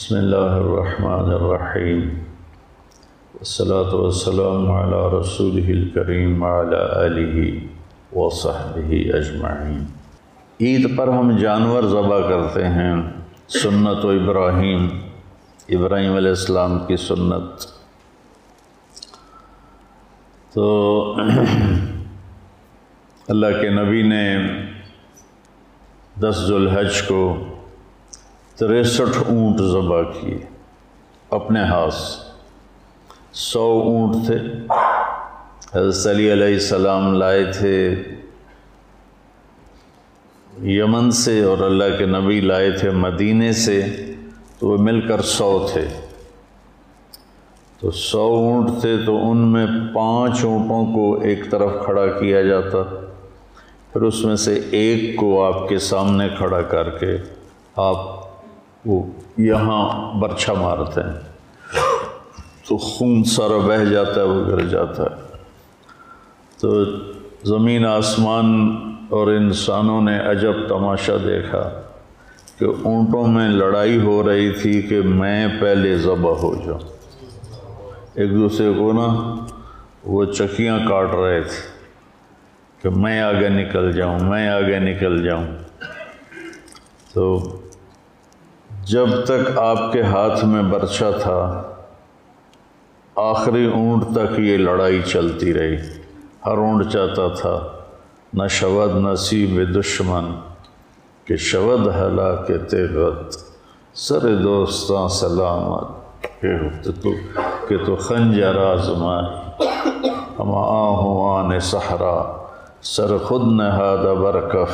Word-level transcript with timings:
بسم 0.00 0.16
الله 0.16 0.52
الرحمن 0.56 1.30
الرحيم 1.38 2.04
والصلاة 3.34 3.96
والسلام 4.02 4.70
على 4.72 5.00
رسوله 5.14 5.72
الكريم 5.72 6.30
وعلى 6.42 6.78
آله 7.00 7.34
وصحبه 8.12 9.00
أجمعين 9.18 9.82
عید 10.60 10.96
پر 10.96 11.08
ہم 11.08 11.36
جانور 11.36 11.82
ذبح 11.90 12.28
کرتے 12.28 12.64
ہیں، 12.78 12.94
سنت 13.58 14.04
و 14.04 14.08
ابراہیم 14.08 14.88
ابراہیم 15.68 16.16
علیہ 16.16 16.34
السلام 16.38 16.78
کی 16.86 16.96
سنت۔ 16.96 17.68
تو 20.54 20.66
اللہ 23.28 23.60
کے 23.60 23.68
نبی 23.82 24.02
نے 24.08 24.24
دس 26.20 26.44
ذوالحج 26.48 27.02
کو 27.02 27.22
تریسٹھ 28.60 29.18
اونٹ 29.28 29.60
ذبح 29.60 30.02
کیے۔ 30.02 30.38
اپنے 31.30 31.60
ہاتھ 31.60 31.94
سو 33.32 33.82
اونٹ 33.86 34.26
تھے۔ 34.26 34.36
حضرت 35.74 36.14
علی 36.14 36.32
علیہ 36.32 36.54
السلام 36.54 37.14
لائے 37.14 37.44
تھے۔ 37.52 38.02
یمن 40.62 41.10
سے 41.10 41.42
اور 41.42 41.58
اللہ 41.58 41.98
کے 41.98 42.06
نبی 42.06 42.40
لائے 42.40 42.70
تھے 42.70 42.90
مدینے 42.90 43.52
سے۔ 43.52 43.82
تو 44.58 44.68
وہ 44.68 44.76
مل 44.78 45.00
کر 45.00 45.22
سو 45.22 45.66
تھے۔ 45.72 45.88
تو 47.80 47.90
سو 47.90 48.22
اونٹ 48.22 48.80
تھے 48.80 48.96
تو 49.06 49.30
ان 49.30 49.38
میں 49.38 49.66
پانچ 49.94 50.44
اونٹوں 50.44 50.94
کو 50.94 51.20
ایک 51.20 51.50
طرف 51.50 51.70
کھڑا 51.84 52.06
کیا 52.06 52.42
جاتا۔ 52.42 52.82
پھر 53.92 54.02
اس 54.02 54.24
میں 54.24 54.36
سے 54.36 54.60
ایک 54.70 55.16
کو 55.16 55.44
آپ 55.44 55.68
کے 55.68 55.78
سامنے 55.78 56.28
کھڑا 56.38 56.62
کر 56.62 56.90
کے 56.90 57.16
آپ 57.76 58.19
وہ 58.86 59.06
یہاں 59.36 60.14
برچھا 60.18 60.52
مارتے 60.52 61.00
ہیں 61.00 61.30
تو 62.68 62.76
خون 62.76 63.24
سارا 63.24 63.58
بہہ 63.58 63.84
جاتا 63.84 64.14
ہے، 64.14 64.26
وہ 64.26 64.46
گر 64.46 64.66
جاتا 64.66 65.02
ہے۔ 65.02 65.36
تو 66.60 66.84
زمین، 67.44 67.86
آسمان 67.86 68.76
اور 69.08 69.26
انسانوں 69.26 70.02
نے 70.02 70.20
عجب 70.20 70.52
تماشا 70.68 71.16
دیکھا 71.24 71.82
کہ 72.58 72.64
اونٹوں 72.64 73.26
میں 73.26 73.48
لڑائی 73.48 74.00
ہو 74.00 74.28
رہی 74.28 74.50
تھی 74.50 74.82
کہ 74.82 75.00
میں 75.02 75.48
پہلے 75.60 75.96
ذبح 75.96 76.30
ہو 76.30 76.54
جاؤں۔ 76.66 76.78
ایک 78.14 78.30
دوسرے 78.30 78.72
کو 78.78 78.92
نا 78.92 79.36
وہ 80.04 80.24
چکیاں 80.24 80.78
کاٹ 80.88 81.14
رہے 81.14 81.40
تھے 81.40 81.80
کہ 82.82 82.88
میں 82.88 83.20
آگے 83.20 83.48
نکل 83.48 83.92
جاؤں، 83.92 84.20
میں 84.20 84.48
آگے 84.48 84.78
نکل 84.78 85.24
جاؤں۔ 85.24 85.46
تو 87.14 87.56
جب 88.90 89.24
تک 89.24 89.58
آپ 89.58 89.92
کے 89.92 90.02
ہاتھ 90.02 90.44
میں 90.44 90.62
برچہ 90.62 91.04
تھا، 91.22 91.62
آخری 93.16 93.70
اونٹ 93.74 94.04
تک 94.14 94.40
یہ 94.40 94.56
لڑائی 94.56 95.02
چلتی 95.02 95.54
رہی۔ 95.54 95.76
ہر 96.46 96.58
اونٹ 96.58 96.92
چاہتا 96.92 97.28
تھا، 97.28 97.68
نہ 98.34 98.42
شود 98.50 98.96
نصیب 98.96 99.80
دشمن، 99.80 100.24
کہ 101.24 101.36
شود 101.36 101.86
ہلا 101.86 102.34
کے 102.34 102.58
تیغت 102.58 103.36
سر 103.94 104.36
دوستاں، 104.36 105.08
سلامت۔ 105.08 105.84
کہ 106.40 106.56
تو 107.02 107.10
کہ 107.68 107.76
تو 107.86 107.96
خنجر 107.96 108.56
آزمائی 108.72 109.60
ہم 110.38 110.54
آہوان 110.54 111.60
صحرا، 111.60 112.46
سر 112.82 113.18
خود 113.18 113.42
نہاد 113.52 114.16
برکف، 114.16 114.70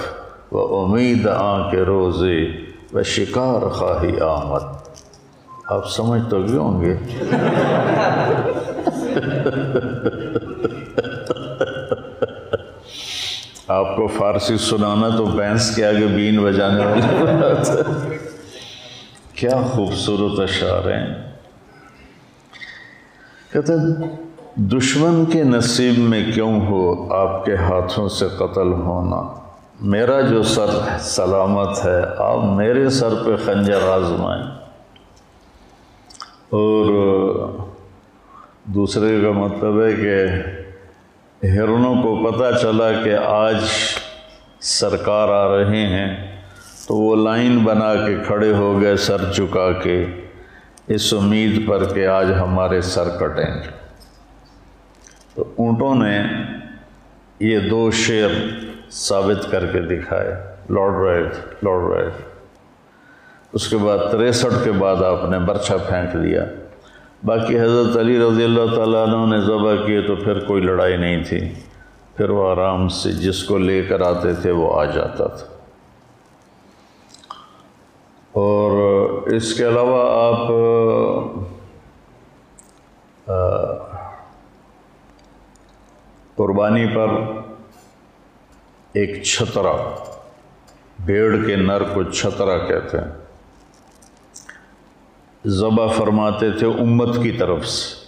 و 0.53 0.85
امید 0.85 1.27
آن 1.27 1.71
کے 1.71 1.83
روزے 1.83 2.66
و 2.95 3.03
شکار 3.03 3.69
خواہی 3.69 4.21
آمد۔ 4.21 4.61
آپ 5.67 5.91
سمجھ 5.91 6.23
تو 6.31 6.39
گئے 6.39 6.57
ہوں 6.57 6.81
گے۔ 6.81 6.97
آپ 13.69 13.97
کو 13.97 14.07
فارسی 14.07 14.57
سنانا 14.57 15.17
تو 15.17 15.27
بینس 15.27 15.77
کے 15.77 15.87
آگے 15.87 16.07
بین 16.07 16.45
بجانے 16.45 16.87
والی 16.87 17.01
بات۔ 17.01 17.71
کیا 19.35 19.63
خوبصورت 19.73 20.41
اشعار 20.41 20.89
ہیں۔ 20.91 21.33
کہتے 23.53 23.73
ہیں، 23.73 24.17
دشمن 24.57 25.25
کے 25.25 25.45
نصیب 25.45 25.99
میں 25.99 26.33
کیوں 26.33 26.61
ہو 26.61 27.13
آپ 27.15 27.45
کے 27.45 27.57
ہاتھوں 27.57 28.09
سے 28.09 28.27
قتل 28.37 28.73
ہونا؟ 28.73 29.46
میرا 29.81 30.21
جو 30.21 30.43
سر 30.43 30.99
سلامت 30.99 31.85
ہے، 31.85 32.03
آپ 32.17 32.45
میرے 32.45 32.91
سر 32.91 33.15
پہ 33.27 33.37
خنجر 33.45 33.81
آزمائیں۔ 33.89 34.43
اور 36.51 36.87
دوسرے 38.65 39.21
کا 39.21 39.31
مطلب 39.31 39.83
ہے 39.83 39.93
کہ 39.93 40.27
ہرنوں 41.47 42.03
کو 42.03 42.31
پتہ 42.31 42.59
چلا 42.63 42.93
کہ 43.05 43.15
آج 43.27 43.57
سرکار 44.61 45.29
آ 45.29 45.57
رہے 45.57 45.87
ہیں، 45.87 46.41
تو 46.89 46.95
وہ 46.97 47.17
لائن 47.17 47.59
بنا 47.59 47.95
کے 47.95 48.17
کھڑے 48.27 48.53
ہو 48.53 48.81
گئے، 48.81 48.97
سر 48.97 49.33
چکا 49.33 49.73
کے۔ 49.73 50.07
اس 50.87 51.15
امید 51.15 51.69
پر 51.69 51.95
کہ 51.95 52.07
آج 52.07 52.33
ہمارے 52.33 52.81
سر 52.81 53.09
کٹیں 53.09 53.55
گے۔ 53.55 53.71
تو 55.35 55.45
اونٹوں 55.57 55.95
نے 55.95 56.23
یہ 57.41 57.59
دو 57.59 57.91
شعر 57.91 58.31
ثابت 58.91 59.51
کر 59.51 59.67
کے 59.67 59.81
دکھائے۔ 59.81 60.35
لوڑ 60.69 60.93
رہے 60.93 61.29
تھے 61.29 61.55
لوڑ 61.63 61.97
رہے 61.97 62.11
تھے 62.11 62.25
اس 63.53 63.69
کے 63.69 63.77
بعد 63.77 63.99
تریسٹھ 64.13 64.65
کے 64.65 64.73
بعد 64.73 64.97
آپ 64.97 65.31
نے 65.31 65.39
برچھا 65.39 65.77
پھینک 65.77 66.23
دیا۔ 66.23 66.45
باقی 67.25 67.61
حضرت 67.61 67.97
علی 67.97 68.19
رضی 68.19 68.45
اللہ 68.45 68.75
تعالیٰ 68.75 69.09
عنہ 69.09 69.35
نے 69.35 69.41
ذبح 69.41 69.87
کیے 69.87 70.03
تو 70.03 70.17
پھر 70.17 70.45
کوئی 70.45 70.63
لڑائی 70.63 70.97
نہیں 70.97 71.25
تھی۔ 71.25 71.53
پھر 72.17 72.31
وہ 72.31 72.51
آرام 72.51 72.89
سے 72.89 73.13
جس 73.13 73.45
کو 73.45 73.59
لے 73.59 73.83
کر 73.83 74.01
آتے 74.01 74.35
تھے 74.35 74.51
وہ 74.51 74.81
آ 74.81 74.85
جاتا 74.85 75.27
تھا۔ 75.27 75.47
اور 78.33 78.73
اس 79.27 79.55
کے 79.55 79.69
علاوہ 79.69 80.33
آپ 80.33 80.51
قربانی 86.37 86.87
پر 86.95 87.09
ایک 88.93 89.23
چھترا 89.23 89.73
بھیڑ 91.05 91.47
کے 91.47 91.57
نر 91.57 91.83
کو 91.95 92.03
چھترا 92.03 92.59
کہتے 92.59 92.99
ہیں۔ 92.99 93.27
ذبح 95.47 95.87
فرماتے 95.87 96.51
تھے 96.51 96.67
امت 96.67 97.23
کی 97.23 97.33
طرف 97.33 97.67
سے 97.67 98.07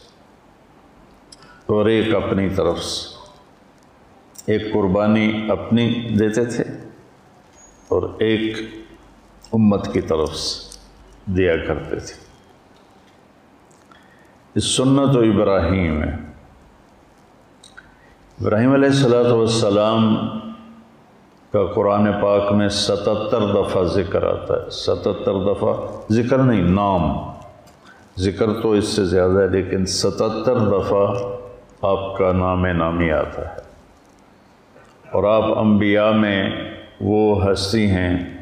اور 1.66 1.86
ایک 1.86 2.14
اپنی 2.14 2.48
طرف 2.48 2.84
سے۔ 2.84 3.30
ایک 4.52 4.72
قربانی 4.72 5.50
اپنی 5.50 6.08
دیتے 6.18 6.44
تھے 6.44 6.64
اور 7.88 8.02
ایک 8.18 8.56
امت 9.52 9.92
کی 9.92 10.00
طرف 10.00 10.36
سے 10.36 10.78
دیا 11.32 11.56
کرتے 11.56 11.96
تھے۔ 11.96 12.14
اس 14.54 14.64
سنت 14.64 15.16
و 15.16 15.20
ابراہیم 15.20 16.02
ہے 16.02 16.27
ابراہیم 18.40 18.72
علیہ 18.72 18.88
السلاۃ 18.88 19.32
والسلام 19.32 20.28
کا 21.52 21.66
قرآن 21.74 22.12
پاک 22.22 22.52
میں 22.52 22.68
ستتر 22.68 23.40
دفعہ 23.54 23.84
ذکر 23.84 24.22
آتا 24.22 24.54
ہے۔ 24.54 24.70
ستتر 24.70 25.52
دفعہ؟ 25.52 25.74
ذکر 26.12 26.38
نہیں، 26.38 26.62
نام۔ 26.62 27.30
ذکر 28.18 28.46
تو 28.62 28.72
اس 28.72 28.84
سے 28.84 29.04
زیادہ 29.04 29.38
ہے، 29.38 29.48
لیکن 29.48 29.86
ستتر 29.86 30.58
دفعہ 30.58 31.16
آپ 31.82 32.16
کا 32.16 32.32
نام 32.32 32.66
نامی 32.66 33.10
آتا 33.10 33.42
ہے۔ 33.42 33.56
اور 35.10 35.24
آپ 35.24 35.58
انبیاء 35.58 36.10
میں 36.10 36.50
وہ 37.00 37.50
ہستی 37.50 37.86
ہیں، 37.86 38.38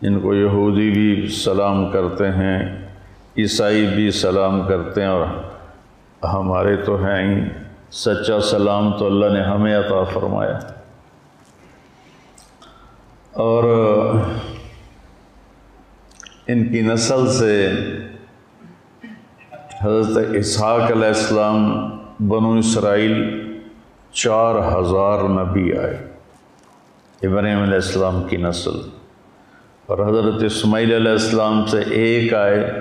جن 0.00 0.20
کو 0.20 0.34
یہودی 0.34 0.90
بھی 0.90 1.28
سلام 1.28 1.90
کرتے 1.90 2.28
ہیں، 2.28 2.86
عیسائی 3.38 3.86
بھی 3.86 4.10
سلام 4.10 4.66
کرتے 4.68 5.00
ہیں، 5.00 5.08
اور 5.08 5.26
ہمارے 6.24 6.76
تو 6.76 7.04
ہیں 7.04 7.34
ہی۔ 7.34 7.63
سچا 7.94 8.40
سلام 8.40 8.98
تو 8.98 9.06
اللہ 9.06 9.26
نے 9.26 9.42
ہمیں 9.42 9.76
عطا 9.76 10.04
فرمایا۔ 10.04 10.58
اور 13.32 13.64
ان 16.46 16.72
کی 16.72 16.80
نسل 16.80 17.32
سے 17.32 17.72
حضرت 19.82 20.26
اسحاق 20.34 20.90
علیہ 20.90 21.08
السلام 21.08 21.90
بنو 22.28 22.52
اسرائیل 22.52 23.40
چار 24.12 24.54
ہزار 24.54 25.28
نبی 25.28 25.78
آئے۔ 25.78 26.10
ابراہیم 27.22 27.62
علیہ 27.62 27.74
السلام 27.74 28.22
کی 28.22 28.36
نسل۔ 28.36 28.88
اور 29.86 29.98
حضرت 29.98 30.42
اسماعیل 30.42 30.94
علیہ 30.94 31.12
السلام 31.12 31.66
سے 31.66 31.80
ایک 31.80 32.34
آئے 32.34 32.72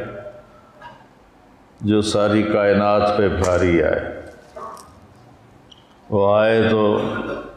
جو 1.82 2.02
ساری 2.02 2.44
کائنات 2.44 3.18
پہ 3.18 3.30
بھاری 3.30 3.84
آئے۔ 3.84 4.23
وہ 6.14 6.36
آئے 6.36 6.68
تو 6.70 6.98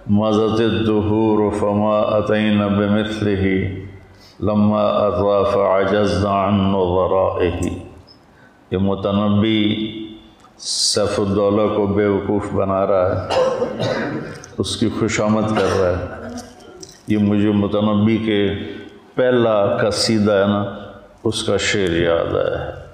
مزت 0.07 0.61
الدہور 0.61 1.51
فما 1.59 2.19
عطین 2.19 2.59
بمثل 2.59 3.29
ہی 3.29 3.85
لما 4.41 4.83
اطراف 4.83 5.57
عجز 5.57 6.27
عن 6.27 6.55
نظرائه 6.55 7.69
یہ 8.71 8.79
متنبی 8.79 9.63
سیف 10.59 11.21
الدولہ 11.21 11.75
کو 11.77 11.87
بیوقوف 11.87 12.53
بنا 12.53 12.87
رہا 12.87 13.29
ہے، 13.29 13.41
اس 14.59 14.77
کی 14.77 14.89
خوش 14.99 15.21
آمد 15.21 15.59
کر 15.59 15.79
رہا 15.81 15.99
ہے۔ 15.99 16.29
یہ 17.09 17.19
مجھے 17.19 17.51
متنبی 17.51 18.17
کے 18.17 18.49
پہلا 19.15 19.77
قصیدہ 19.77 20.33
ہے 20.33 20.47
نا، 20.47 20.65
اس 21.25 21.43
کا 21.43 21.57
شعر 21.57 21.97
یاد 21.97 22.35
آیا 22.35 22.67
ہے۔ 22.67 22.86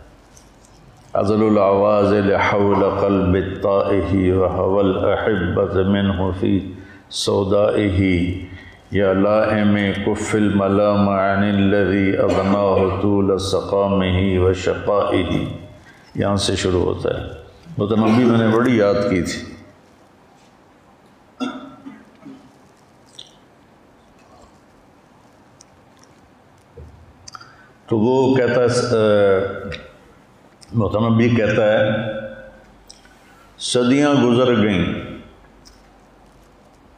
ازل 1.15 1.43
العواز 1.43 2.13
لحول 2.13 2.85
قلب 3.01 3.35
الطائه 3.35 4.33
وهو 4.33 4.81
الأحبة 4.81 5.83
منه 5.91 6.31
في 6.41 6.73
سودائه. 7.11 8.31
یا 8.91 9.13
لائم 9.13 9.77
کف 10.07 10.35
الملام 10.35 11.09
عن 11.09 11.43
الذي 11.43 12.17
اغناه 12.17 13.01
طول 13.03 13.39
سقامه 13.39 14.39
و 14.39 14.53
یہاں 16.15 16.37
سے 16.37 16.57
شروع 16.57 16.85
ہوتا 16.85 17.21
ہے۔ 17.21 17.25
متنبی 17.79 18.25
میں 18.25 18.39
نے 18.39 18.49
بڑی 18.49 18.77
یاد 18.77 19.11
کی 19.11 19.23
تھی۔ 19.23 19.55
تو 27.89 27.99
وہ 27.99 28.35
کہتا 28.35 28.61
ہے 28.61 28.67
متنبی 30.75 31.29
کہتا 31.29 31.73
ہے، 31.73 31.89
صدیاں 33.59 34.15
گزر 34.25 34.63
گئیں۔ 34.63 34.95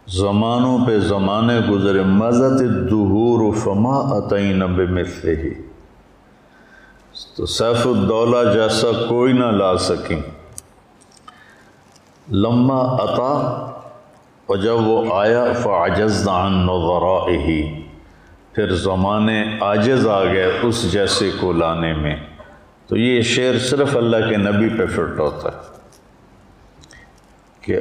زمانوں 0.07 0.87
پہ 0.87 0.99
زمانے 0.99 1.61
گزرے۔ 1.71 2.03
مزت 2.03 2.61
دہور 2.91 3.41
و 3.41 3.51
فما 3.51 4.19
عطین 4.19 4.59
بمثلہ۔ 4.59 5.31
ہی 5.31 5.55
تو 7.37 7.47
سیف 7.47 7.87
الدولہ 7.87 8.53
جیسا 8.53 9.07
کوئی 9.09 9.33
نہ 9.33 9.45
لا 9.45 9.77
سکیں۔ 9.77 10.21
لما 12.33 12.95
عطا 12.95 13.33
اور 14.47 14.57
جب 14.57 14.77
وہ 14.77 15.15
آیا، 15.15 15.45
فعجزنا 15.63 16.47
عن 16.47 16.53
نظرائہی۔ 16.53 17.83
پھر 18.53 18.75
زمانے 18.75 19.59
عاجز 19.61 20.07
آ 20.07 20.25
گئے 20.25 20.59
اس 20.63 20.93
جیسے 20.93 21.31
کو 21.41 21.53
لانے 21.53 21.93
میں۔ 21.93 22.17
تو 22.87 22.97
یہ 22.97 23.21
شعر 23.23 23.59
صرف 23.59 23.97
اللہ 23.97 24.29
کے 24.31 24.37
نبی 24.37 24.69
پہ 24.69 24.87
فٹ 24.87 25.19
ہوتا 25.19 25.49
ہے 25.49 25.73
کہ 27.61 27.81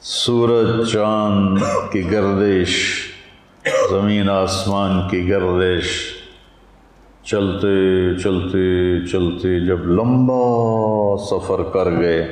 سورج 0.00 0.92
چاند 0.92 1.58
کی 1.92 2.10
گردش، 2.10 2.76
زمین 3.90 4.30
آسمان 4.30 5.08
کی 5.08 5.28
گردش 5.28 5.86
چلتے 7.24 7.68
چلتے 8.22 9.06
چلتے 9.06 9.66
جب 9.66 9.86
لمبا 9.86 11.16
سفر 11.24 11.62
کر 11.62 11.90
گئے 11.90 12.22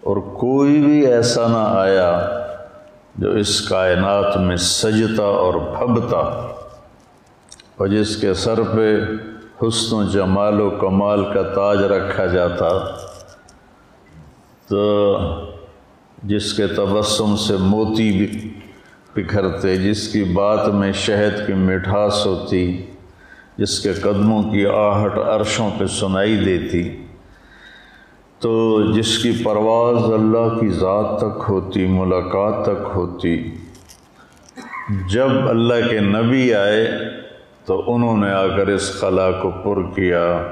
اور 0.00 0.16
کوئی 0.16 0.80
بھی 0.80 1.06
ایسا 1.06 1.48
نہ 1.48 1.64
آیا 1.78 2.10
جو 3.18 3.30
اس 3.30 3.60
کائنات 3.68 4.36
میں 4.36 4.56
سجتا 4.56 5.22
اور 5.22 5.54
بھبتا 5.54 6.22
اور 7.78 7.88
جس 7.88 8.16
کے 8.16 8.32
سر 8.34 8.62
پہ 8.62 8.86
حسن 9.62 9.96
و 9.96 10.02
جمال 10.10 10.60
و 10.60 10.68
کمال 10.70 11.24
کا 11.24 11.42
تاج 11.54 11.82
رکھا 11.82 12.24
جاتا، 12.26 12.68
تو 14.68 14.82
جس 16.22 16.52
کے 16.52 16.66
تبسم 16.66 17.34
سے 17.36 17.56
موتی 17.56 18.10
بھی 18.12 18.26
بکھرتے، 19.14 19.76
جس 19.76 20.06
کی 20.08 20.22
بات 20.24 20.68
میں 20.74 20.92
شہد 20.92 21.46
کی 21.46 21.54
مٹھاس 21.54 22.24
ہوتی، 22.26 22.60
جس 23.58 23.78
کے 23.80 23.92
قدموں 23.92 24.42
کی 24.42 24.66
آہٹ 24.66 25.18
عرشوں 25.18 25.70
پہ 25.78 25.86
سنائی 25.90 26.36
دیتی، 26.36 26.82
تو 28.40 28.50
جس 28.92 29.16
کی 29.18 29.32
پرواز 29.44 30.02
اللہ 30.12 30.58
کی 30.60 30.68
ذات 30.70 31.18
تک 31.18 31.48
ہوتی، 31.48 31.86
ملاقات 31.86 32.64
تک 32.64 32.90
ہوتی، 32.94 33.36
جب 35.10 35.48
اللہ 35.48 35.88
کے 35.90 36.00
نبی 36.00 36.52
آئے 36.54 36.86
تو 37.68 37.94
انہوں 37.94 38.16
نے 38.16 38.32
آ 38.32 38.46
کر 38.46 38.66
اس 38.66 39.00
خلا 39.00 39.30
کو 39.30 39.50
پر 39.50 39.94
کیا 39.94 40.42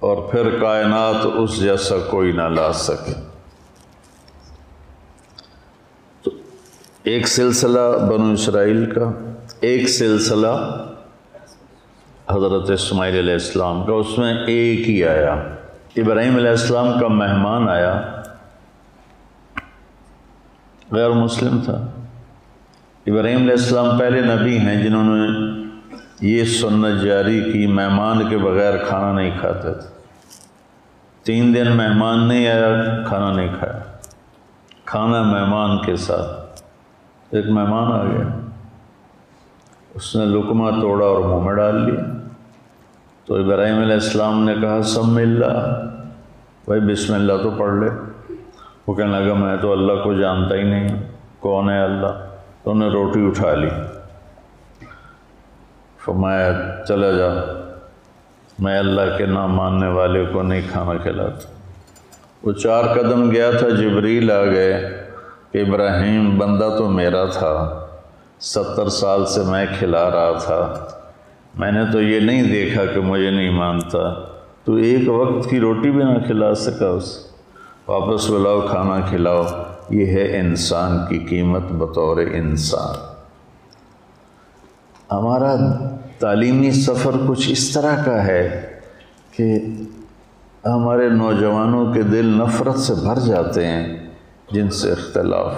اور 0.00 0.30
پھر 0.30 0.58
کائنات 0.60 1.26
اس 1.34 1.60
جیسا 1.60 1.94
کوئی 2.10 2.32
نہ 2.32 2.42
لا 2.42 2.72
سکے۔ 2.72 3.12
تو 6.22 6.30
ایک 7.02 7.28
سلسلہ 7.28 8.06
بنو 8.10 8.32
اسرائیل 8.32 8.90
کا، 8.90 9.10
ایک 9.60 9.88
سلسلہ 9.88 10.86
حضرت 12.30 12.70
اسماعیل 12.70 13.18
علیہ 13.18 13.32
السلام 13.32 13.86
کا، 13.86 13.92
اس 13.92 14.18
میں 14.18 14.34
ایک 14.46 14.88
ہی 14.88 15.04
آیا۔ 15.04 15.34
ابراہیم 15.96 16.36
علیہ 16.36 16.50
السلام 16.50 17.00
کا 17.00 17.08
مہمان 17.08 17.68
آیا۔ 17.68 18.22
غیر 20.90 21.10
مسلم 21.10 21.60
تھا۔ 21.64 21.86
ابراہیم 23.06 23.38
علیہ 23.38 23.52
السلام 23.52 23.98
پہلے 23.98 24.20
نبی 24.20 24.58
ہیں 24.58 24.82
جنہوں 24.82 25.16
نے 25.16 25.62
یہ 26.22 26.44
سنت 26.44 27.02
جاری 27.02 27.52
کی 27.52 27.66
مہمان 27.66 28.28
کے 28.28 28.38
بغیر 28.38 28.76
کھانا 28.76 29.12
نہیں 29.12 29.30
کھاتے 29.40 29.74
تھے۔ 29.74 29.88
تین 31.22 31.54
دن 31.54 31.76
مہمان 31.76 32.28
نہیں 32.28 32.48
آیا، 32.48 32.68
کھانا 33.06 33.32
نہیں 33.32 33.48
کھایا۔ 33.58 33.78
کھانا 34.84 35.22
مہمان 35.22 35.78
کے 35.78 35.96
ساتھ۔ 35.96 36.62
ایک 37.30 37.46
مہمان 37.46 37.92
آ 37.92 38.04
گیا۔ 38.04 38.40
اس 39.94 40.16
نے 40.16 40.24
لکمہ 40.24 40.80
توڑا 40.80 41.06
اور 41.06 41.24
منہ 41.24 41.46
میں 41.46 41.54
ڈال 41.54 41.90
لیا۔ 41.90 42.02
تو 43.24 43.34
ابراہیم 43.34 43.78
علیہ 43.78 43.94
السلام 43.94 44.44
نے 44.44 44.54
کہا 44.54 44.82
سب 44.82 45.16
اللہ۔ 45.16 45.84
بھائی، 46.64 46.80
بسم 46.80 47.14
اللہ 47.14 47.32
تو 47.42 47.50
پڑھ 47.50 47.74
لے۔ 47.74 47.88
وہ 48.86 48.94
کہنے 48.94 49.20
لگا، 49.20 49.34
میں 49.34 49.56
تو 49.56 49.72
اللہ 49.72 49.92
کو 50.04 50.14
جانتا 50.14 50.54
ہی 50.54 50.62
نہیں 50.62 50.88
کون 51.40 51.70
ہے 51.70 51.84
اللہ؟ 51.84 52.26
تو 52.62 52.70
انہیں 52.70 52.90
روٹی 52.90 53.26
اٹھا 53.26 53.54
لی۔ 53.54 53.68
فرمایا، 56.04 56.50
چلا 56.88 57.10
جا، 57.10 57.28
میں 58.58 58.78
اللہ 58.78 59.16
کے 59.18 59.26
نام 59.26 59.54
ماننے 59.56 59.86
والے 59.86 60.24
کو 60.32 60.42
نہیں 60.42 60.60
کھانا 60.70 60.96
کھلاتا. 61.02 61.48
وہ 62.42 62.52
چار 62.52 62.84
قدم 62.94 63.30
گیا 63.30 63.50
تھا، 63.50 63.68
جبریل 63.68 64.30
آ 64.30 64.42
گئے، 64.44 64.72
کہ 65.52 65.58
ابراہیم، 65.58 66.38
بندہ 66.38 66.68
تو 66.78 66.88
میرا 66.88 67.24
تھا، 67.24 67.54
ستر 68.40 68.88
سال 68.88 69.26
سے 69.26 69.42
میں 69.42 69.64
کھلا 69.78 70.10
رہا 70.10 70.38
تھا، 70.38 70.86
میں 71.58 71.72
نے 71.72 71.84
تو 71.92 72.02
یہ 72.02 72.20
نہیں 72.20 72.42
دیکھا 72.42 72.84
کہ 72.84 73.00
مجھے 73.00 73.30
نہیں 73.30 73.50
مانتا، 73.50 73.98
تو 74.64 74.74
ایک 74.74 75.08
وقت 75.08 75.48
کی 75.50 75.60
روٹی 75.60 75.90
بھی 75.90 76.04
نہ 76.04 76.18
کھلا 76.26 76.54
سکا 76.54 76.88
اس. 76.88 77.16
واپس 77.88 78.28
بلاؤ، 78.30 78.60
کھانا 78.60 79.00
کھلاؤ، 79.08 79.42
یہ 79.90 80.06
ہے 80.06 80.38
انسان 80.38 80.98
کی 81.08 81.18
قیمت 81.18 81.72
بطور 81.72 82.16
انسان. 82.16 83.10
ہمارا 85.10 85.54
تعلیمی 86.22 86.70
سفر 86.70 87.10
کچھ 87.28 87.50
اس 87.50 87.72
طرح 87.74 88.04
کا 88.04 88.24
ہے 88.24 88.78
کہ 89.30 89.58
ہمارے 90.64 91.08
نوجوانوں 91.08 91.94
کے 91.94 92.02
دل 92.02 92.26
نفرت 92.26 92.78
سے 92.78 92.94
بھر 92.94 93.18
جاتے 93.26 93.66
ہیں 93.66 94.10
جن 94.50 94.70
سے 94.70 94.92
اختلاف۔ 94.92 95.54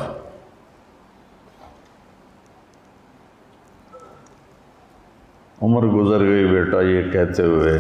عمر 5.62 5.86
گزر 5.86 6.20
گئی 6.20 6.46
بیٹا، 6.46 6.80
یہ 6.80 7.10
کہتے 7.10 7.42
ہوئے، 7.42 7.78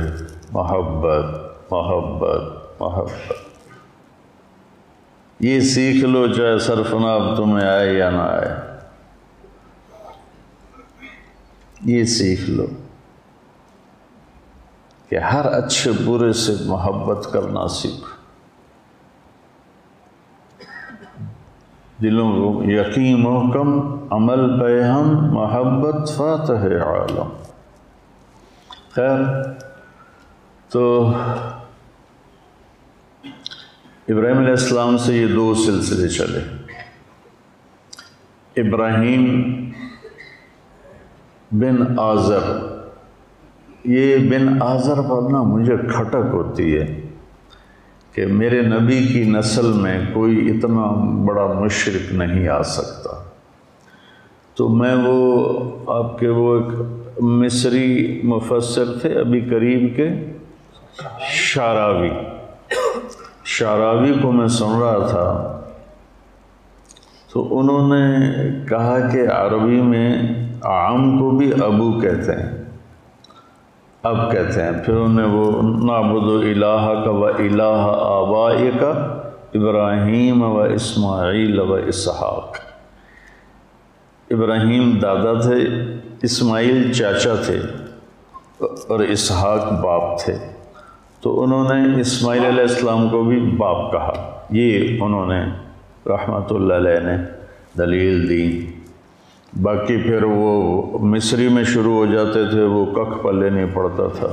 محبت 0.52 1.24
محبت 1.72 2.42
محبت۔ 2.80 3.32
یہ 5.40 5.60
سیکھ 5.60 6.04
لو 6.04 6.32
چاہے 6.32 6.58
سرفناب 6.58 7.36
تمہیں 7.36 7.68
آئے 7.68 7.92
یا 7.94 8.10
نہ 8.10 8.22
آئے۔ 8.22 8.73
یہ 11.84 12.04
سیکھ 12.04 12.50
لو 12.50 12.66
کہ 15.08 15.18
ہر 15.18 15.46
اچھے 15.46 15.90
برے 16.04 16.32
سے 16.32 16.52
محبت 16.66 17.28
کرنا 17.32 17.68
سیکھو 17.68 18.14
دلوں 22.02 22.32
کو 22.32 22.62
یقین 22.64 23.20
محکم 23.20 23.98
عمل 24.10 24.60
پہ 24.60 24.82
ہم، 24.82 25.34
محبت 25.34 26.10
فاتح 26.16 26.64
عالم۔ 26.84 27.28
خیر، 28.90 29.18
تو 30.68 31.12
ابراہیم 34.08 34.38
علیہ 34.38 34.50
السلام 34.50 34.98
سے 34.98 35.16
یہ 35.16 35.26
دو 35.26 35.54
سلسلے 35.54 36.08
چلے۔ 36.08 36.40
ابراہیم 38.56 39.24
بن 41.54 41.98
آذر۔ 41.98 42.58
یہ 43.84 44.16
بن 44.16 44.62
آذر 44.62 44.94
پر 44.94 45.30
نا 45.30 45.42
مجھے 45.42 45.76
کھٹک 45.76 46.26
ہوتی 46.32 46.76
ہے 46.76 47.00
کہ 48.12 48.26
میرے 48.26 48.62
نبی 48.62 49.06
کی 49.12 49.24
نسل 49.24 49.72
میں 49.72 50.00
کوئی 50.12 50.50
اتنا 50.50 50.86
بڑا 51.24 51.46
مشرق 51.46 52.12
نہیں 52.12 52.48
آ 52.48 52.62
سکتا۔ 52.62 53.10
تو 54.54 54.68
میں 54.68 54.94
وہ 55.06 55.48
آپ 55.86 56.18
کے 56.18 56.28
وہ 56.28 56.56
ایک 56.56 56.80
مصری 57.22 58.20
مفسر 58.24 58.98
تھے، 58.98 59.20
ابھی 59.20 59.40
قریب 59.40 59.96
کے 59.96 60.08
شاراوی۔ 61.20 62.10
شاراوی 63.44 64.12
کو 64.22 64.32
میں 64.32 64.48
سن 64.48 64.78
رہا 64.80 65.06
تھا۔ 65.10 65.60
تو 67.32 67.58
انہوں 67.58 67.88
نے 67.88 68.16
کہا 68.68 69.08
کہ 69.12 69.28
عربی 69.28 69.80
میں 69.80 70.22
عام 70.64 71.18
کو 71.18 71.30
بھی 71.30 71.52
ابو 71.52 72.00
کہتے 72.00 72.32
ہیں، 72.32 72.64
اب 74.02 74.32
کہتے 74.32 74.62
ہیں۔ 74.62 74.72
پھر 74.84 74.94
انہیں 74.94 75.26
وہ 75.26 75.62
نابد 75.62 76.26
و 76.26 76.38
الہ 76.38 77.02
کا 77.04 77.10
و 77.10 77.24
الہ 77.24 77.96
آبائی 78.00 78.70
کا 78.80 78.90
ابراہیم 79.54 80.42
و 80.42 80.62
اسماعیل 80.62 81.60
و 81.60 81.74
اسحاق۔ 81.74 82.56
ابراہیم 84.30 84.98
دادا 85.02 85.40
تھے، 85.40 85.58
اسماعیل 86.22 86.92
چاچا 86.92 87.34
تھے 87.34 87.58
اور 88.58 89.00
اسحاق 89.00 89.72
باپ 89.72 90.20
تھے۔ 90.24 90.34
تو 91.20 91.42
انہوں 91.42 91.74
نے 91.74 92.00
اسماعیل 92.00 92.44
علیہ 92.44 92.62
السلام 92.62 93.08
کو 93.08 93.22
بھی 93.22 93.40
باپ 93.40 93.92
کہا۔ 93.92 94.40
یہ 94.50 94.98
انہوں 95.00 95.26
نے 95.26 95.44
رحمۃ 96.06 96.50
اللہ 96.50 96.74
علیہ 96.74 97.00
نے 97.02 97.16
دلیل 97.78 98.28
دی۔ 98.28 98.73
باقی 99.62 100.02
پھر 100.02 100.22
وہ 100.22 100.82
مصری 100.98 101.48
میں 101.48 101.64
شروع 101.64 101.94
ہو 101.94 102.06
جاتے 102.06 102.50
تھے، 102.50 102.62
وہ 102.62 102.86
ککھ 102.86 103.22
پلے 103.22 103.50
نہیں 103.50 103.66
پڑتا 103.74 104.06
تھا۔ 104.08 104.28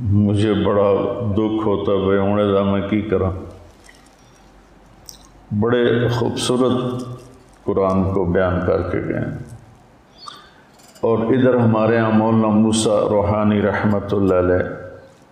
مجھے 0.00 0.52
بڑا 0.54 0.92
دکھ 1.32 1.66
ہوتا، 1.66 2.04
بھائی 2.04 2.18
ہوں 2.18 2.64
میں 2.64 2.88
کی 2.88 3.00
کرا 3.00 3.30
بڑے 5.60 6.08
خوبصورت 6.08 7.04
قرآن 7.64 8.14
کو 8.14 8.24
بیان 8.24 8.60
کر 8.66 8.82
کے 8.82 8.98
گئے۔ 8.98 9.24
اور 11.00 11.18
ادھر 11.18 11.54
ہمارے 11.54 11.96
یہاں 11.96 12.10
مولانا 12.10 12.48
موسیٰ 12.48 13.08
روحانی 13.08 13.62
رحمۃ 13.62 14.12
اللہ 14.12 14.34
علیہ، 14.34 14.68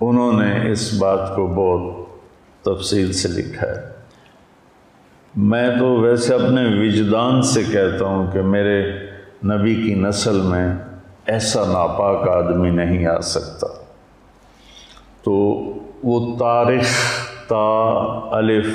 انہوں 0.00 0.32
نے 0.32 0.72
اس 0.72 0.94
بات 0.94 1.36
کو 1.36 1.46
بہت 1.46 2.06
تفصیل 2.64 3.12
سے 3.12 3.28
لکھا 3.28 3.66
ہے۔ 3.66 3.97
میں 5.40 5.78
تو 5.78 6.00
ویسے 6.00 6.34
اپنے 6.34 6.80
وجدان 6.80 7.42
سے 7.42 7.64
کہتا 7.64 8.04
ہوں 8.04 8.32
کہ 8.32 8.42
میرے 8.42 8.92
نبی 9.44 9.74
کی 9.74 9.94
نسل 9.94 10.40
میں 10.40 10.74
ایسا 11.26 11.64
ناپاک 11.64 12.28
آدمی 12.28 12.70
نہیں 12.70 13.06
آ 13.06 13.20
سکتا۔ 13.20 13.66
تو 15.22 15.32
وہ 16.02 16.38
تاریخ 16.38 16.88
تا 17.48 17.94
الف 18.36 18.66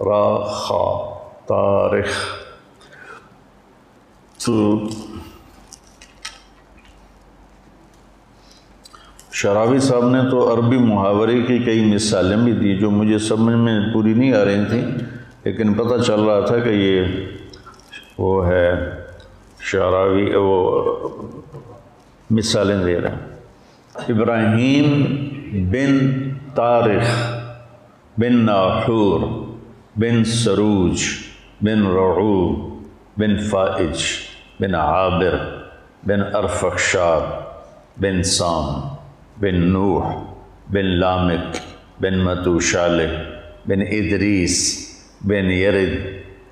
را 0.00 0.44
خا 0.44 1.14
تاریخ۔ 1.46 2.06
تو 4.46 4.80
شرابی 9.32 9.78
صاحب 9.78 10.08
نے 10.08 10.30
تو 10.30 10.54
عربی 10.54 10.78
محاورے 10.78 11.42
کی 11.42 11.58
کئی 11.58 11.94
مثالیں 11.94 12.36
بھی 12.36 12.52
دی 12.52 12.76
جو 12.76 12.90
مجھے 12.90 13.18
سمجھ 13.18 13.56
میں 13.56 13.80
پوری 13.94 14.14
نہیں 14.14 14.32
آ 14.32 14.44
رہی 14.44 14.64
تھیں۔ 14.64 15.15
لیکن 15.46 15.74
پتہ 15.74 16.02
چل 16.02 16.20
رہا 16.20 16.46
تھا 16.46 16.58
کہ 16.58 16.68
یہ 16.68 17.02
وہ 18.18 18.46
ہے 18.48 18.70
شعراوی، 19.60 20.34
وہ 20.34 21.08
مثالیں 22.30 22.84
دے 22.84 23.00
رہے 23.00 23.10
ہیں 23.10 24.14
ابراہیم 24.14 25.04
بن 25.70 25.98
تارخ 26.54 27.34
بن 28.18 28.36
ناحور، 28.44 29.20
بن 29.96 30.24
سروج، 30.24 31.02
بن 31.60 31.86
رعو، 31.86 32.56
بن 33.16 33.38
فائج، 33.38 34.02
بن 34.60 34.74
عابر، 34.74 35.36
بن 36.06 36.22
ارفخشار 36.34 37.20
بن 38.00 38.22
سام، 38.22 38.80
بن 39.40 39.60
نوح، 39.68 40.12
بن 40.72 40.84
لامک، 40.84 41.56
بن 42.00 42.18
متو 42.18 42.60
شالح 42.60 43.22
بن 43.66 43.80
ادریس۔ 43.80 44.85
بن 45.26 45.50
یرد، 45.50 45.90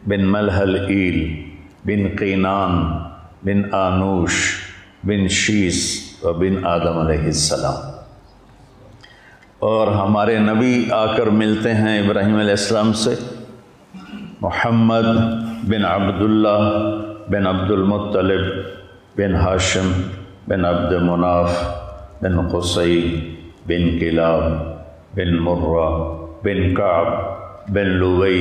بن 0.08 0.24
ملحل 0.24 0.86
ایل، 0.88 1.42
بن 1.84 2.16
قینان، 2.16 2.98
بن 3.42 3.74
آنوش، 3.74 4.54
بن 5.04 5.28
شیس 5.28 6.10
و 6.22 6.32
بن 6.32 6.66
آدم 6.66 6.98
علیہ 6.98 7.24
السلام۔ 7.24 7.98
اور 9.58 9.88
ہمارے 9.88 10.38
نبی 10.38 10.90
آ 10.90 11.16
کر 11.16 11.26
ملتے 11.26 11.74
ہیں 11.74 12.02
ابراہیم 12.02 12.36
علیہ 12.36 12.50
السلام 12.50 12.92
سے۔ 12.92 13.14
محمد 14.40 15.06
بن 15.64 15.84
عبداللہ 15.84 16.72
بن 17.28 17.46
عبد 17.46 17.70
المطلب 17.70 18.40
بن 19.16 19.34
ہاشم 19.34 19.92
بن 20.48 20.64
عبد 20.64 20.92
مناف 20.92 21.64
بن 22.22 22.48
قصی 22.48 23.20
بن 23.66 23.98
کلاب 23.98 24.42
بن 25.14 25.36
مرہ 25.36 26.14
بن 26.44 26.74
کعب۔ 26.74 27.33
بن 27.68 27.86
لوئی 27.86 28.40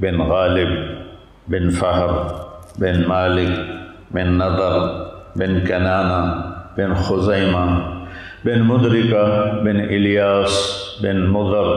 بن 0.00 0.20
غالب، 0.20 0.68
بن 1.48 1.70
فہر، 1.70 2.10
بن 2.78 3.02
مالک، 3.08 3.58
بن 4.14 4.32
نظر 4.38 4.78
بن 5.36 5.58
کنانہ، 5.66 6.20
بن 6.76 6.94
خزیمہ، 6.94 7.64
بن 8.44 8.60
مدرکہ، 8.60 9.24
بن 9.64 9.80
الیاس، 9.80 10.58
بن 11.02 11.20
مضر، 11.26 11.68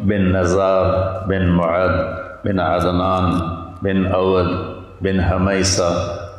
بن 0.00 0.32
نزار، 0.32 0.84
بن 1.28 1.48
معد، 1.48 1.94
بن 2.44 2.60
عدنان، 2.60 3.32
بن 3.82 4.06
اود، 4.14 4.50
بن 5.02 5.20
حمیسہ، 5.20 5.90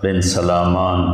بن 0.03 0.21
سلامان، 0.21 1.07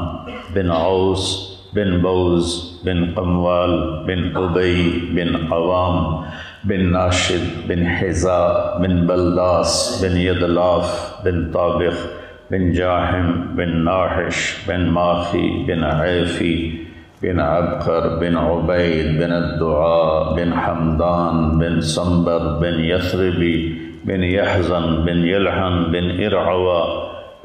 بن 0.53 0.71
عوس، 0.71 1.27
بن 1.73 1.97
بوز، 2.01 2.55
بن 2.85 3.05
قموال، 3.15 3.79
بن 4.07 4.29
قبی، 4.33 4.99
بن 5.11 5.35
عوام 5.53 6.23
بن 6.63 6.81
ناشد، 6.91 7.67
بن 7.67 7.87
حضا 7.87 8.77
بن 8.81 9.07
بلداس، 9.07 10.03
بن 10.03 10.17
یدلاف، 10.17 11.13
بن 11.25 11.51
طابخ 11.51 12.05
بن 12.51 12.71
جاحم 12.71 13.55
بن 13.55 13.83
ناحش، 13.83 14.65
بن 14.67 14.85
ماخی، 14.85 15.65
بن 15.67 15.83
عیفی، 15.83 16.81
بن 17.23 17.39
عبقر، 17.39 18.19
بن 18.19 18.37
عبید، 18.37 19.19
بن 19.19 19.31
الدعاء، 19.31 20.35
بن 20.35 20.53
حمدان، 20.53 21.57
بن 21.59 21.81
صنبر 21.81 22.59
بن 22.61 22.79
يثربي 22.79 23.81
بن 24.05 24.23
يحزن 24.23 25.05
بن 25.05 25.25
يلحن 25.27 25.91
بن 25.91 26.23
إرعوى 26.23 26.83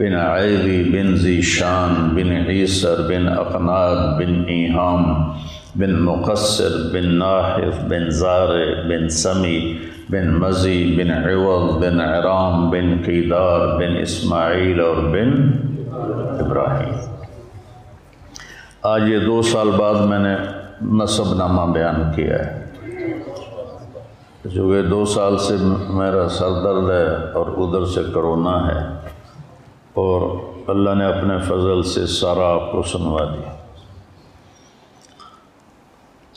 بن 0.00 0.14
عیدی، 0.14 0.82
بن 0.92 1.14
ذیشان 1.14 2.08
بن 2.14 2.32
عیسر، 2.48 3.00
بن 3.08 3.28
اقناد، 3.28 4.18
بن 4.18 4.44
ایہام 4.46 5.32
بن 5.78 6.02
مقصر، 6.02 6.70
بن 6.92 7.14
ناحف، 7.14 7.84
بن 7.88 8.10
زار، 8.10 8.48
بن 8.88 9.08
سمی، 9.08 9.78
بن 10.10 10.28
مزی، 10.28 10.98
بن 10.98 11.10
عوض، 11.10 11.84
بن 11.84 12.00
عرام، 12.00 12.70
بن 12.70 12.96
قیدار، 13.06 13.78
بن 13.78 13.96
اسماعیل 14.00 14.80
اور 14.80 14.96
بن 14.96 15.52
ابراہیم۔ 16.40 16.94
آج 18.82 19.02
یہ 19.08 19.18
دو 19.18 19.42
سال 19.42 19.70
بعد 19.70 19.94
میں 19.94 20.18
نے 20.18 20.36
نصب 20.82 21.34
نامہ 21.34 21.72
بیان 21.72 22.12
کیا 22.16 22.38
ہے۔ 22.38 22.64
چونکہ 24.54 24.82
دو 24.82 25.04
سال 25.04 25.38
سے 25.38 25.56
میرا 25.88 26.28
سر 26.28 26.50
درد 26.50 26.90
ہے 26.90 27.32
اور 27.32 27.46
ادھر 27.46 27.86
سے 27.86 28.00
کرونا 28.14 28.66
ہے 28.66 28.88
اور 29.94 30.36
اللہ 30.66 30.90
نے 30.94 31.04
اپنے 31.04 31.38
فضل 31.38 31.82
سے 31.82 32.06
سارا 32.06 32.54
آپ 32.54 32.72
کو 32.72 32.82
سنوا 32.82 33.24
دیا۔ 33.24 33.55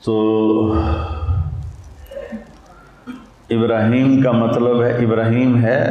تو 0.05 0.73
ابراہیم 3.49 4.21
کا 4.21 4.31
مطلب 4.31 4.83
ہے، 4.83 4.91
ابراہیم 4.91 5.61
ہے 5.61 5.85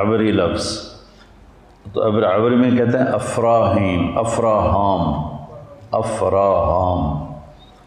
عبری 0.00 0.32
لفظ۔ 0.32 0.78
تو 1.92 2.08
عبری 2.08 2.56
میں 2.56 2.70
کہتے 2.70 2.98
ہیں 2.98 3.06
افراہیم، 3.06 4.18
افراہام 4.18 5.36
افراہام۔ 5.90 7.24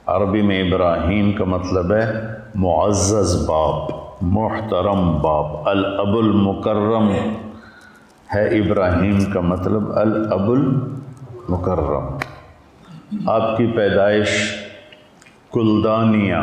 عربی 0.05 0.41
میں 0.41 0.71
ابراہیم 0.71 1.31
کا 1.31 1.43
مطلب 1.43 1.93
ہے 1.93 2.13
معزز 2.55 3.45
باپ، 3.47 3.91
محترم 4.21 5.17
باپ۔ 5.21 5.67
الاب 5.67 6.17
المکرم 6.17 7.09
ہے 8.35 8.47
ابراہیم 8.59 9.25
کا 9.33 9.41
مطلب 9.41 9.91
الاب 9.95 10.51
المکرم 10.51 12.17
آپ 13.29 13.57
کی 13.57 13.65
پیدائش 13.65 14.29
کلدانیہ۔ 15.57 16.35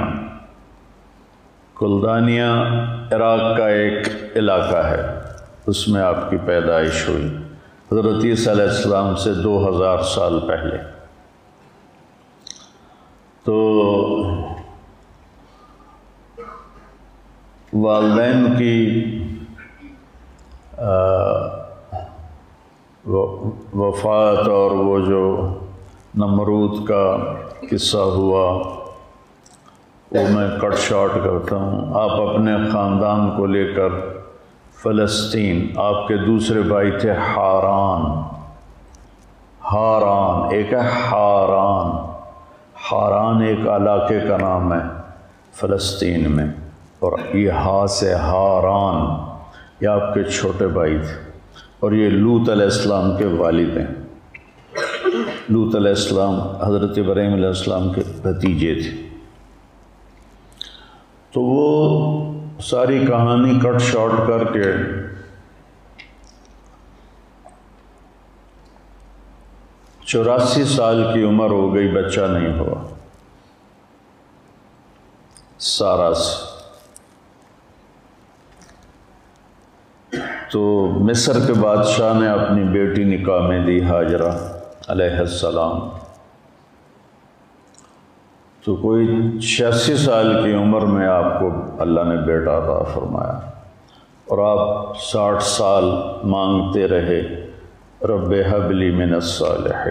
کلدانیہ 1.76 2.42
عراق 3.12 3.58
کا 3.58 3.68
ایک 3.68 4.08
علاقہ 4.36 4.76
ہے، 4.76 5.02
اس 5.66 5.88
میں 5.88 6.00
آپ 6.00 6.30
کی 6.30 6.36
پیدائش 6.36 7.08
ہوئی۔ 7.08 7.26
حضرت 7.92 8.24
عیسیٰ 8.24 8.52
علیہ 8.52 8.62
السلام 8.62 9.16
سے 9.16 9.34
دو 9.34 9.68
ہزار 9.68 9.98
سال 9.98 10.40
پہلے۔ 10.48 10.76
تو 13.44 13.54
والدین 17.72 18.56
کی 18.58 19.04
وفات 23.74 24.48
اور 24.48 24.70
وہ 24.70 24.98
جو 24.98 25.54
نمرود 26.14 26.88
کا 26.88 27.16
قصہ 27.70 27.98
ہوا 27.98 28.74
وہ 30.14 30.22
میں 30.30 30.48
کٹ 30.60 30.78
شارٹ 30.78 31.14
کرتا 31.24 31.56
ہوں، 31.56 31.94
آپ 32.00 32.10
اپنے 32.20 32.52
خاندان 32.72 33.30
کو 33.36 33.46
لے 33.46 33.64
کر 33.74 33.92
فلسطین، 34.82 35.66
آپ 35.80 36.06
کے 36.08 36.16
دوسرے 36.16 36.60
بھائی 36.62 36.90
تھے 37.00 37.12
ہاران 37.28 38.02
ہاران 39.72 40.54
ایک 40.54 40.72
ہے 40.72 40.80
ہاران 41.10 41.90
ہاران 42.90 43.42
ایک 43.42 43.68
علاقے 43.76 44.18
کا 44.28 44.36
نام 44.36 44.72
ہے 44.72 44.80
فلسطین 45.60 46.30
میں، 46.32 46.46
اور 46.98 47.12
یہ 47.34 47.50
ہا 47.64 47.86
سے 47.90 48.12
ہاران 48.14 49.04
یہ 49.80 49.88
آپ 49.88 50.14
کے 50.14 50.24
چھوٹے 50.30 50.66
بھائی 50.76 50.98
تھے، 50.98 51.16
اور 51.80 51.92
یہ 51.92 52.08
لوت 52.10 52.50
علیہ 52.50 52.64
السلام 52.64 53.16
کے 53.16 53.26
والد 53.38 53.76
ہیں۔ 53.76 53.86
لوت 55.48 55.74
علیہ 55.76 55.90
السلام 55.90 56.38
حضرت 56.62 56.98
ابراہیم 56.98 57.32
علیہ 57.34 57.46
السلام 57.46 57.92
کے 57.92 58.02
بھتیجے 58.22 58.74
تھے۔ 58.74 59.02
تو 61.34 61.42
وہ 61.42 62.60
ساری 62.60 63.06
کہانی 63.06 63.58
کٹ 63.60 63.80
شارٹ 63.82 64.26
کر 64.28 64.44
کے 64.52 64.72
چوراسی 70.06 70.64
سال 70.64 71.02
کی 71.14 71.22
عمر 71.22 71.50
ہو 71.50 71.74
گئی، 71.74 71.88
بچہ 71.88 72.20
نہیں 72.20 72.58
ہوا۔ 72.58 72.82
سارا 75.58 76.14
سے 76.14 76.42
تو 80.52 80.62
مصر 81.00 81.46
کے 81.46 81.52
بادشاہ 81.52 82.18
نے 82.20 82.28
اپنی 82.28 82.64
بیٹی 82.64 83.04
نکاح 83.04 83.48
میں 83.48 83.64
دی، 83.66 83.82
حاجرہ 83.84 84.32
علیہ 84.88 85.18
السلام۔ 85.18 86.03
تو 88.64 88.76
کوئی 88.76 89.06
چھیاسی 89.38 89.96
سال 89.96 90.44
کی 90.44 90.52
عمر 90.52 90.80
میں 90.80 91.06
آپ 91.06 91.40
کو 91.40 91.50
اللہ 91.78 92.00
نے 92.00 92.16
بیٹا 92.26 92.56
عطا 92.58 92.82
فرمایا 92.92 93.38
اور 94.26 94.38
آپ 94.38 94.96
ساٹھ 94.98 95.42
سال 95.42 95.84
مانگتے 96.24 96.88
رہے، 96.88 97.20
رب 98.02 98.34
حبلی 98.50 98.90
من 98.90 99.14
الصالح 99.14 99.86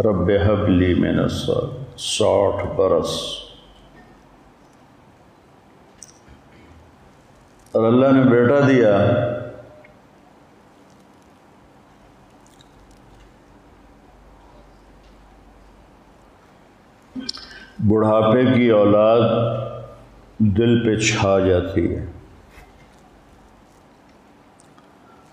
رب 0.00 0.30
حبلی 0.46 0.94
من 0.94 1.18
الصالح 1.18 1.96
ساٹھ 1.96 2.66
برس۔ 2.76 3.14
اور 7.72 7.84
اللہ 7.84 8.06
نے 8.06 8.22
بیٹا 8.30 8.60
دیا 8.68 8.96
بڑھاپے 17.88 18.44
کی 18.54 18.70
اولاد 18.70 19.20
دل 20.38 20.84
پہ 20.84 20.96
چھا 20.96 21.38
جاتی 21.38 21.96
ہے۔ 21.96 22.06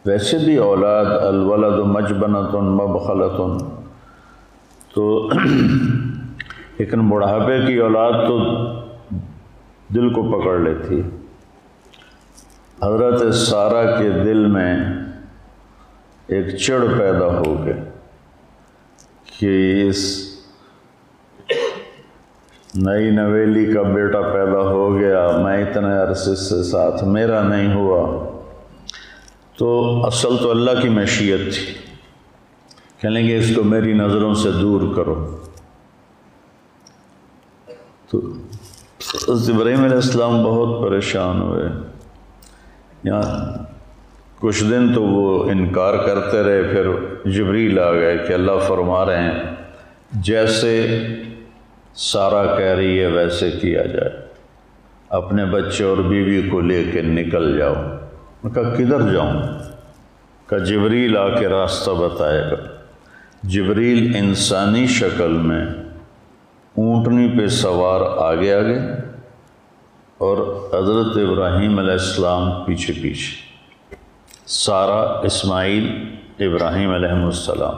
ویسے 0.05 0.37
بھی 0.37 0.57
اولاد 0.57 1.05
الولد 1.05 1.79
مجبنتن 1.79 2.65
مبخلتن۔ 2.65 3.57
تو 4.93 5.29
لیکن 6.77 7.09
بڑھاپے 7.09 7.65
کی 7.65 7.77
اولاد 7.77 8.11
تو 8.11 8.39
دل 9.95 10.13
کو 10.13 10.23
پکڑ 10.23 10.59
لیتی 10.59 11.01
ہے۔ 11.01 11.09
حضرت 12.83 13.33
سارا 13.33 13.99
کے 13.99 14.09
دل 14.09 14.45
میں 14.45 14.85
ایک 16.27 16.55
چڑ 16.55 16.79
پیدا 16.97 17.25
ہو 17.25 17.65
گئے 17.65 17.83
کہ 19.39 19.83
اس 19.89 20.26
نئی 22.75 23.11
نویلی 23.11 23.73
کا 23.73 23.81
بیٹا 23.81 24.21
پیدا 24.21 24.59
ہو 24.59 24.99
گیا، 24.99 25.27
میں 25.43 25.65
اتنے 25.65 25.97
عرصے 25.97 26.35
سے 26.35 26.63
ساتھ، 26.63 27.03
میرا 27.03 27.43
نہیں 27.43 27.73
ہوا۔ 27.73 28.27
تو 29.57 30.01
اصل 30.05 30.37
تو 30.41 30.51
اللہ 30.51 30.71
کی 30.81 30.89
مشیت 30.89 31.53
تھی۔ 31.53 31.73
کہنے 33.01 33.19
گے 33.19 33.37
اس 33.37 33.55
کو 33.55 33.63
میری 33.63 33.93
نظروں 33.93 34.33
سے 34.33 34.51
دور 34.51 34.95
کرو۔ 34.95 35.37
تو 38.09 38.21
ابراہیم 39.27 39.83
علیہ 39.83 39.95
السلام 39.95 40.43
بہت 40.43 40.89
پریشان 40.89 41.41
ہوئے۔ 41.41 41.65
یہاں 43.03 43.53
کچھ 44.39 44.63
دن 44.63 44.93
تو 44.93 45.03
وہ 45.03 45.43
انکار 45.43 45.93
کرتے 45.93 46.43
رہے، 46.43 46.63
پھر 46.63 46.89
جبریل 47.29 47.79
آ 47.79 47.91
گئے 47.91 48.17
کہ 48.17 48.33
اللہ 48.33 48.51
فرما 48.67 49.05
رہے 49.05 49.23
ہیں، 49.23 49.43
جیسے 50.11 50.97
سارا 51.97 52.55
کہہ 52.55 52.65
رہی 52.65 52.99
ہے 53.01 53.07
ویسے 53.07 53.51
کیا 53.51 53.85
جائے۔ 53.85 54.09
اپنے 55.09 55.45
بچے 55.45 55.83
اور 55.83 55.97
بیوی 55.97 56.49
کو 56.49 56.61
لے 56.61 56.83
کے 56.83 57.01
نکل 57.01 57.57
جاؤ۔ 57.57 57.73
میں 58.43 58.51
کہا، 58.51 58.75
کدھر 58.75 59.13
جاؤں؟ 59.13 59.41
کہ 60.47 60.59
جبریل 60.59 61.17
آ 61.17 61.39
کے 61.39 61.47
راستہ 61.47 61.91
بتائے 61.91 62.41
گا۔ 62.41 62.55
جبریل 63.43 64.13
انسانی 64.15 64.87
شکل 64.87 65.31
میں 65.31 65.65
اونٹنی 66.77 67.39
پہ 67.39 67.47
سوار 67.47 68.01
آگے 68.17 68.53
آگے 68.53 68.79
اور 70.17 70.37
حضرت 70.67 71.17
ابراہیم 71.17 71.79
علیہ 71.79 71.91
السلام 71.91 72.63
پیچھے 72.65 72.93
پیچھے۔ 72.93 73.55
سارا 74.47 75.19
اسماعیل 75.19 76.15
ابراہیم 76.39 76.93
علیہ 76.93 77.09
السلام۔ 77.09 77.75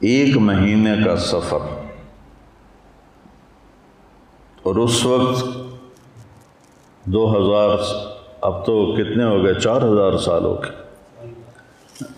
ایک 0.00 0.36
مہینے 0.36 0.94
کا 1.04 1.16
سفر۔ 1.16 1.81
اور 4.62 4.76
اس 4.76 5.06
وقت 5.06 5.44
دو 7.04 7.30
ہزار، 7.30 7.78
اب 8.40 8.66
تو 8.66 8.94
کتنے 8.94 9.24
ہو 9.24 9.44
گئے؟ 9.44 9.54
چار 9.54 9.82
ہزار 9.82 10.18
سال 10.18 10.44
ہو 10.44 10.54
گئے۔ 10.54 10.82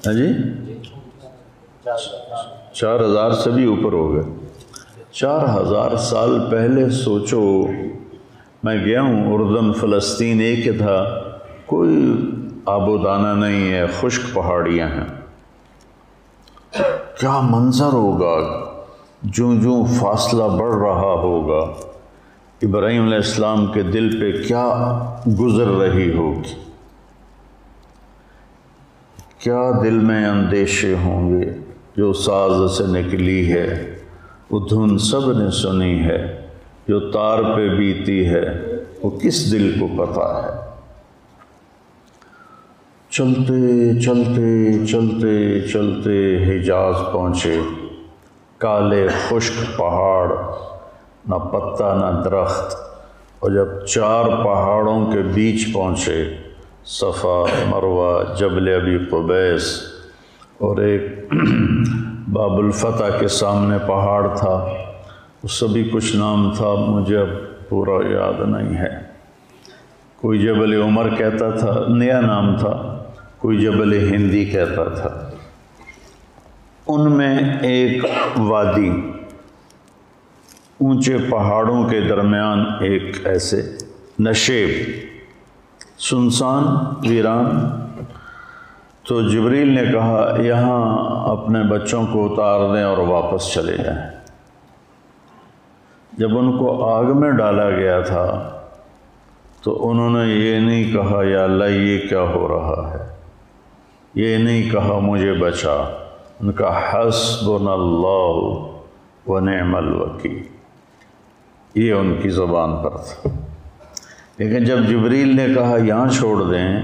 ہاں 0.06 0.12
جی؟ 0.12 0.26
چار 2.72 3.00
ہزار 3.00 3.30
سے 3.30 3.50
بھی 3.50 3.64
اوپر 3.64 3.92
ہو 3.92 4.14
گئے۔ 4.14 4.22
چار 5.12 5.62
ہزار 5.62 5.96
سال 5.96 6.50
پہلے 6.50 6.90
سوچو، 6.90 7.66
میں 8.62 8.84
گیا 8.84 9.02
ہوں، 9.02 9.34
اردن، 9.34 9.72
فلسطین، 9.72 10.40
ایک 10.40 10.78
تھا۔ 10.78 11.20
کوئی 11.66 12.12
آب 12.66 12.88
و 12.88 12.96
دانہ 12.96 13.46
نہیں 13.46 13.72
ہے، 13.72 13.86
خشک 13.86 14.34
پہاڑیاں 14.34 14.88
ہیں۔ 14.88 15.20
کیا 17.20 17.40
منظر 17.40 17.92
ہوگا؟ 17.92 18.64
جو 19.22 19.54
جو 19.54 19.84
فاصلہ 20.00 20.44
بڑھ 20.44 20.74
رہا 20.74 21.14
ہوگا۔ 21.22 21.93
ابراہیم 22.64 23.02
علیہ 23.02 23.16
السلام 23.16 23.66
کے 23.72 23.82
دل 23.82 24.20
پہ 24.20 24.30
کیا 24.42 24.66
گزر 25.40 25.66
رہی 25.66 26.12
ہوگی؟ 26.12 26.52
کیا 29.38 29.70
دل 29.82 29.98
میں 29.98 30.26
اندیشے 30.26 30.94
ہوں 30.94 31.28
گے 31.30 31.50
جو 31.96 32.12
ساز 32.12 32.78
سے 32.78 32.84
نکلی 32.86 33.52
ہے، 33.52 33.96
وہ 34.50 34.60
دھن 34.68 34.98
سب 34.98 35.30
نے 35.32 35.50
سنی 35.50 35.98
ہے، 36.00 36.18
جو 36.88 37.00
تار 37.10 37.42
پہ 37.56 37.68
بیتی 37.68 38.26
ہے، 38.26 38.44
وہ 39.02 39.10
کس 39.10 39.52
دل 39.52 39.70
کو 39.80 39.88
پتا 39.96 40.28
ہے؟ 40.42 40.56
چلتے 43.10 44.00
چلتے 44.00 44.86
چلتے 44.86 45.60
چلتے 45.68 46.14
حجاز 46.44 46.94
پہنچے، 47.12 47.60
کالے 48.58 49.06
خشک 49.28 49.78
پہاڑ 49.78 50.28
نہ 51.28 51.34
پتا 51.34 51.94
نہ 51.94 52.22
درخت۔ 52.24 52.76
اور 53.38 53.50
جب 53.50 53.86
چار 53.86 54.24
پہاڑوں 54.24 55.12
کے 55.12 55.18
بیچ 55.18 55.72
پہنچے، 55.72 56.36
صفا، 56.84 57.44
مروہ، 57.66 58.36
جبل 58.38 58.68
ابی 58.82 58.98
قبیس، 58.98 59.80
اور 60.58 60.76
ایک 60.76 61.32
باب 62.32 62.58
الفتح 62.58 63.18
کے 63.20 63.28
سامنے 63.28 63.78
پہاڑ 63.78 64.28
تھا، 64.36 64.68
اس 65.42 65.52
سے 65.52 65.66
بھی 65.66 65.90
کچھ 65.92 66.16
نام 66.16 66.52
تھا، 66.56 66.74
مجھے 66.74 67.18
اب 67.18 67.28
پورا 67.68 68.10
یاد 68.10 68.48
نہیں 68.48 68.76
ہے۔ 68.76 68.90
کوئی 70.16 70.38
جبل 70.38 70.82
عمر 70.82 71.08
کہتا 71.18 71.50
تھا، 71.50 71.84
نیا 71.88 72.20
نام 72.20 72.56
تھا، 72.56 73.02
کوئی 73.38 73.58
جبل 73.58 74.14
ہندی 74.14 74.44
کہتا 74.44 74.84
تھا۔ 74.84 75.30
ان 76.86 77.12
میں 77.12 77.38
ایک 77.62 78.04
وادی 78.38 78.90
اونچے 80.84 81.16
پہاڑوں 81.30 81.88
کے 81.88 82.00
درمیان 82.00 82.64
ایک 82.80 83.26
ایسے 83.26 83.78
نشیب۔ 84.18 84.68
سنسان، 85.98 86.64
ویران۔ 87.08 87.68
تو 89.08 89.28
جبریل 89.28 89.68
نے 89.68 89.82
کہا، 89.92 90.36
یہاں 90.38 90.96
اپنے 91.30 91.62
بچوں 91.62 92.06
کو 92.12 92.32
اتار 92.32 92.74
دیں 92.74 92.84
اور 92.84 92.98
واپس 92.98 93.52
چلے 93.52 93.76
جائیں۔ 93.76 94.10
جب 96.12 96.38
ان 96.38 96.58
کو 96.58 96.84
آگ 96.84 97.04
میں 97.04 97.30
ڈالا 97.30 97.70
گیا 97.70 98.00
تھا، 98.00 98.50
تو 99.62 99.90
انہوں 99.90 100.10
نے 100.10 100.32
یہ 100.32 100.58
نہیں 100.58 100.92
کہا، 100.92 101.22
یا 101.22 101.44
اللہ، 101.44 101.64
یہ 101.64 102.08
کیا 102.08 102.20
ہو 102.20 102.48
رہا 102.48 102.94
ہے؟ 102.94 103.16
یہ 104.14 104.36
نہیں 104.36 104.70
کہا، 104.70 104.98
مجھے 104.98 105.32
بچا۔ 105.32 106.06
ان 106.40 106.52
کا 106.52 106.90
حسب 106.92 107.50
اللہ 107.50 108.68
و 109.26 109.40
نعم 109.40 109.74
الوکیل۔ 109.74 110.53
یہ 111.74 111.92
ان 111.92 112.16
کی 112.22 112.28
زبان 112.28 112.76
پر 112.82 112.90
تھا۔ 112.90 113.28
لیکن 114.38 114.64
جب 114.64 114.78
جبریل 114.88 115.36
نے 115.36 115.46
کہا، 115.54 115.76
یہاں 115.76 116.08
چھوڑ 116.08 116.42
دیں، 116.42 116.82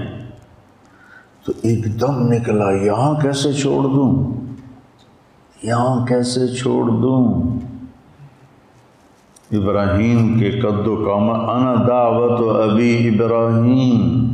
تو 1.45 1.51
ایک 1.61 2.01
دم 2.01 2.33
نکلا، 2.33 2.71
یہاں 2.71 3.21
کیسے 3.21 3.53
چھوڑ 3.53 3.83
دوں؟ 3.83 4.41
یہاں 5.63 6.05
کیسے 6.05 6.47
چھوڑ 6.47 6.85
دوں؟ 6.85 7.43
ابراہیم 9.51 10.39
کے 10.39 10.51
قد 10.51 10.87
و 10.87 10.95
کام 10.95 11.29
انا 11.31 11.75
دعوت 11.87 12.41
و 12.41 12.61
ابی 12.61 13.07
ابراہیم۔ 13.07 14.27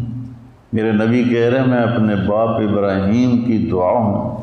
میرے 0.73 0.91
نبی 0.91 1.23
کہہ 1.23 1.49
رہے 1.49 1.59
ہیں، 1.59 1.67
میں 1.67 1.83
اپنے 1.83 2.15
باپ 2.15 2.49
ابراہیم 2.49 3.37
کی 3.41 3.67
دعا 3.71 3.91
ہوں۔ 3.91 4.37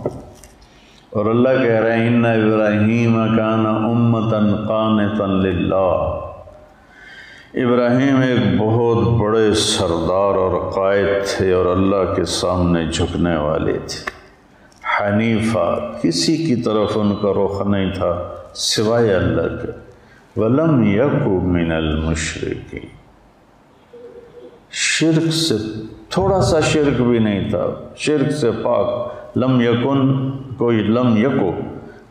اور 1.14 1.26
اللہ 1.26 1.48
کہہ 1.48 1.80
رہے 1.80 1.96
ہیں 1.96 2.06
ان 2.06 2.24
ابراہیم 2.24 3.36
کان 3.36 3.66
امتن 3.66 4.56
قانتا 4.68 5.26
للہ 5.26 6.20
ابراہیم 7.54 8.20
ایک 8.20 8.60
بہت 8.60 9.20
بڑے 9.20 9.54
سردار 9.54 10.34
اور 10.34 10.70
قائد 10.70 11.06
تھے 11.26 11.52
اور 11.52 11.66
اللہ 11.66 12.14
کے 12.16 12.24
سامنے 12.24 12.86
جھکنے 12.92 13.36
والے 13.36 13.72
تھے۔ 13.72 14.10
حنیفہ 15.00 15.92
کسی 16.02 16.36
کی 16.36 16.56
طرف 16.56 16.98
ان 16.98 17.14
کا 17.22 17.32
رخ 17.32 17.66
نہیں 17.66 17.90
تھا، 17.94 18.34
سوائے 18.54 19.14
اللہ 19.14 19.62
کے۔ 19.62 19.70
ولم 20.40 20.82
یکو 20.82 21.40
من 21.40 21.72
المشرقی 21.72 22.86
شرک 24.70 25.32
سے 25.32 25.54
تھوڑا 26.08 26.40
سا 26.40 26.60
شرک 26.60 27.00
بھی 27.00 27.18
نہیں 27.18 27.50
تھا، 27.50 27.66
شرک 27.96 28.30
سے 28.30 28.50
پاک۔ 28.50 29.14
لم 29.36 29.60
یکن 29.60 30.30
کوئی 30.58 30.76
لم 30.76 31.16
یکو، 31.16 31.60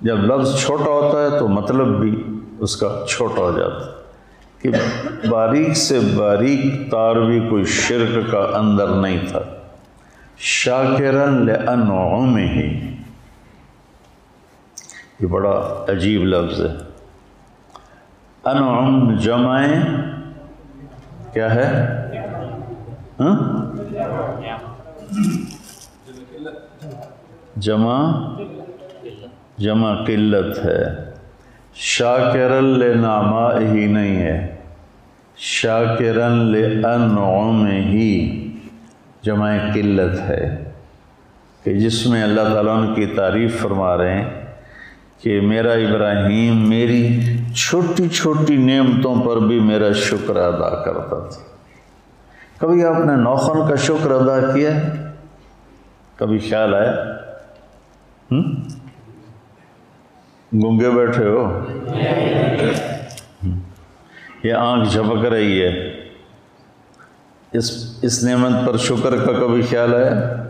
جب 0.02 0.18
لفظ 0.18 0.56
چھوٹا 0.56 0.90
ہوتا 0.90 1.24
ہے 1.24 1.40
تو 1.40 1.48
مطلب 1.48 1.88
بھی 1.88 2.24
اس 2.60 2.76
کا 2.76 3.06
چھوٹا 3.10 3.42
ہو 3.42 3.52
جاتا 3.58 3.86
ہے۔ 3.86 4.04
کہ 4.62 4.70
باریک 5.28 5.78
سے 5.78 6.00
باریک 6.16 6.92
تار 6.92 7.16
بھی 7.16 7.40
کوئی 7.50 7.66
شرک 7.66 8.32
کا 8.32 8.58
اندر 8.60 8.88
نہیں 8.88 9.18
تھا۔ 9.28 9.40
شاکرن 10.38 11.46
لانعم 11.46 12.36
ہی 12.38 12.96
یہ 15.20 15.28
بڑا 15.28 15.86
عجیب 15.90 16.24
لفظ 16.24 16.62
ہے۔ 16.62 16.76
انعم 18.46 19.16
جمائیں 19.16 19.82
کیا 21.34 21.56
ہے؟ 21.56 21.86
ہاں؟ 23.20 23.66
جمع 27.56 28.12
جمع 29.58 30.04
قلت 30.04 30.66
ہے۔ 30.66 31.12
شاکرن 31.76 32.66
لنعما 32.66 33.60
ہی 33.60 33.86
نہیں 33.86 34.24
ہے۔ 34.24 34.56
شاکرن 35.38 36.32
لانعم 36.32 37.66
ہی 37.66 38.48
جمع 39.24 39.52
قلت 39.74 40.20
ہے۔ 40.20 40.72
کہ 41.64 41.74
جس 41.74 42.08
میں 42.08 42.24
اللہ 42.24 42.54
تعالیٰ 42.54 42.78
ان 42.78 42.94
کی 42.94 43.06
تعریف 43.06 43.62
فرما 43.62 43.98
رہے 43.98 44.22
ہیں 44.22 44.46
کہ 45.22 45.42
میرا 45.42 45.72
ابراہیم 45.72 46.70
میری 46.70 47.20
چھوٹی 47.56 48.10
چھوٹی 48.10 48.58
نعمتوں 48.58 49.22
پر 49.22 49.38
بھی 49.38 49.60
میرا 49.60 49.94
شکر 49.94 50.36
ادا 50.36 50.84
کرتا 50.84 51.20
تھا۔ 51.20 51.42
کبھی 52.58 52.86
آپ 52.86 53.06
نے 53.06 53.16
نوخن 53.16 53.70
کا 53.70 53.76
شکر 53.76 54.12
ادا 54.12 54.54
کیا؟ 54.54 54.72
کبھی 56.16 56.40
خیال 56.40 56.76
آیا؟ 56.76 56.96
گنگے 60.54 60.90
بیٹھے 60.90 61.28
ہو؟ 61.28 61.66
یہ 64.44 64.54
آنکھ 64.54 64.90
جھپک 64.90 65.26
رہی 65.26 65.64
ہے۔ 65.64 66.00
اس 67.52 68.00
اس 68.02 68.24
نعمت 68.24 68.68
پر 68.68 68.78
شکر 68.78 69.26
کا 69.26 69.32
کبھی 69.32 69.62
خیال 69.62 69.96
آیا 69.96 70.44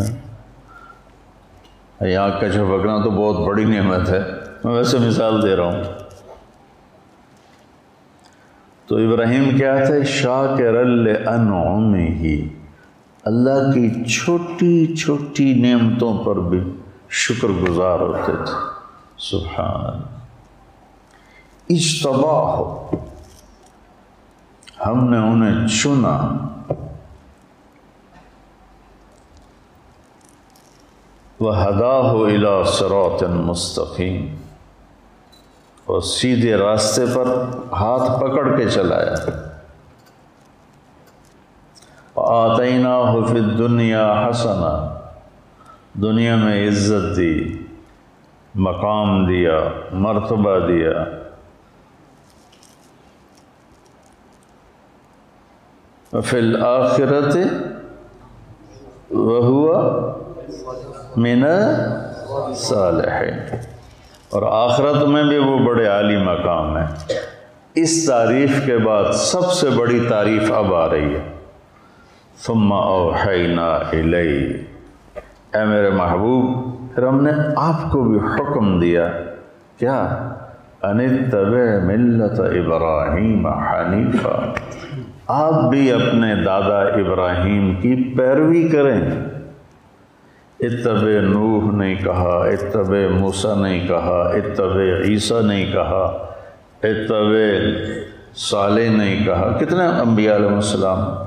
ہاں۔ 0.00 2.06
یہ 2.06 2.16
آنکھ 2.16 2.40
کا 2.40 2.48
جھپکنا 2.48 3.04
تو 3.04 3.10
بہت 3.10 3.46
بڑی 3.46 3.64
نعمت 3.64 4.08
ہے۔ 4.08 4.20
میں 4.64 4.72
ویسے 4.72 4.98
مثال 4.98 5.42
دے 5.42 5.56
رہا 5.56 5.64
ہوں۔ 5.64 5.84
تو 8.86 8.96
ابراہیم 8.96 9.56
کیا 9.56 9.84
تھے؟ 9.84 10.04
شاہ 10.04 10.56
کے 10.56 10.68
رل 10.68 11.16
ہی 11.94 12.48
اللہ 13.24 13.72
کی 13.74 14.04
چھوٹی 14.04 14.96
چھوٹی 14.96 15.54
نعمتوں 15.54 16.24
پر 16.24 16.36
بھی 16.36 16.60
شکر 17.08 17.48
گزار 17.48 18.00
ہوتے 18.00 18.32
تھے۔ 18.44 18.52
سبحان 19.18 20.00
اجتبا 21.68 22.54
ہو۔ 22.54 22.90
ہم 24.86 25.10
نے 25.10 25.18
انہیں 25.18 25.68
چنا۔ 25.68 26.38
وہ 31.40 31.64
ہدا 31.64 32.00
ہو 32.10 32.24
الا 32.24 32.64
سروت 32.64 33.22
مستقیم 33.22 34.36
اور 35.84 36.00
سیدھے 36.00 36.56
راستے 36.56 37.04
پر 37.14 37.26
ہاتھ 37.72 38.20
پکڑ 38.20 38.56
کے 38.56 38.70
چلایا۔ 38.70 39.43
آتئینہ 42.16 42.88
حفظ 42.88 43.58
دنیا 43.58 44.28
حسنا 44.30 44.98
دنیا 46.02 46.36
میں 46.36 46.68
عزت 46.68 47.16
دی، 47.16 47.58
مقام 48.54 49.26
دیا، 49.26 49.58
مرتبہ 49.92 50.58
دیا۔ 50.58 50.92
فی 56.24 56.38
الآخرت 56.38 57.36
وہ 59.10 59.72
من 61.16 61.44
صالحین 62.54 63.38
اور 64.30 64.42
آخرت 64.42 65.02
میں 65.06 65.22
بھی 65.22 65.38
وہ 65.38 65.58
بڑے 65.58 65.86
عالی 65.86 66.16
مقام 66.16 66.76
ہے 66.78 66.86
اس 67.74 68.06
تعریف 68.06 68.64
کے 68.66 68.78
بعد 68.78 69.12
سب 69.12 69.52
سے 69.52 69.70
بڑی 69.70 70.00
تعریف 70.08 70.52
اب 70.52 70.74
آ 70.74 70.88
رہی 70.90 71.14
ہے۔ 71.14 71.33
ثم 72.38 72.72
اوحینا 72.72 73.66
الی 73.66 74.52
اے 75.54 75.64
میرے 75.64 75.90
محبوب، 75.90 76.74
پھر 76.94 77.06
ہم 77.06 77.24
نے 77.24 77.30
آپ 77.56 77.90
کو 77.92 78.02
بھی 78.02 78.18
حکم 78.18 78.80
دیا، 78.80 79.08
کیا؟ 79.78 80.28
انتبع 80.82 81.84
ملت 81.84 82.40
ابراہیم 82.40 83.46
حنیفہ 83.46 84.52
آپ 85.26 85.70
بھی 85.70 85.92
اپنے 85.92 86.34
دادا 86.34 86.80
ابراہیم 86.80 87.74
کی 87.74 88.14
پیروی 88.16 88.68
کریں۔ 88.68 89.00
اتبع 90.60 91.20
نوح 91.20 91.76
نہیں 91.76 91.94
کہا، 91.94 92.44
اتبع 92.44 93.18
موسیٰ 93.20 93.56
نہیں 93.56 93.88
کہا، 93.88 94.32
اتبع 94.34 95.04
عیسیٰ 95.04 95.42
نہیں 95.42 95.72
کہا، 95.72 96.28
اتبع 96.82 97.56
صالح 98.34 98.90
نہیں 98.90 99.24
کہا۔ 99.24 99.58
کتنے 99.60 99.84
انبیاء 99.84 100.36
علیہ 100.36 100.48
السلام؟ 100.48 101.23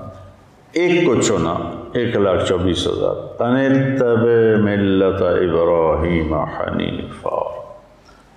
ایک 0.71 1.05
کو 1.05 1.15
چنا، 1.15 1.55
ایک 1.93 2.15
لاکھ 2.15 2.45
چوبیس 2.45 2.87
ہزار۔ 2.87 3.41
انتبع 3.41 4.61
ملت 4.61 5.21
ابراہیم 5.21 6.33
حنیفہ 6.33 7.39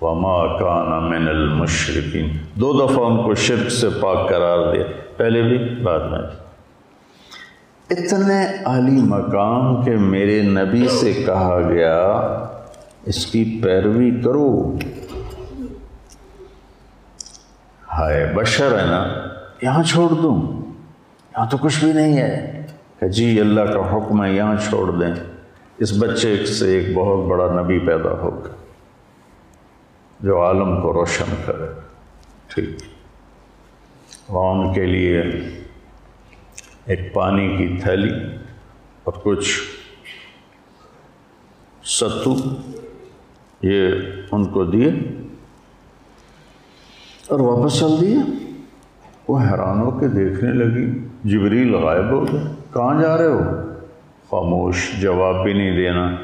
وما 0.01 0.59
کان 0.59 1.09
من 1.09 1.27
المشرقین 1.27 2.29
دو 2.55 2.73
دفعہ 2.73 3.05
ان 3.05 3.23
کو 3.23 3.35
شرک 3.35 3.71
سے 3.71 3.87
پاک 3.99 4.29
قرار 4.29 4.73
دیا۔ 4.73 4.83
پہلے 5.17 5.41
بھی، 5.41 5.57
بعد 5.83 5.99
میں 5.99 6.19
اتنے 7.89 8.63
عالی 8.65 9.01
مقام 9.01 9.83
کے 9.83 9.91
میرے 9.91 10.41
نبی 10.41 10.87
سے 10.87 11.13
کہا 11.13 11.59
گیا، 11.69 12.01
اس 13.05 13.25
کی 13.25 13.59
پیروی 13.63 14.11
کرو۔ 14.23 14.77
ہائے 17.93 18.31
بشر 18.35 18.79
ہے 18.79 18.85
نا، 18.85 19.27
یہاں 19.61 19.83
چھوڑ 19.83 20.09
دوں۔ 20.09 20.70
یہاں 21.31 21.49
تو 21.49 21.57
کچھ 21.57 21.83
بھی 21.83 21.93
نہیں 21.93 22.17
ہے۔ 22.17 22.65
کہ 22.99 23.07
جی 23.07 23.39
اللہ 23.39 23.61
کا 23.61 23.95
حکم 23.95 24.23
ہے، 24.23 24.33
یہاں 24.33 24.55
چھوڑ 24.69 24.91
دیں۔ 24.91 25.13
اس 25.77 25.93
بچے 25.99 26.45
سے 26.45 26.79
ایک 26.79 26.95
بہت 26.95 27.25
بڑا 27.29 27.61
نبی 27.61 27.79
پیدا 27.79 28.09
ہوگا، 28.09 28.49
جو 30.19 30.41
عالم 30.41 30.81
کو 30.81 30.93
روشن 30.93 31.35
کرے۔ 31.45 31.79
ٹھیک۔ 32.47 32.69
وہاں 34.29 34.51
ان 34.51 34.73
کے 34.73 34.85
لیے 34.85 35.21
ایک 36.85 37.13
پانی 37.13 37.57
کی 37.57 37.77
تھیلی 37.83 38.13
اور 39.03 39.13
کچھ 39.23 39.61
ستو، 41.83 42.35
یہ 43.61 43.87
ان 44.31 44.45
کو 44.45 44.63
دیے 44.63 44.89
اور 47.27 47.39
واپس 47.39 47.79
چل 47.79 48.01
دیے۔ 48.01 48.17
وہ 49.27 49.39
حیران 49.39 49.81
ہو 49.81 49.99
کے 49.99 50.07
دیکھنے 50.07 50.53
لگی۔ 50.53 51.07
جبریل 51.23 51.75
غائب 51.75 52.11
ہو 52.11 52.25
گئے۔ 52.25 52.41
کہاں 52.73 53.01
جا 53.01 53.17
رہے 53.17 53.25
ہو؟ 53.25 53.39
خاموش 54.31 55.01
جواب 55.01 55.43
بھی 55.43 55.53
نہیں 55.53 55.75
دینا۔ 55.75 56.15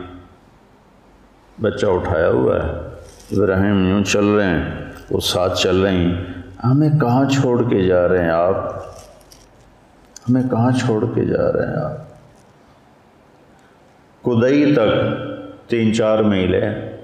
بچہ 1.61 1.85
اٹھایا 1.85 2.29
ہوا 2.29 2.55
ہے۔ 2.55 2.69
ابراہیم 3.37 3.89
یوں 3.89 4.03
چل 4.03 4.25
رہے 4.25 4.45
ہیں، 4.45 4.85
وہ 5.11 5.19
ساتھ 5.19 5.57
چل 5.57 5.81
رہے 5.81 5.91
ہیں۔ 5.91 6.25
ہمیں 6.63 6.89
کہاں 7.01 7.29
چھوڑ 7.29 7.69
کے 7.69 7.87
جا 7.87 8.07
رہے 8.07 8.23
ہیں 8.23 8.29
آپ؟ 8.29 8.55
ہمیں 10.29 10.43
کہاں 10.51 10.71
چھوڑ 10.71 11.05
کے 11.15 11.25
جا 11.25 11.51
رہے 11.51 11.67
ہیں 11.67 11.75
آپ؟ 11.75 12.07
کدئی 14.23 14.75
تک 14.75 15.17
تین 15.69 15.93
چار 15.93 16.19
میل 16.19 16.53
ہے۔ 16.53 16.97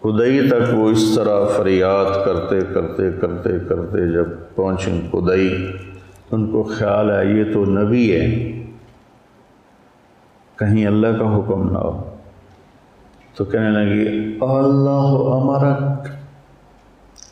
کدئی 0.00 0.48
تک 0.48 0.74
وہ 0.74 0.90
اس 0.90 1.14
طرح 1.14 1.44
فریاد 1.44 2.24
کرتے 2.24 2.60
کرتے 2.74 3.12
کرتے 3.12 3.50
کرتے 3.68 4.12
جب 4.12 4.24
پہنچیں 4.54 5.12
کدئی 5.12 5.76
ان 6.30 6.50
کو 6.50 6.62
خیال 6.62 7.10
ہے، 7.10 7.26
یہ 7.26 7.52
تو 7.52 7.64
نبی 7.64 8.20
ہے۔ 8.20 8.50
کہیں 10.56 10.86
اللہ 10.86 11.06
کا 11.06 11.36
حکم 11.36 11.72
نہ 11.72 11.78
ہو۔ 11.78 12.16
تو 13.34 13.44
کہنے 13.44 13.70
لگی 13.70 14.38
اللہ 14.40 15.18
امرک۔ 15.34 16.08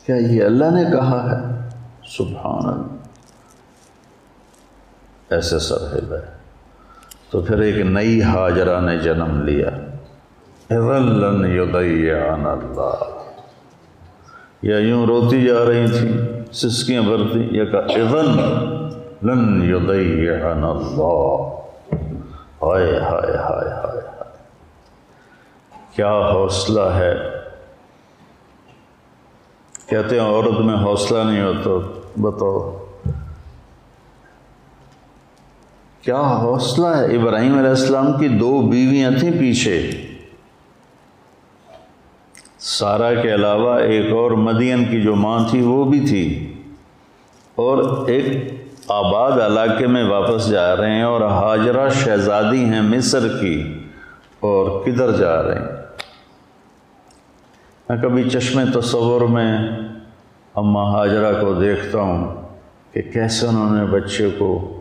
کیا 0.05 0.15
یہ 0.15 0.43
اللہ 0.43 0.65
نے 0.65 0.83
کہا 0.91 1.31
ہے؟ 1.31 1.69
سبحان 2.17 2.69
اللہ۔ 2.69 2.97
ایسے 5.29 5.59
سر 5.59 5.95
ہے 5.95 6.19
تو 7.29 7.41
پھر 7.41 7.59
ایک 7.59 7.75
نئی 7.75 8.21
حاجرہ 8.21 8.81
نے 8.81 8.97
جنم 8.97 9.41
لیا۔ 9.43 9.67
اذن 10.69 11.45
یدیعن 11.45 12.45
اللہ۔ 12.45 13.03
یا 14.61 14.77
یوں 14.77 15.05
روتی 15.05 15.41
جا 15.41 15.65
رہی 15.67 15.87
تھیں، 15.87 16.43
سسکیاں 16.53 17.01
بھرتی 17.01 17.57
یا 17.57 17.65
کہا، 17.65 17.79
اذن۔ 17.79 18.78
لن 19.23 19.61
یدیعن 19.63 20.63
اللہ 20.63 21.55
ہائے 22.61 22.99
ہائے 22.99 23.37
ہائے 23.37 23.69
ہائے 23.69 24.01
کیا 25.95 26.11
حوصلہ 26.11 26.81
ہے؟ 26.81 27.15
کہتے 29.89 30.19
ہیں 30.19 30.27
عورت 30.27 30.59
میں 30.59 30.75
حوصلہ 30.75 31.23
نہیں 31.23 31.41
ہوتا 31.41 32.01
بتاؤ۔ 32.21 32.85
کیا 36.01 36.21
حوصلہ 36.21 36.87
ہے؟ 36.87 37.05
ابراہیم 37.05 37.57
علیہ 37.57 37.69
السلام 37.69 38.13
کی 38.13 38.27
دو 38.27 38.61
بیویاں 38.61 39.11
تھیں 39.19 39.31
پیچھے۔ 39.31 39.91
سارا 42.59 43.21
کے 43.21 43.33
علاوہ 43.33 43.79
ایک 43.79 44.11
اور 44.11 44.31
مدین 44.31 44.85
کی 44.85 45.01
جو 45.01 45.15
ماں 45.15 45.47
تھی 45.49 45.61
وہ 45.61 45.83
بھی 45.83 45.99
تھی۔ 45.99 46.53
اور 47.55 48.07
ایک 48.07 48.58
آباد 48.89 49.31
علاقے 49.31 49.87
میں 49.87 50.03
واپس 50.03 50.49
جا 50.49 50.75
رہے 50.75 50.91
ہیں 50.91 51.03
اور 51.03 51.21
حاجرہ 51.21 51.89
شہزادی 51.89 52.63
ہیں 52.63 52.81
مصر 52.81 53.27
کی 53.41 53.83
اور 54.39 54.85
کدھر 54.85 55.11
جا 55.11 55.43
رہے 55.43 55.55
ہیں؟ 55.55 55.67
میں 57.89 57.97
کبھی 58.01 58.29
چشم 58.29 58.79
تصور 58.79 59.21
میں 59.21 59.57
اماں 60.55 60.85
حاجرہ 60.91 61.41
کو 61.41 61.53
دیکھتا 61.53 61.97
ہوں 61.97 62.41
کہ 62.91 63.01
کیسے 63.01 63.47
انہوں 63.47 63.77
نے 63.77 63.85
بچے 63.85 64.29
کو 64.37 64.79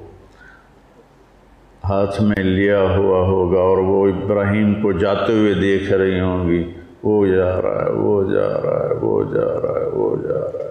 ہاتھ 1.85 2.23
میں 2.23 2.45
لیا 2.45 2.81
ہوا 2.81 3.27
ہوگا 3.27 3.59
اور 3.59 3.79
وہ 3.79 4.09
ابراہیم 4.09 4.83
کو 4.83 4.93
جاتے 4.93 5.33
ہوئے 5.33 5.55
دیکھ 5.55 5.93
رہی 5.93 6.21
ہوں 6.21 6.49
گی۔ 6.49 6.73
وہ 7.03 7.27
جا 7.27 7.63
رہا 7.63 7.85
ہے، 7.87 7.91
وہ 7.91 8.33
جا 8.33 8.49
رہا 8.63 8.89
ہے، 8.89 8.95
وہ 9.01 9.25
جا 9.25 9.61
رہا 9.63 9.81
ہے، 9.81 9.87
وہ 9.87 10.17
جا 10.17 10.35
رہا 10.35 10.65
ہے۔ 10.65 10.68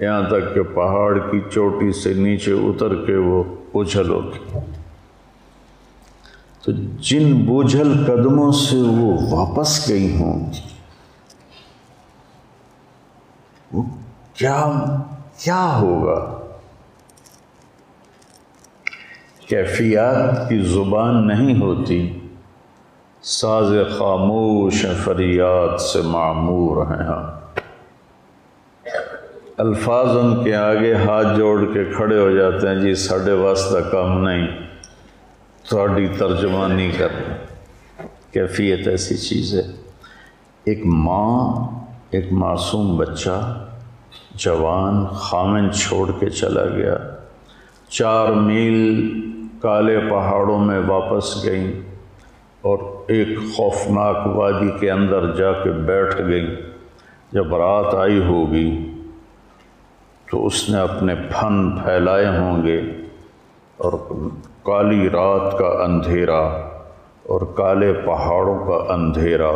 یہاں 0.00 0.22
تک 0.30 0.54
کہ 0.54 0.62
پہاڑ 0.62 1.18
کی 1.18 1.40
چوٹی 1.50 1.92
سے 1.92 2.14
نیچے 2.14 2.52
اتر 2.52 2.94
کے 3.04 3.16
وہ 3.16 3.42
اچھل 3.74 4.14
اٹھے 4.14 4.60
تو 6.62 6.72
جن 7.00 7.46
بوجھل 7.46 7.92
قدموں 8.06 8.52
سے 8.52 8.76
وہ 8.76 9.16
واپس 9.30 9.88
گئی 9.88 10.20
ہوں، 10.20 10.50
وہ 13.72 13.82
کیا 14.34 14.70
کیا 15.38 15.78
ہوگا؟ 15.80 16.36
کیفیات 19.48 20.48
کی 20.48 20.58
زبان 20.62 21.26
نہیں 21.26 21.60
ہوتی۔ 21.60 22.18
ساز 23.22 23.72
خاموش 23.98 24.86
فریاد 25.04 25.78
سے 25.80 26.02
معمور 26.02 26.86
ہیں 26.86 27.06
ہاں 27.06 27.39
الفاظ 29.60 30.16
ان 30.16 30.44
کے 30.44 30.56
آگے 30.56 30.94
ہاتھ 30.94 31.38
جوڑ 31.38 31.64
کے 31.72 31.84
کھڑے 31.84 32.18
ہو 32.18 32.30
جاتے 32.30 32.68
ہیں 32.68 32.74
جی 32.74 32.94
ساڑھے 32.94 33.32
واسطہ 33.32 33.90
کام 33.90 34.24
نہیں۔ 34.24 34.46
تھوڑی 35.68 36.08
ترجمانی 36.18 36.90
کر۔ 36.98 37.08
کیفیت 38.32 38.88
ایسی 38.88 39.16
چیز 39.16 39.54
ہے۔ 39.54 39.72
ایک 40.64 40.86
ماں، 40.86 41.68
ایک 42.10 42.32
معصوم 42.32 42.96
بچہ، 42.96 43.66
جوان، 44.34 45.06
خامن 45.06 45.72
چھوڑ 45.72 46.10
کے 46.20 46.30
چلا 46.30 46.64
گیا۔ 46.64 46.96
چار 47.88 48.28
میل 48.28 49.10
کالے 49.62 50.00
پہاڑوں 50.10 50.58
میں 50.58 50.80
واپس 50.88 51.44
گئیں 51.44 51.72
اور 52.60 52.78
ایک 53.08 53.28
خوفناک 53.56 54.26
وادی 54.26 54.70
کے 54.80 54.90
اندر 54.90 55.34
جا 55.36 55.52
کے 55.52 55.70
بیٹھ 55.70 56.20
گئی 56.22 56.56
جب 57.32 57.56
رات 57.56 57.94
آئی 57.94 58.18
ہوگی 58.18 58.89
تو 60.30 60.46
اس 60.46 60.68
نے 60.68 60.78
اپنے 60.78 61.14
پھن 61.14 61.70
پھیلائے 61.70 62.26
ہوں 62.26 62.66
گے 62.66 62.80
اور 63.76 63.92
کالی 64.62 65.08
رات 65.10 65.58
کا 65.58 65.68
اندھیرا 65.84 66.40
اور 67.22 67.40
کالے 67.40 67.92
پہاڑوں 67.92 68.58
کا 68.66 68.94
اندھیرا 68.94 69.50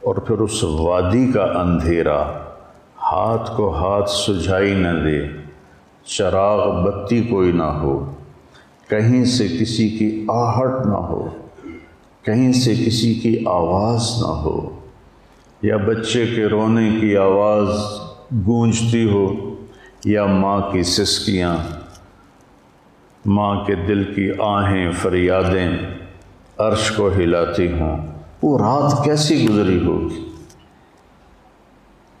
اور 0.00 0.16
پھر 0.16 0.38
اس 0.38 0.64
وادی 0.64 1.32
کا 1.32 1.44
اندھیرا 1.44 2.22
ہاتھ 3.02 3.50
کو 3.56 3.68
ہاتھ 3.74 4.10
سجھائی 4.10 4.74
نہ 4.74 4.88
دے، 5.04 5.20
چراغ 6.04 6.82
بتی 6.84 7.20
کوئی 7.22 7.52
نہ 7.52 7.62
ہو، 7.62 8.12
کہیں 8.88 9.24
سے 9.24 9.46
کسی 9.60 9.88
کی 9.88 10.26
آہٹ 10.28 10.86
نہ 10.86 11.02
ہو، 11.08 11.28
کہیں 12.22 12.52
سے 12.52 12.74
کسی 12.86 13.14
کی 13.14 13.44
آواز 13.46 14.12
نہ 14.20 14.32
ہو، 14.42 14.58
یا 15.62 15.76
بچے 15.76 16.26
کے 16.26 16.46
رونے 16.46 16.88
کی 17.00 17.16
آواز 17.16 17.68
گونجتی 18.46 19.10
ہو۔ 19.10 19.26
یا 20.08 20.26
ماں 20.26 20.60
کی 20.72 20.82
سسکیاں، 20.82 21.56
ماں 23.26 23.64
کے 23.64 23.74
دل 23.74 24.14
کی 24.14 24.30
آہیں 24.38 24.90
فریادیں 24.90 25.70
عرش 26.58 26.90
کو 26.90 27.08
ہلاتی 27.08 27.72
ہوں۔ 27.72 28.06
وہ 28.42 28.58
رات 28.58 29.04
کیسی 29.04 29.48
گزری 29.48 29.86
ہوگی؟ 29.86 30.32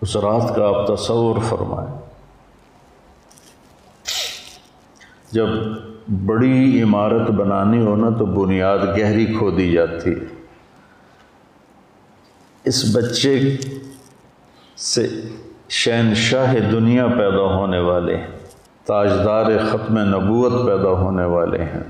اس 0.00 0.16
رات 0.16 0.56
کا 0.56 0.68
آپ 0.68 0.86
تصور 0.86 1.36
فرمائیں۔ 1.48 1.98
جب 5.30 5.48
بڑی 6.26 6.82
عمارت 6.82 7.30
بنانی 7.30 7.86
ہو 7.86 7.96
نا 7.96 8.10
تو 8.18 8.26
بنیاد 8.26 8.78
گہری 8.78 9.26
کھو 9.26 9.50
دی 9.50 9.72
جاتی۔ 9.72 10.10
اس 12.64 12.96
بچے 12.96 13.56
سے 14.76 15.20
شہنشاہ 15.68 16.54
دنیا 16.72 17.06
پیدا 17.06 17.56
ہونے 17.56 17.78
والے 17.78 18.16
ہیں، 18.16 18.26
تاجدار 18.84 19.44
ختم 19.70 19.98
نبوت 19.98 20.66
پیدا 20.66 20.88
ہونے 20.88 21.24
والے 21.24 21.64
ہیں۔ 21.64 21.82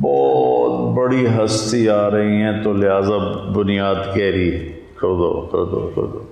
بہت 0.00 0.96
بڑی 0.96 1.26
ہستی 1.26 1.88
آ 1.88 2.10
رہی 2.10 2.42
ہیں 2.42 2.62
تو 2.62 2.72
لہٰذا 2.72 3.16
بنیاد 3.52 3.94
گہری 3.94 4.72
کھودو 4.96 5.46
کھودو 5.46 5.90
کھودو۔ 5.94 6.24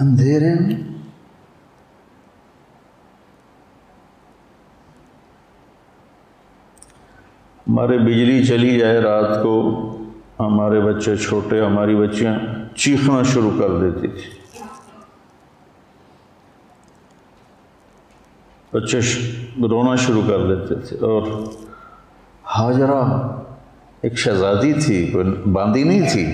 اندھیرے 0.00 0.54
میں۔ 0.54 0.74
ہمارے 7.68 7.98
بجلی 7.98 8.44
چلی 8.44 8.78
جائے 8.78 8.98
رات 8.98 9.42
کو، 9.42 9.80
ہمارے 10.40 10.80
بچے 10.80 11.16
چھوٹے، 11.16 11.60
ہماری 11.60 11.96
بچیاں 11.96 12.34
چیخنا 12.76 13.22
شروع 13.22 13.50
کر 13.58 13.68
دیتی 13.68 14.08
تھی 14.08 14.35
بچے 18.76 18.98
رونا 19.70 19.94
شروع 19.96 20.22
کر 20.28 20.46
دیتے 20.46 20.74
تھے 20.80 20.96
اور 21.06 21.22
حاجرہ 22.54 23.02
ایک 24.00 24.18
شہزادی 24.18 24.72
تھی، 24.72 25.06
کوئی 25.06 25.30
باندھی 25.52 25.82
نہیں 25.84 26.08
تھی، 26.12 26.24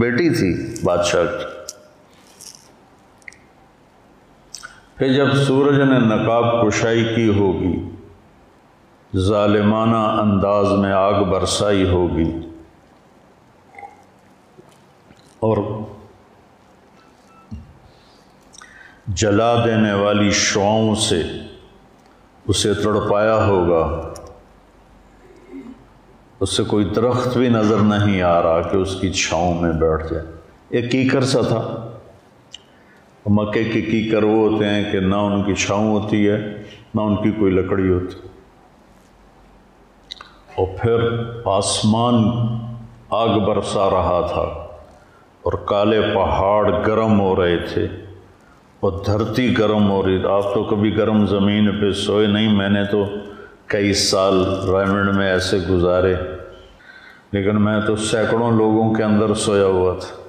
بیٹی 0.00 0.28
تھی 0.30 0.52
بادشاہ 0.84 1.24
کی۔ 1.24 1.50
پھر 4.96 5.12
جب 5.12 5.34
سورج 5.36 5.80
نے 5.80 5.98
نقاب 5.98 6.44
کشائی 6.62 7.04
کی 7.14 7.28
ہوگی، 7.38 7.74
ظالمانہ 9.26 10.04
انداز 10.22 10.72
میں 10.78 10.92
آگ 10.92 11.22
برسائی 11.24 11.88
ہوگی 11.88 12.30
اور 15.40 15.58
جلا 19.14 19.54
دینے 19.64 19.92
والی 19.92 20.30
شعاؤں 20.30 20.94
سے 20.94 21.22
اسے 22.48 22.74
تڑپایا 22.74 23.46
ہوگا۔ 23.46 24.14
اس 26.40 26.56
سے 26.56 26.64
کوئی 26.64 26.84
درخت 26.84 27.36
بھی 27.36 27.48
نظر 27.48 27.76
نہیں 27.76 28.22
آ 28.22 28.42
رہا 28.42 28.60
کہ 28.60 28.76
اس 28.76 29.00
کی 29.00 29.12
چھاؤں 29.12 29.60
میں 29.60 29.72
بیٹھ 29.72 30.12
جائے۔ 30.12 30.26
ایک 30.68 30.92
کیکر 30.92 31.20
سا 31.24 31.40
تھا۔ 31.48 31.88
مکے 33.26 33.64
کے 33.64 33.82
کیکر 33.82 34.22
وہ 34.22 34.48
ہوتے 34.48 34.68
ہیں 34.68 34.92
کہ 34.92 35.00
نہ 35.00 35.16
ان 35.16 35.42
کی 35.42 35.54
چھاؤں 35.54 35.90
ہوتی 35.90 36.28
ہے، 36.28 36.62
نہ 36.94 37.00
ان 37.00 37.16
کی 37.16 37.30
کوئی 37.30 37.52
لکڑی 37.52 37.92
ہوتی۔ 37.92 38.28
اور 40.54 40.66
پھر 40.80 40.98
آسمان 41.44 42.14
آگ 43.10 43.28
برسا 43.28 43.90
رہا 43.90 44.26
تھا 44.32 44.42
اور 45.42 45.52
کالے 45.52 46.00
پہاڑ 46.14 46.86
گرم 46.86 47.20
ہو 47.20 47.42
رہے 47.42 47.56
تھے۔ 47.56 47.88
اور 48.82 48.92
دھرتی 49.06 49.58
گرم 49.58 49.90
ہو 49.90 50.06
رہی، 50.06 50.26
آپ 50.26 50.54
تو 50.54 50.64
کبھی 50.64 50.96
گرم 50.96 51.26
زمین 51.26 51.80
پہ 51.80 51.92
سوئے 51.92 52.26
نہیں، 52.26 52.52
میں 52.52 52.68
نے 52.68 52.84
تو 52.84 53.04
کئی 53.66 53.94
سال 53.94 54.44
رائمنڈ 54.70 55.16
میں 55.16 55.32
ایسے 55.32 55.58
گزارے۔ 55.58 56.14
لیکن 57.32 57.62
میں 57.62 57.80
تو 57.86 57.96
سینکڑوں 57.96 58.50
لوگوں 58.50 58.94
کے 58.94 59.02
اندر 59.02 59.34
سویا 59.34 59.66
ہوا 59.66 59.94
تھا۔ 60.00 60.22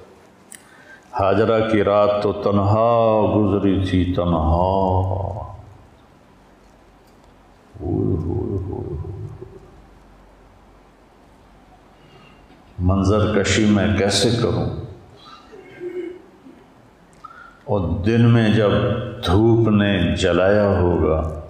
حاجرہ 1.24 1.70
کی 1.70 1.84
رات 1.84 2.22
تو 2.22 2.32
تنہا 2.32 3.20
گزری 3.36 3.84
تھی، 3.90 4.14
تنہا۔ 4.16 5.54
منظر 12.78 13.42
کشی 13.42 13.64
میں 13.64 13.98
کیسے 13.98 14.30
کروں؟ 14.42 14.83
اور 17.64 18.02
دن 18.04 18.30
میں 18.30 18.54
جب 18.54 18.70
دھوپ 19.26 19.68
نے 19.68 20.16
جلایا 20.16 20.78
ہوگا، 20.78 21.40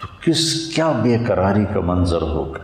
تو 0.00 0.06
کس 0.24 0.72
کیا 0.74 0.92
بے 0.92 1.16
قراری 1.26 1.64
کا 1.74 1.80
منظر 1.80 2.22
ہوگا؟ 2.22 2.58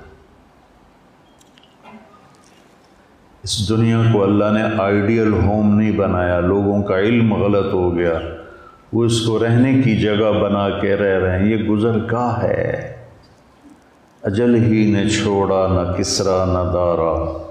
اس 3.42 3.68
دنیا 3.68 4.03
کو 4.12 4.23
اللہ 4.23 4.45
نے 4.45 4.62
آئیڈیل 4.79 5.33
ہوم 5.33 5.79
نہیں 5.79 5.92
بنایا، 5.92 6.40
لوگوں 6.40 6.83
کا 6.83 6.99
علم 6.99 7.35
غلط 7.35 7.73
ہو 7.73 7.97
گیا۔ 7.97 8.18
وہ 8.92 9.05
اس 9.05 9.27
کو 9.27 9.45
رہنے 9.45 9.83
کی 9.83 9.97
جگہ 9.97 10.33
بنا 10.40 10.71
کے 10.71 10.97
رہ 10.97 11.25
رہے 11.25 11.38
ہیں، 11.38 11.47
یہ 11.47 11.57
گزر 11.57 11.99
گاہ 12.12 12.42
ہے۔ 12.42 12.97
اجل 14.23 14.55
ہی 14.55 14.92
نے 14.92 15.09
چھوڑا، 15.09 15.66
نہ 15.68 15.92
کسرا، 15.99 16.45
نہ 16.45 16.73
دارا۔ 16.73 17.42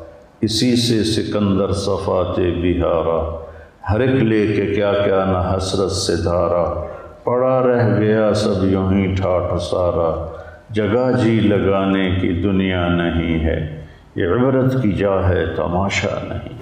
اسی 0.41 0.75
سے 0.75 1.03
سکندر 1.03 1.71
صفات 1.71 2.39
بہارا۔ 2.39 3.40
ہر 3.89 3.99
ایک 3.99 4.09
لے 4.09 4.47
کے 4.47 4.65
کیا 4.65 4.91
کیا 5.05 5.25
نہ 5.25 5.57
حسرت 5.57 5.91
سے 5.91 6.15
دھارا، 6.15 6.85
پڑا 7.23 7.67
رہ 7.67 7.99
گیا 7.99 8.33
سب 8.33 8.63
یوں 8.63 8.93
ہی 8.93 9.15
ٹھاٹ 9.15 9.61
سارا۔ 9.61 10.27
جگہ 10.69 11.17
جی 11.23 11.39
لگانے 11.39 12.11
کی 12.21 12.41
دنیا 12.41 12.87
نہیں 12.87 13.39
ہے، 13.39 13.85
یہ 14.15 14.27
عبرت 14.27 14.81
کی 14.81 14.91
جا 14.91 15.29
ہے 15.29 15.45
تماشا 15.55 16.23
نہیں۔ 16.27 16.53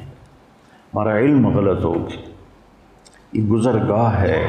ہمارا 0.93 1.19
علم 1.19 1.57
غلط 1.57 1.85
ہوگی۔ 1.85 2.17
یہ 3.33 3.47
گزر 3.47 3.75
گاہ 3.89 4.21
ہے، 4.21 4.47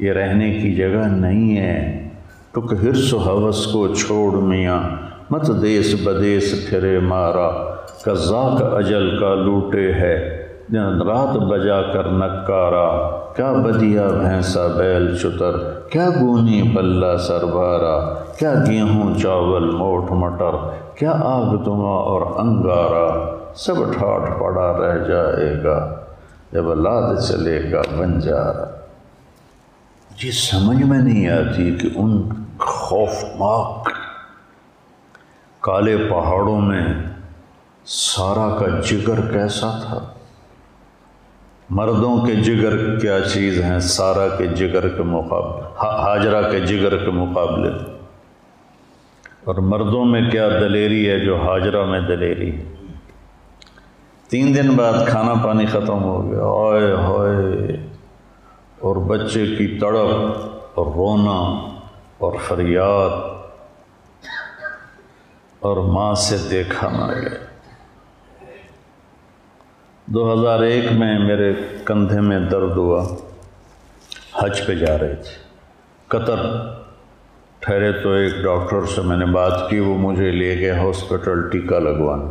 یہ 0.00 0.12
رہنے 0.12 0.54
کی 0.54 0.74
جگہ 0.74 1.08
نہیں 1.08 1.56
ہے۔ 1.56 2.08
ٹک 2.52 2.74
ہرس 2.84 3.14
و 3.14 3.18
حوث 3.18 3.66
کو 3.66 3.94
چھوڑ 3.94 4.42
میاں، 4.42 4.82
مت 5.30 5.50
دیس 5.62 5.94
بدیس 6.04 6.70
پھرے 6.70 6.98
مارا۔ 6.98 7.74
قزاق 8.04 8.74
اجل 8.74 9.18
کا 9.18 9.34
لوٹے 9.34 9.92
ہے۔ 9.92 10.39
رات 10.78 11.36
بجا 11.36 11.80
کر 11.82 12.04
نکارا، 12.04 12.88
کیا 13.36 13.52
بدیا 13.52 14.06
بھینسا 14.08 14.66
بیل 14.66 15.16
چتر، 15.18 15.56
کیا 15.90 16.08
گونی 16.10 16.62
پلہ 16.74 17.16
سربارا، 17.16 18.14
کیا 18.38 18.54
گیہوں 18.66 19.14
چاول 19.22 19.70
موٹ 19.70 20.10
مٹر، 20.10 20.56
کیا 20.94 21.10
آگ 21.10 21.56
دما 21.64 21.96
اور 21.96 22.22
انگارا، 22.38 23.08
سب 23.54 23.74
ٹھاٹ 23.74 24.38
پڑا 24.40 24.72
رہ 24.78 25.04
جائے 25.08 25.62
گا، 25.64 25.96
جب 26.52 26.74
لاد 26.74 27.18
چلے 27.28 27.72
گا 27.72 27.82
بنجارا۔ 27.98 28.64
جی 30.16 30.30
سمجھ 30.30 30.82
میں 30.82 30.98
نہیں 30.98 31.28
آتی 31.28 31.76
کہ 31.76 31.88
ان 31.94 32.28
خوفناک 32.58 33.88
کالے 35.60 35.96
پہاڑوں 36.10 36.60
میں 36.60 36.86
سارا 37.84 38.48
کا 38.58 38.66
جگر 38.80 39.20
کیسا 39.32 39.70
تھا۔ 39.70 39.98
مردوں 41.70 42.26
کے 42.26 42.34
جگر 42.34 42.98
کیا 42.98 43.20
چیز 43.20 43.60
ہیں؟ 43.62 43.78
سارا 43.78 44.28
کے 44.28 44.46
جگر 44.46 44.88
کے 44.88 45.02
مقابلے 45.02 45.62
حاجرہ 45.78 46.50
کے 46.50 46.60
جگر 46.60 47.04
کے 47.04 47.10
مقابلے 47.10 47.68
اور 49.44 49.54
مردوں 49.54 50.04
میں 50.04 50.30
کیا 50.30 50.48
دلیری 50.48 51.10
ہے 51.10 51.18
جو 51.18 51.36
حاجرہ 51.36 51.84
میں 51.84 52.00
دلیری 52.00 52.56
ہے؟ 52.56 52.64
تین 54.28 54.54
دن 54.54 54.76
بعد 54.76 55.06
کھانا 55.06 55.34
پانی 55.44 55.66
ختم 55.66 56.02
ہو 56.02 56.30
گیا۔ 56.30 56.42
اوئے 56.42 56.92
ہوئے 56.92 57.72
اور 58.78 58.96
بچے 58.96 59.46
کی 59.46 59.78
تڑپ 59.78 60.36
اور 60.74 60.86
رونا 60.86 61.68
اور 62.18 62.32
فریاد 62.48 63.10
اور 65.60 65.76
ماں 65.76 66.14
سے 66.14 66.36
دیکھا 66.50 66.88
نہ 66.88 67.20
گیا۔ 67.20 67.49
دو 70.14 70.32
ہزار 70.32 70.60
ایک 70.60 70.92
میں 70.92 71.18
میرے 71.18 71.52
کندھے 71.84 72.20
میں 72.20 72.40
درد 72.40 72.70
ہوا۔ 72.70 73.16
حج 74.38 74.66
پہ 74.66 74.74
جا 74.74 74.98
رہے 74.98 75.14
تھے۔ 75.14 75.38
قطر 76.08 76.36
ٹھہرے 77.58 77.92
تو 77.92 78.12
ایک 78.12 78.34
ڈاکٹر 78.42 78.86
سے 78.94 79.00
میں 79.00 79.16
نے 79.16 79.26
بات 79.26 79.70
کی، 79.70 79.78
وہ 79.78 79.98
مجھے 79.98 80.30
لے 80.30 80.58
گئے 80.58 80.70
ہاسپٹل 80.70 81.50
ٹیکا 81.50 81.78
لگوانا 81.78 82.30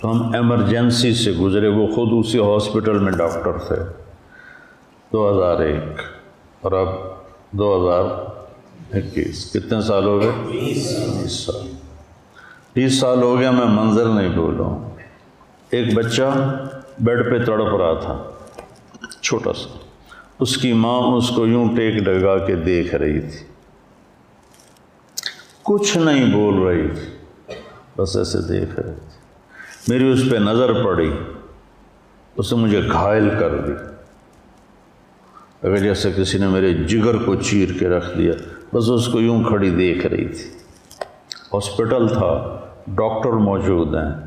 تو 0.00 0.10
ہم 0.10 0.34
ایمرجنسی 0.34 1.14
سے 1.14 1.32
گزرے۔ 1.32 1.68
وہ 1.68 1.86
خود 1.86 2.26
اسی 2.26 2.38
ہاسپٹل 2.38 2.98
میں 2.98 3.12
ڈاکٹر 3.12 3.52
تھے۔ 3.66 3.76
دو 5.12 5.30
ہزار 5.30 5.60
ایک۔ 5.60 6.00
اور 6.60 6.72
اب 6.72 6.88
دو 7.50 7.66
ہزار 7.76 8.04
اکیس۔ 8.96 9.52
کتنے 9.52 9.80
سال 9.80 10.04
ہو 10.04 10.20
گئے؟ 10.20 10.30
بیس 10.46 11.46
سال۔ 11.46 11.68
بیس 12.74 13.00
سال 13.00 13.22
ہو 13.22 13.38
گیا، 13.38 13.50
میں 13.50 13.66
منظر 13.66 14.04
نہیں 14.04 14.28
بھولا 14.28 14.62
ہوں 14.62 14.90
ایک 15.70 15.94
بچہ 15.94 16.22
بیڈ 17.00 17.30
پہ 17.30 17.44
تڑپ 17.44 17.76
رہا 17.76 17.94
تھا۔ 17.94 18.22
چھوٹا 19.20 19.52
سا۔ 19.52 19.78
اس 20.40 20.56
کی 20.56 20.72
ماں 20.72 21.00
اس 21.00 21.30
کو 21.30 21.46
یوں 21.46 21.76
ٹیک 21.76 21.94
ڈگا 21.94 22.38
کے 22.38 22.56
دیکھ 22.56 22.94
رہی 22.94 23.20
تھی۔ 23.20 23.46
کچھ 25.62 25.98
نہیں 25.98 26.32
بول 26.32 26.62
رہی 26.62 26.88
تھی، 26.88 27.12
بس 27.96 28.16
ایسے 28.16 28.38
دیکھ 28.48 28.80
رہی 28.80 28.92
تھی۔ 28.92 29.18
میری 29.88 30.12
اس 30.12 30.30
پہ 30.30 30.36
نظر 30.36 30.84
پڑی 30.84 31.10
اس 32.36 32.52
نے 32.52 32.58
مجھے 32.58 32.80
گھائل 32.92 33.30
کر 33.38 33.58
دی۔ 33.58 33.72
اگر 35.62 35.76
جیسے 35.76 36.12
کسی 36.16 36.38
نے 36.38 36.46
میرے 36.46 36.74
جگر 36.74 37.24
کو 37.24 37.34
چیر 37.34 37.68
کے 37.78 37.88
رکھ 37.88 38.18
دیا، 38.18 38.32
بس 38.74 38.90
اس 38.90 39.06
کو 39.06 39.20
یوں 39.20 39.44
کھڑی 39.44 39.70
دیکھ 39.70 40.06
رہی 40.06 40.28
تھی۔ 40.28 40.50
ہاسپٹل 41.54 42.08
تھا، 42.08 42.60
ڈاکٹر 42.88 43.30
موجود 43.30 43.94
ہیں۔ 43.94 44.26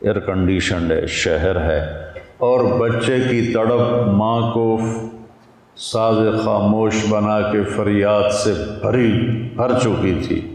ایئر 0.00 0.18
کنڈیشنڈ 0.18 0.92
ہے، 0.92 1.06
شہر 1.06 1.64
ہے۔ 1.64 2.01
اور 2.42 2.60
بچے 2.78 3.20
کی 3.30 3.52
تڑپ 3.52 4.08
ماں 4.08 4.52
کو 4.52 4.78
ساز 5.76 6.16
خاموش 6.44 7.06
بنا 7.10 7.40
کے 7.40 7.64
فریاد 7.64 8.30
سے 8.30 8.54
بھری 8.82 9.22
بھر 9.56 9.78
چکی 9.78 10.22
تھی۔ 10.28 10.54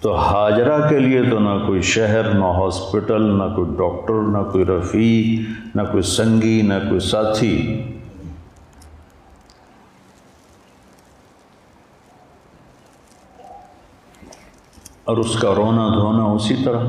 تو 0.00 0.14
حاجرہ 0.14 0.88
کے 0.88 0.98
لیے 0.98 1.22
تو 1.30 1.38
نہ 1.38 1.66
کوئی 1.66 1.82
شہر، 1.82 2.34
نہ 2.34 2.44
ہاسپٹل، 2.44 3.22
نہ 3.22 3.42
کوئی 3.56 3.70
ڈاکٹر، 3.78 4.14
نہ 4.14 4.50
کوئی 4.52 4.64
رفیع 4.64 5.52
نہ 5.74 5.82
کوئی 5.90 6.02
سنگی، 6.02 6.62
نہ 6.62 6.74
کوئی 6.88 7.00
ساتھی۔ 7.00 7.82
اور 15.04 15.16
اس 15.16 15.36
کا 15.36 15.54
رونا 15.56 15.88
دھونا 15.88 16.24
اسی 16.24 16.54
طرح۔ 16.64 16.84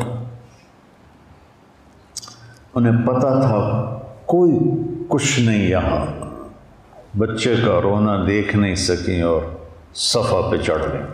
انہیں 2.76 3.08
پتہ 3.08 3.28
تھا 3.28 3.96
کوئی 4.30 4.52
کچھ 5.08 5.40
نہیں 5.40 5.68
یہاں۔ 5.68 6.06
بچے 7.18 7.56
کا 7.66 7.82
رونا 7.82 8.26
دیکھ 8.28 8.56
نہیں 8.56 8.76
سکیں 8.76 9.22
اور 9.22 9.42
صفحہ 9.94 10.52
پہ 10.52 10.58
چڑھ 10.58 10.84
گئیں 10.94 11.08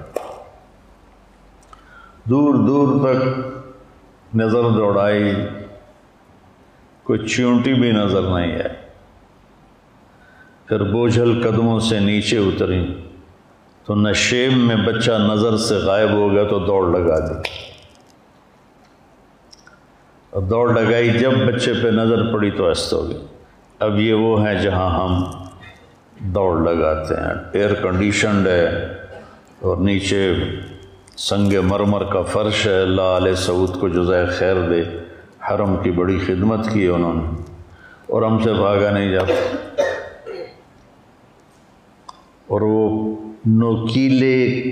دور 2.29 2.53
دور 2.67 2.87
تک 3.03 4.35
نظر 4.35 4.69
دوڑائی۔ 4.69 5.33
کوئی 7.03 7.27
چونٹی 7.27 7.73
بھی 7.73 7.91
نظر 7.91 8.21
نہیں 8.21 8.51
ہے 8.51 8.67
پھر 10.65 10.83
بوجھل 10.83 11.41
قدموں 11.43 11.79
سے 11.79 11.99
نیچے 11.99 12.37
اتری 12.37 12.83
تو 13.85 13.95
نشیب 13.95 14.57
میں 14.57 14.75
بچہ 14.75 15.11
نظر 15.11 15.57
سے 15.57 15.75
غائب 15.75 16.11
ہو 16.11 16.31
گیا 16.31 16.43
تو 16.43 16.59
دوڑ 16.59 16.83
لگا 16.97 17.19
دی۔ 17.19 17.64
اور 20.35 20.43
دوڑ 20.43 20.73
لگائی، 20.73 21.09
جب 21.09 21.31
بچے 21.31 21.73
پہ 21.73 21.87
نظر 21.87 22.33
پڑی 22.33 22.51
تو 22.51 22.67
ایست 22.67 22.93
ہو 22.93 23.09
گئی 23.09 23.25
اب 23.79 23.99
یہ 23.99 24.13
وہ 24.13 24.47
ہیں 24.47 24.61
جہاں 24.61 24.89
ہم 24.89 25.23
دوڑ 26.19 26.61
لگاتے 26.61 27.13
ہیں۔ 27.13 27.33
ایئر 27.53 27.73
کنڈیشنڈ 27.73 28.47
ہے 28.47 28.85
اور 29.59 29.77
نیچے 29.77 30.33
سنگ 31.17 31.53
مرمر 31.63 32.03
کا 32.03 32.21
فرش 32.21 32.67
ہے۔ 32.67 32.81
اللہ 32.81 33.01
علیہ 33.01 33.33
سعود 33.33 33.79
کو 33.79 33.87
جزائے 33.87 34.25
خیر 34.25 34.55
دے۔ 34.69 34.83
حرم 35.49 35.75
کی 35.83 35.91
بڑی 35.91 36.19
خدمت 36.25 36.69
کی 36.73 36.87
انہوں 36.87 37.13
نے۔ 37.13 37.41
اور 38.07 38.21
ہم 38.21 38.39
سے 38.43 38.53
بھاگا 38.53 38.91
نہیں 38.91 39.11
جاتا۔ 39.11 39.55
اور 42.47 42.61
وہ 42.61 43.15
نوکیلے 43.45 44.63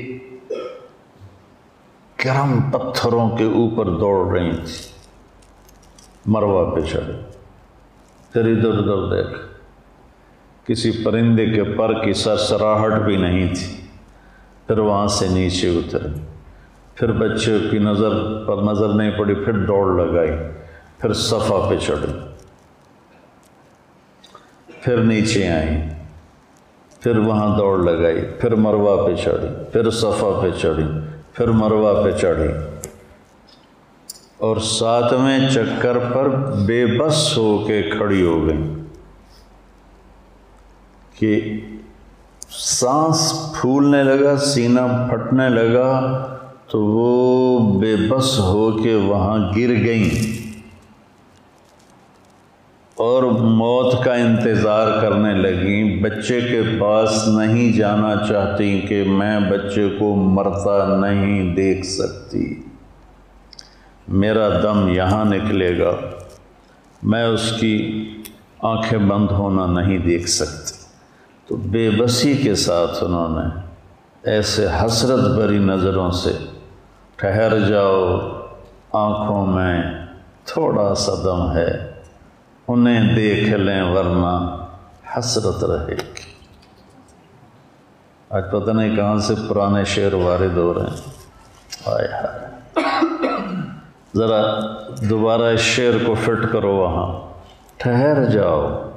گرم 2.26 2.61
پتھروں 2.72 3.30
کے 3.30 3.43
اوپر 3.43 3.86
دوڑ 3.86 4.38
رہی 4.38 4.51
تھی۔ 4.51 4.92
مروا 6.26 6.76
پہ 6.76 6.82
چڑھے 6.82 7.13
پھر 8.32 8.41
ادھر 8.41 8.78
ادھر 8.78 9.15
دیکھ۔ 9.15 9.39
کسی 10.67 10.91
پرندے 11.03 11.45
کے 11.45 11.63
پر 11.63 11.93
کی 12.03 12.13
سرسراہٹ 12.13 13.01
بھی 13.01 13.17
نہیں 13.17 13.55
تھی۔ 13.55 13.76
پھر 14.67 14.78
وہاں 14.78 15.07
سے 15.07 15.28
نیچے 15.28 15.69
اترے۔ 15.69 16.07
پھر 16.95 17.11
بچے 17.11 17.57
کی 17.71 17.78
نظر 17.78 18.43
پر 18.47 18.57
نظر 18.57 18.89
نہیں 18.89 19.11
پڑی، 19.17 19.34
پھر 19.34 19.53
دوڑ 19.53 19.86
لگائی۔ 20.01 20.32
پھر 20.97 21.13
صفا 21.13 21.67
پہ 21.69 21.78
چڑھی 21.78 22.13
پھر 24.82 24.97
نیچے 24.97 25.47
آئیں۔ 25.47 25.89
پھر 27.01 27.17
وہاں 27.17 27.57
دوڑ 27.57 27.80
لگائی۔ 27.80 28.21
پھر 28.39 28.55
مروا 28.55 29.05
پہ 29.05 29.15
چڑھی 29.15 29.47
پھر 29.71 29.89
صفا 29.89 30.39
پہ 30.41 30.49
چڑھی 30.61 30.84
پھر 31.34 31.47
مروا 31.47 32.03
پہ 32.03 32.11
چڑھی 32.11 32.47
اور 34.43 34.57
ساتویں 34.57 35.49
چکر 35.49 35.97
پر 35.97 36.29
بے 36.65 36.85
بس 36.85 37.37
ہو 37.37 37.63
کے 37.67 37.81
کھڑی 37.81 38.25
ہو 38.25 38.47
گئی 38.47 38.63
کہ 41.19 41.59
سانس 42.49 43.51
پھولنے 43.61 44.03
لگا، 44.03 44.35
سینہ 44.37 44.79
پھٹنے 45.09 45.49
لگا 45.49 45.91
تو 46.67 46.83
وہ 46.85 47.79
بے 47.81 47.95
بس 48.09 48.39
ہو 48.39 48.71
کے 48.83 48.95
وہاں 48.95 49.37
گر 49.39 49.73
گئیں 49.85 50.31
اور 52.97 53.23
موت 53.23 54.03
کا 54.03 54.13
انتظار 54.13 55.01
کرنے 55.01 55.33
لگیں۔ 55.33 56.03
بچے 56.03 56.41
کے 56.41 56.61
پاس 56.79 57.27
نہیں 57.27 57.71
جانا 57.73 58.15
چاہتی 58.27 58.79
کہ 58.81 59.03
میں 59.07 59.39
بچے 59.39 59.89
کو 59.99 60.15
مرتا 60.15 60.97
نہیں 61.01 61.55
دیکھ 61.55 61.85
سکتی۔ 61.85 62.62
میرا 64.08 64.49
دم 64.64 64.88
یہاں 64.88 65.26
نکلے 65.26 65.80
گا۔ 65.80 65.91
میں 67.04 67.26
اس 67.26 67.54
کی 67.60 68.08
آنکھیں 68.62 68.99
بند 68.99 69.28
ہونا 69.32 69.66
نہیں 69.66 69.97
دیکھ 69.97 70.30
سکتی۔ 70.30 70.84
تو 71.47 71.56
بے 71.56 71.89
بسی 71.89 72.38
کے 72.38 72.56
ساتھ 72.56 73.04
انہوں 73.04 73.30
نے 73.30 73.60
ایسے 74.24 74.68
حسرت 74.86 75.20
بری 75.20 75.58
نظروں 75.58 76.12
سے 76.12 76.38
ٹھہر 77.16 77.60
جاؤ، 77.60 78.20
آنکھوں 78.91 79.45
میں 79.45 79.84
تھوڑا 80.45 80.95
سا 80.95 81.14
دم 81.24 81.58
ہے۔ 81.58 81.91
انہیں 82.68 83.16
دیکھ 83.16 83.49
لیں 83.49 83.82
ورنہ 83.82 84.66
حسرت 85.18 85.64
رہے 85.64 85.95
گی۔ 85.95 86.22
آج 88.30 88.43
پتہ 88.51 88.72
نہیں 88.72 88.95
کہاں 88.95 89.18
سے 89.18 89.34
پرانے 89.49 89.86
شعر 89.86 90.14
وارد 90.14 90.58
ہو 90.58 90.74
رہے 90.74 90.82
ہیں۔ 90.82 91.12
آئے 91.86 92.08
ہائے۔ 92.08 92.54
ذرا 94.16 94.59
دوبارہ 95.09 95.41
اس 95.41 95.59
شعر 95.59 96.05
کو 96.05 96.14
فٹ 96.14 96.51
کرو 96.51 96.76
وہاں۔ 96.76 97.34
ٹھہر 97.78 98.26
جاؤ۔ 98.26 98.89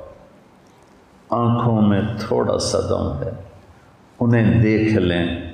آنکھوں 1.30 1.82
میں 1.82 2.02
تھوڑا 2.18 2.58
سا 2.58 2.78
دم 2.80 3.22
ہے۔ 3.22 3.30
انہیں 4.20 4.62
دیکھ 4.62 4.92
لیں 4.92 5.52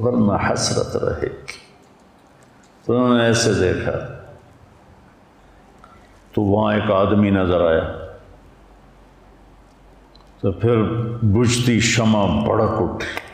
ورنہ 0.00 0.52
حسرت 0.52 0.96
رہے 0.96 1.22
گی۔ 1.22 1.52
تو 2.84 2.96
انہوں 2.96 3.18
نے 3.18 3.24
ایسے 3.24 3.54
دیکھا۔ 3.54 3.92
تو 6.34 6.42
وہاں 6.42 6.74
ایک 6.74 6.90
آدمی 6.90 7.30
نظر 7.30 7.70
آیا۔ 7.70 7.92
تو 10.40 10.52
پھر 10.52 10.82
بجھتی 11.22 11.80
شمع 11.80 12.26
بڑک 12.46 12.70
اٹھی۔ 12.70 13.25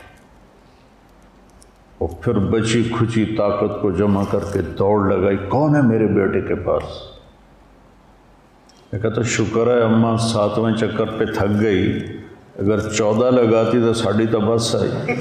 اور 2.03 2.23
پھر 2.23 2.33
بچی 2.33 2.83
کھچی 2.83 3.25
طاقت 3.25 3.81
کو 3.81 3.91
جمع 3.91 4.23
کر 4.31 4.39
کے 4.53 4.61
دوڑ 4.61 5.13
لگائی، 5.13 5.37
کون 5.37 5.75
ہے 5.75 5.81
میرے 5.81 6.07
بیٹے 6.07 6.41
کے 6.41 6.55
پاس؟ 6.55 6.83
میں 8.93 9.01
کہتا 9.01 9.21
شکر 9.21 9.67
ہے 9.67 9.81
اماں، 9.81 10.17
ساتویں 10.17 10.75
چکر 10.75 11.05
پہ 11.05 11.25
تھک 11.25 11.61
گئی۔ 11.61 12.03
اگر 12.59 12.89
چودہ 12.89 13.31
لگاتی 13.31 13.79
تو 13.79 13.93
ساڑھی 13.93 14.25
تو 14.25 14.39
بس 14.39 14.75
آئی۔ 14.75 15.15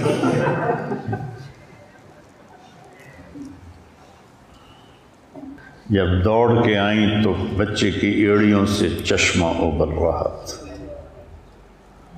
جب 5.86 6.24
دوڑ 6.24 6.62
کے 6.64 6.78
آئیں 6.78 7.22
تو 7.22 7.34
بچے 7.56 7.90
کی 7.90 8.08
ایڑیوں 8.08 8.66
سے 8.66 8.88
چشمہ 8.88 9.46
ابل 9.46 9.88
رہا 9.88 10.44
تھا۔ 10.46 10.72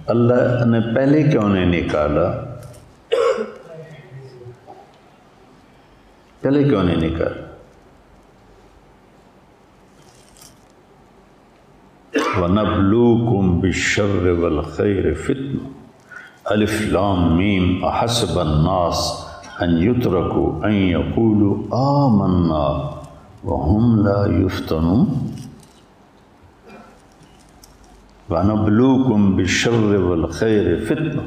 اللہ 0.07 0.65
نے 0.65 0.95
پہلے 0.95 1.23
کیوں 1.23 1.49
نہیں 1.49 1.67
نکالا؟ 1.67 2.54
پہلے 6.45 6.63
کیوں 6.65 6.83
نہیں 6.85 6.97
نکالا 6.97 7.43
وَنَبْلُوكُمْ 12.41 13.61
بِالشَّرِّ 13.61 14.33
وَالْخَيْرِ 14.41 15.15
فِتْنُ 15.15 15.59
أَلِفْ 16.53 16.75
لَامْ 16.97 17.37
مِيمْ 17.37 17.85
أَحَسِبَ 17.85 18.39
النَّاسِ 18.39 19.01
أَن 19.63 19.71
يُتْرَكُوا 19.83 20.67
أَن 20.67 20.73
يَقُولُوا 20.73 21.57
آمَنَّا 21.83 22.91
وَهُمْ 23.45 24.03
لَا 24.09 24.27
يُفْتَنُونَ 24.27 25.07
وَنَبْلُوكُمْ 28.31 29.37
بِالشَّرِّ 29.37 29.97
وَالْخَيْرِ 30.09 30.77
فِتْنُ 30.85 31.19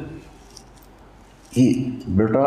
یہ 1.56 1.90
بیٹا 2.20 2.46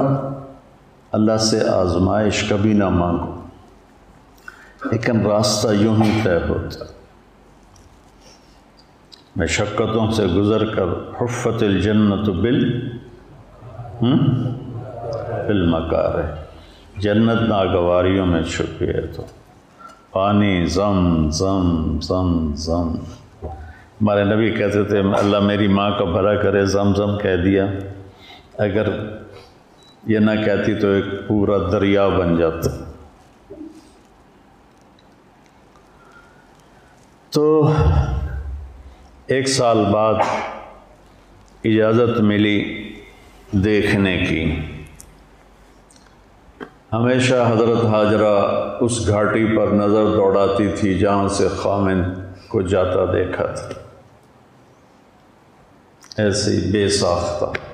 اللہ 1.11 1.37
سے 1.37 1.69
آزمائش 1.69 2.49
کبھی 2.49 2.73
نہ 2.73 2.89
مانگو۔ 2.89 3.35
لیکن 4.91 5.25
راستہ 5.25 5.67
یوں 5.67 5.95
ہی 6.03 6.19
طے 6.23 6.37
ہوتا۔ 6.49 6.85
ہے 6.85 6.89
مشقتوں 9.35 10.11
سے 10.11 10.25
گزر 10.25 10.75
کر 10.75 10.83
حفت 11.21 11.63
الجنت 11.63 12.29
بل 12.29 12.89
بالمکار 15.47 16.23
ہے 16.23 16.35
جنت 16.97 17.41
ناگواریوں 17.41 18.25
میں 18.25 18.43
چھپی 18.43 18.87
ہے 18.87 19.01
تو۔ 19.01 19.23
پانی، 20.11 20.65
زم 20.65 21.29
زم 21.29 21.97
زم 22.01 22.55
زم۔ 22.55 22.95
ہمارے 23.43 24.23
نبی 24.23 24.51
کہتے 24.51 24.83
تھے، 24.83 24.99
اللہ 24.99 25.39
میری 25.39 25.67
ماں 25.67 25.91
کا 25.91 26.05
بھرا 26.05 26.41
کرے، 26.41 26.65
زم 26.65 26.93
زم 26.95 27.17
کہہ 27.17 27.35
دیا۔ 27.35 27.65
اگر 28.57 28.87
یہ 30.07 30.19
نہ 30.19 30.31
کہتی 30.45 30.75
تو 30.75 30.87
ایک 30.87 31.27
پورا 31.27 31.57
دریا 31.71 32.07
بن 32.07 32.37
جاتا۔ 32.37 32.91
تو 37.29 37.73
ایک 39.27 39.47
سال 39.47 39.85
بعد 39.93 40.13
اجازت 41.63 42.21
ملی 42.21 42.89
دیکھنے 43.51 44.25
کی۔ 44.29 44.55
ہمیشہ 46.93 47.35
حضرت 47.51 47.85
حاجرہ 47.85 48.39
اس 48.79 49.07
گھاٹی 49.07 49.57
پر 49.57 49.67
نظر 49.67 50.05
دوڑاتی 50.05 50.67
تھی 50.75 50.99
جہاں 50.99 51.27
سے 51.27 51.47
خامن 51.47 52.03
کو 52.47 52.61
جاتا 52.61 53.05
دیکھا 53.05 53.45
تھا۔ 53.45 53.69
ایسی 56.17 56.71
بے 56.71 56.89
ساختہ۔ 56.89 57.70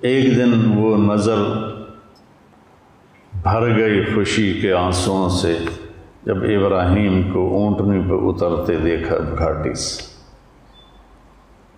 ایک 0.00 0.36
دن 0.36 0.72
وہ 0.76 0.96
نظر 0.96 1.36
بھر 3.42 3.78
گئی 3.78 4.04
خوشی 4.04 4.60
کے 4.60 4.72
آنسوؤں 4.72 5.28
سے 5.28 5.58
جب 6.26 6.36
ابراہیم 6.36 7.32
کو 7.32 7.48
اونٹنی 7.48 8.00
پہ 8.00 8.14
اترتے 8.14 8.76
دیکھا 8.76 9.16
گھاٹی 9.38 9.74
سے 9.74 10.02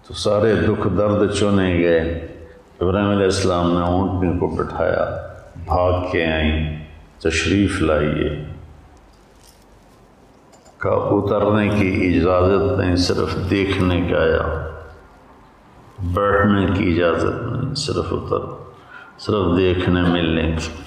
تو 0.09 0.15
سارے 0.15 0.55
دکھ 0.55 0.89
درد 0.99 1.31
چنے 1.33 1.79
گئے۔ 1.79 2.29
ابراہیم 2.81 3.09
علیہ 3.09 3.25
السلام 3.25 3.73
نے 3.73 3.81
اونٹنی 3.81 4.39
کو 4.39 4.47
بٹھایا، 4.47 5.27
بھاگ 5.65 6.13
کے 6.13 6.27
آئیں، 6.27 6.85
تشریف 7.19 7.83
لائیے۔ 7.83 8.45
کا 10.79 10.91
اترنے 10.91 11.69
کی 11.69 12.19
اجازت 12.19 12.79
نہیں، 12.79 12.97
صرف 12.97 13.51
دیکھنے 13.51 14.09
کا 14.11 14.23
آیا۔ 14.23 14.76
بیٹھنے 15.99 16.67
کی 16.75 17.03
اجازت 17.03 17.43
نہیں 17.43 17.75
صرف 17.75 18.13
اتر، 18.13 18.39
صرف 19.19 19.59
دیکھنے، 19.59 20.03
ملنے۔ 20.03 20.53
کی 20.53 20.83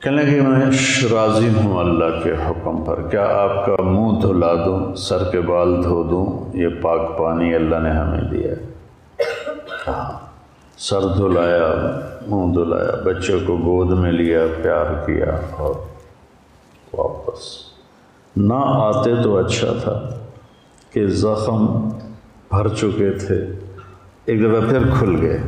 کہنے 0.00 0.24
کہ 0.24 0.40
میں 0.40 0.66
راضی 1.12 1.48
ہوں 1.48 1.78
اللہ 1.78 2.24
کے 2.24 2.32
حکم 2.32 2.84
پر۔ 2.84 3.08
کیا 3.10 3.24
آپ 3.24 3.66
کا 3.66 3.82
منہ 3.82 4.20
دھلا 4.20 4.54
دوں، 4.54 4.94
سر 4.94 5.30
کے 5.30 5.40
بال 5.40 5.84
دھو 5.84 6.02
دوں؟ 6.02 6.56
یہ 6.56 6.68
پاک 6.82 7.18
پانی 7.18 7.54
اللہ 7.54 7.76
نے 7.76 7.90
ہمیں 7.90 8.20
دیا۔ 8.20 8.54
کہا 9.84 10.18
سر 10.78 11.00
دھلایا، 11.00 11.74
منہ 12.26 12.54
دھلایا، 12.54 13.02
بچے 13.04 13.38
کو 13.46 13.56
گود 13.56 13.98
میں 13.98 14.12
لیا، 14.12 14.40
پیار 14.62 15.06
کیا 15.06 15.40
اور 15.56 15.74
واپس۔ 16.92 17.56
نہ 18.36 18.54
آتے 18.56 19.22
تو 19.22 19.36
اچھا 19.36 19.68
تھا 19.82 20.08
کہ 20.92 21.06
زخم 21.06 21.88
بھر 22.50 22.68
چکے 22.68 23.10
تھے۔ 23.10 23.46
ایک 24.24 24.40
دفعہ 24.40 24.70
پھر 24.70 24.78
کھل 24.98 25.20
گئے۔ 25.22 25.42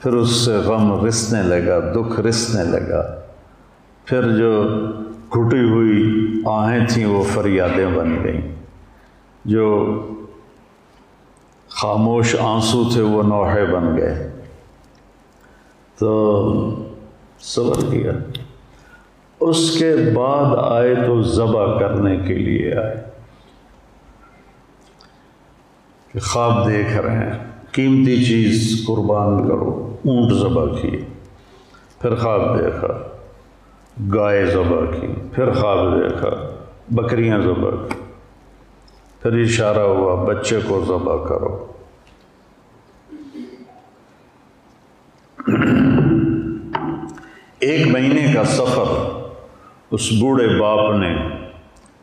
پھر 0.00 0.12
اس 0.12 0.30
سے 0.30 0.56
غم 0.56 1.06
رسنے 1.06 1.42
لگا، 1.42 1.92
دکھ 1.92 2.20
رسنے 2.20 2.64
لگا۔ 2.64 3.20
پھر 4.04 4.36
جو 4.36 4.64
گھٹی 5.34 5.68
ہوئی 5.70 6.32
آہیں 6.46 6.86
تھیں، 6.88 7.06
وہ 7.06 7.22
فریادیں 7.22 7.86
بن 7.86 8.24
گئیں۔ 8.24 8.54
جو 9.44 9.96
خاموش 11.68 12.36
آنسو 12.40 12.84
تھے، 12.92 13.02
وہ 13.02 13.22
نوحے 13.22 13.66
بن 13.66 13.96
گئے۔ 13.96 14.30
تو 15.98 16.84
صبر 17.40 17.90
کیا۔ 17.90 18.12
اس 19.40 19.78
کے 19.78 19.96
بعد 20.14 20.56
آئے 20.58 20.94
تو 20.94 21.22
ذبح 21.22 21.78
کرنے 21.78 22.16
کے 22.16 22.34
لیے 22.34 22.74
آئے۔ 22.74 23.15
کہ 26.16 26.20
خواب 26.20 26.68
دیکھ 26.68 26.96
رہے 26.96 27.16
ہیں۔ 27.16 27.38
قیمتی 27.72 28.24
چیز 28.24 28.84
قربان 28.86 29.48
کرو، 29.48 29.96
اونٹ 30.04 30.32
ذبح 30.32 30.80
کیے، 30.80 31.00
پھر 32.00 32.14
خواب 32.14 32.58
دیکھا۔ 32.58 32.88
گائے 34.14 34.46
ذبح 34.46 35.00
کی، 35.00 35.06
پھر 35.32 35.52
خواب 35.52 35.94
دیکھا۔ 35.94 36.30
بکریاں 36.90 37.38
ذبح 37.38 37.70
کی، 37.70 38.00
پھر 39.22 39.32
اشارہ 39.32 39.78
ہوا، 39.78 40.24
بچے 40.24 40.58
کو 40.66 40.84
ذبح 40.88 41.24
کرو۔ 41.24 41.66
ایک 47.58 47.86
مہینے 47.86 48.32
کا 48.32 48.44
سفر 48.44 49.20
اس 49.90 50.12
بوڑھے 50.20 50.60
باپ 50.60 50.94
نے 50.94 51.16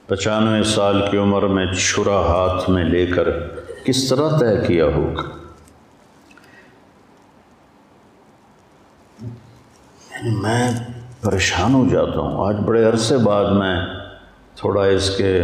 پچانوے 0.08 0.64
سال 0.64 1.02
کی 1.12 1.18
عمر 1.18 1.48
میں 1.48 1.66
چھرا 1.66 2.20
ہاتھ 2.20 2.70
میں 2.70 2.84
لے 2.84 3.06
کر 3.06 3.54
کس 3.86 4.10
طرح 4.10 4.38
طے 4.38 4.68
کیا 4.68 4.86
ہوگا؟ 4.86 5.24
یعنی 10.12 10.36
میں 10.42 10.72
پریشان 11.22 11.74
ہو 11.74 11.86
جاتا 11.92 12.20
ہوں۔ 12.20 12.48
آج 12.48 12.56
بڑے 12.66 12.84
عرصے 12.84 13.18
بعد 13.18 13.46
میں 13.46 13.86
تھوڑا 14.56 14.84
اس 14.86 15.18
کے 15.18 15.44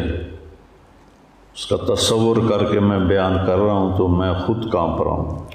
اس 1.54 1.66
کا 1.66 1.76
تصور 1.96 2.38
کر 2.50 2.72
کے 2.72 2.80
میں 2.80 3.00
بیان 3.00 3.38
کر 3.48 3.58
رہا 3.58 3.74
ہوں 3.74 3.98
تو 3.98 4.08
میں 4.08 4.34
خود 4.34 4.72
کانپ 4.72 5.02
رہا 5.02 5.12
ہوں 5.12 5.46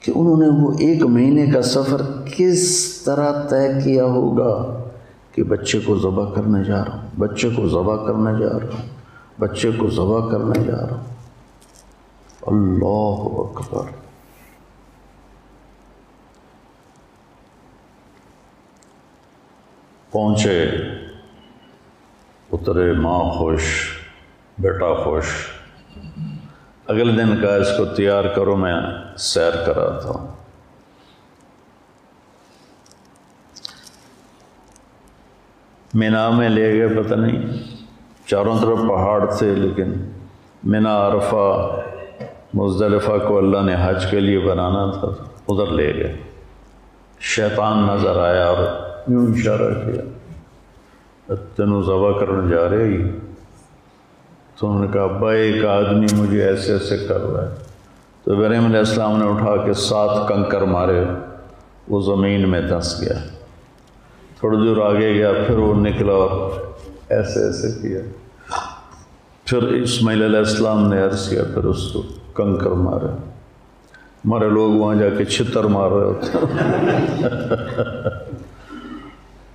کہ 0.00 0.12
انہوں 0.14 0.36
نے 0.36 0.48
وہ 0.48 0.72
ایک 0.72 1.02
مہینے 1.02 1.46
کا 1.46 1.62
سفر 1.62 2.02
کس 2.36 2.92
طرح 3.04 3.48
طے 3.48 3.80
کیا 3.84 4.04
ہوگا 4.04 4.82
کہ 5.32 5.42
بچے 5.42 5.78
کو 5.78 5.98
ذبح 5.98 6.30
کرنے 6.30 6.64
جا 6.64 6.84
رہا 6.84 6.94
ہوں، 6.94 7.08
بچے 7.18 7.50
کو 7.50 7.68
ذبح 7.68 8.06
کرنے 8.06 8.40
جا 8.40 8.50
رہا 8.50 8.78
ہوں، 8.78 8.88
بچے 9.40 9.70
کو 9.70 9.90
ذبح 9.90 10.30
کرنے 10.30 10.64
جا 10.64 10.86
رہا 10.90 10.96
ہوں۔ 10.96 11.11
اللہ 12.42 13.26
اکبر 13.40 13.90
پہنچے 20.12 20.58
اترے 22.50 22.92
ماں 22.92 23.20
خوش 23.30 23.68
بیٹا 24.58 24.92
خوش 24.94 25.30
اگلے 26.86 27.12
دن 27.16 27.40
کا 27.42 27.54
اس 27.56 27.68
کو 27.76 27.84
تیار 27.94 28.24
کرو 28.36 28.56
میں 28.56 28.74
سیر 29.26 29.56
کراتا 29.66 30.08
ہوں 30.08 30.26
مینا 35.90 36.28
میں 36.30 36.48
لے 36.48 36.72
گئے 36.72 36.88
پتہ 36.96 37.14
نہیں 37.14 37.46
چاروں 38.26 38.58
طرف 38.58 38.78
پہاڑ 38.88 39.24
تھے 39.38 39.54
لیکن 39.54 39.92
مینا 40.64 40.96
عرفہ 41.06 41.46
مزدلفہ 42.54 43.12
کو 43.28 43.38
اللہ 43.38 43.58
نے 43.58 43.74
حج 43.84 44.10
کے 44.10 44.20
لیے 44.20 44.38
بنانا 44.38 44.90
تھا، 44.90 45.08
ادھر 45.48 45.66
لے 45.66 45.94
گئے۔ 45.94 46.16
شیطان 47.20 47.86
نظر 47.86 48.16
آیا 48.16 48.46
اور 48.46 48.64
یوں 49.08 49.26
اشارہ 49.26 49.74
کیا، 49.84 51.34
تینوں 51.56 51.82
ذبح 51.82 52.18
کرنے 52.18 52.54
جا 52.54 52.68
رہے 52.68 52.84
ہی۔ 52.84 53.02
تو 54.58 54.70
انہوں 54.70 54.84
نے 54.84 54.92
کہا، 54.92 55.02
ابا، 55.02 55.32
ایک 55.32 55.64
آدمی 55.64 56.06
مجھے 56.12 56.48
ایسے 56.48 56.72
ایسے 56.72 56.98
کر 56.98 57.20
رہا 57.20 57.50
ہے۔ 57.50 57.54
تو 58.24 58.32
ابراہیم 58.32 58.64
علیہ 58.64 58.78
السلام 58.78 59.18
نے 59.18 59.24
اٹھا 59.28 59.64
کے 59.64 59.72
سات 59.72 60.28
کنکر 60.28 60.60
مارے، 60.60 61.04
وہ 61.88 62.00
زمین 62.00 62.48
میں 62.48 62.62
دھنس 62.62 63.00
گیا۔ 63.00 63.14
تھوڑی 64.38 64.56
دور 64.56 64.86
آگے 64.86 65.14
گیا، 65.14 65.32
پھر 65.46 65.58
وہ 65.58 65.74
نکلا 65.74 66.12
اور 66.12 66.50
ایسے 67.08 67.40
ایسے 67.46 67.68
کیا۔ 67.82 68.00
پھر 69.44 69.62
اسماعیل 69.62 70.22
علیہ 70.22 70.38
السلام 70.38 70.88
نے 70.88 71.02
عرض 71.02 71.28
کیا، 71.28 71.44
پھر 71.54 71.64
اس 71.64 71.92
کو 71.92 72.02
کنکر 72.36 72.70
مارے 72.70 73.06
ہمارے 74.24 74.48
لوگ 74.48 74.70
وہاں 74.70 74.94
جا 74.94 75.08
کے 75.18 75.24
چھتر 75.24 75.64
مار 75.64 75.90
رہے 75.90 76.04
ہوتے 76.04 76.38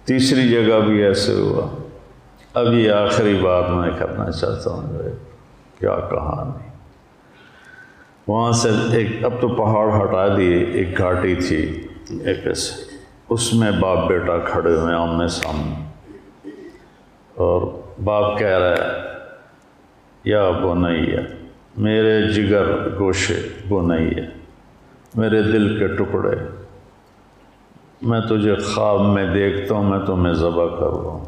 تیسری 0.05 0.47
جگہ 0.49 0.79
بھی 0.79 1.03
ایسے 1.03 1.33
ہوا 1.33 1.67
اب 2.53 2.73
یہ 2.73 2.91
آخری 2.91 3.33
بات 3.41 3.69
میں 3.69 3.89
کرنا 3.99 4.31
چاہتا 4.31 4.71
ہوں 4.71 5.09
کیا 5.79 5.95
کہانی 6.09 6.65
وہاں 8.27 8.51
سے 8.51 8.69
ایک 8.97 9.25
اب 9.25 9.33
تو 9.41 9.47
پہاڑ 9.47 9.87
ہٹا 9.95 10.27
دیے 10.37 10.57
ایک 10.57 10.97
گھاٹی 10.97 11.35
تھی 11.35 11.61
ایک 12.09 12.47
ایسے 12.47 12.95
اس 13.29 13.53
میں 13.53 13.71
باپ 13.71 14.07
بیٹا 14.09 14.37
کھڑے 14.37 14.75
ہوئے 14.75 14.95
آمنے 14.95 15.27
سامنے 15.27 16.51
اور 17.35 17.67
باپ 18.03 18.37
کہہ 18.39 18.57
رہا 18.57 18.71
ہے 18.71 19.05
یا 20.23 20.49
بنیا 20.51 21.21
میرے 21.77 22.21
جگر 22.33 22.67
گوشے 22.99 23.35
بنیا 23.69 24.23
میرے 25.15 25.41
دل 25.41 25.67
کے 25.79 25.87
ٹکڑے۔ 25.87 26.35
میں 28.01 28.19
تجھے 28.19 28.55
خواب 28.55 29.01
میں 29.01 29.25
دیکھتا 29.33 29.75
ہوں، 29.75 29.83
میں 29.83 29.99
تمہیں 30.05 30.33
ذبح 30.33 30.65
کر 30.79 30.85
رہا 30.85 31.11
ہوں۔ 31.11 31.25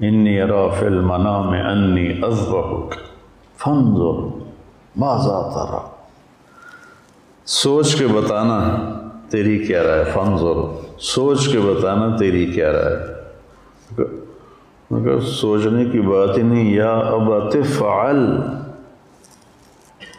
انی 0.00 0.40
ارا 0.40 0.62
المنام 0.80 1.50
میں 1.50 1.62
انی 1.62 2.06
ازبک 2.22 2.94
فنظر 3.58 4.20
ماذا 4.96 5.40
ترا۔ 5.54 5.80
سوچ 7.46 7.94
کے 7.94 8.06
بتانا 8.06 8.58
تیری 9.30 9.58
کیا 9.58 9.82
رائے 9.82 10.04
فنظر 10.14 10.60
سوچ 11.00 11.48
کے 11.52 11.58
بتانا 11.58 12.16
تیری 12.16 12.46
کیا 12.46 12.72
رائے 12.72 12.96
مگر 14.90 15.20
سوچنے 15.20 15.84
کی 15.84 16.00
بات 16.00 16.36
ہی 16.38 16.42
نہیں، 16.42 16.74
یا 16.74 16.92
ابت 16.92 17.56
فعل 17.78 18.20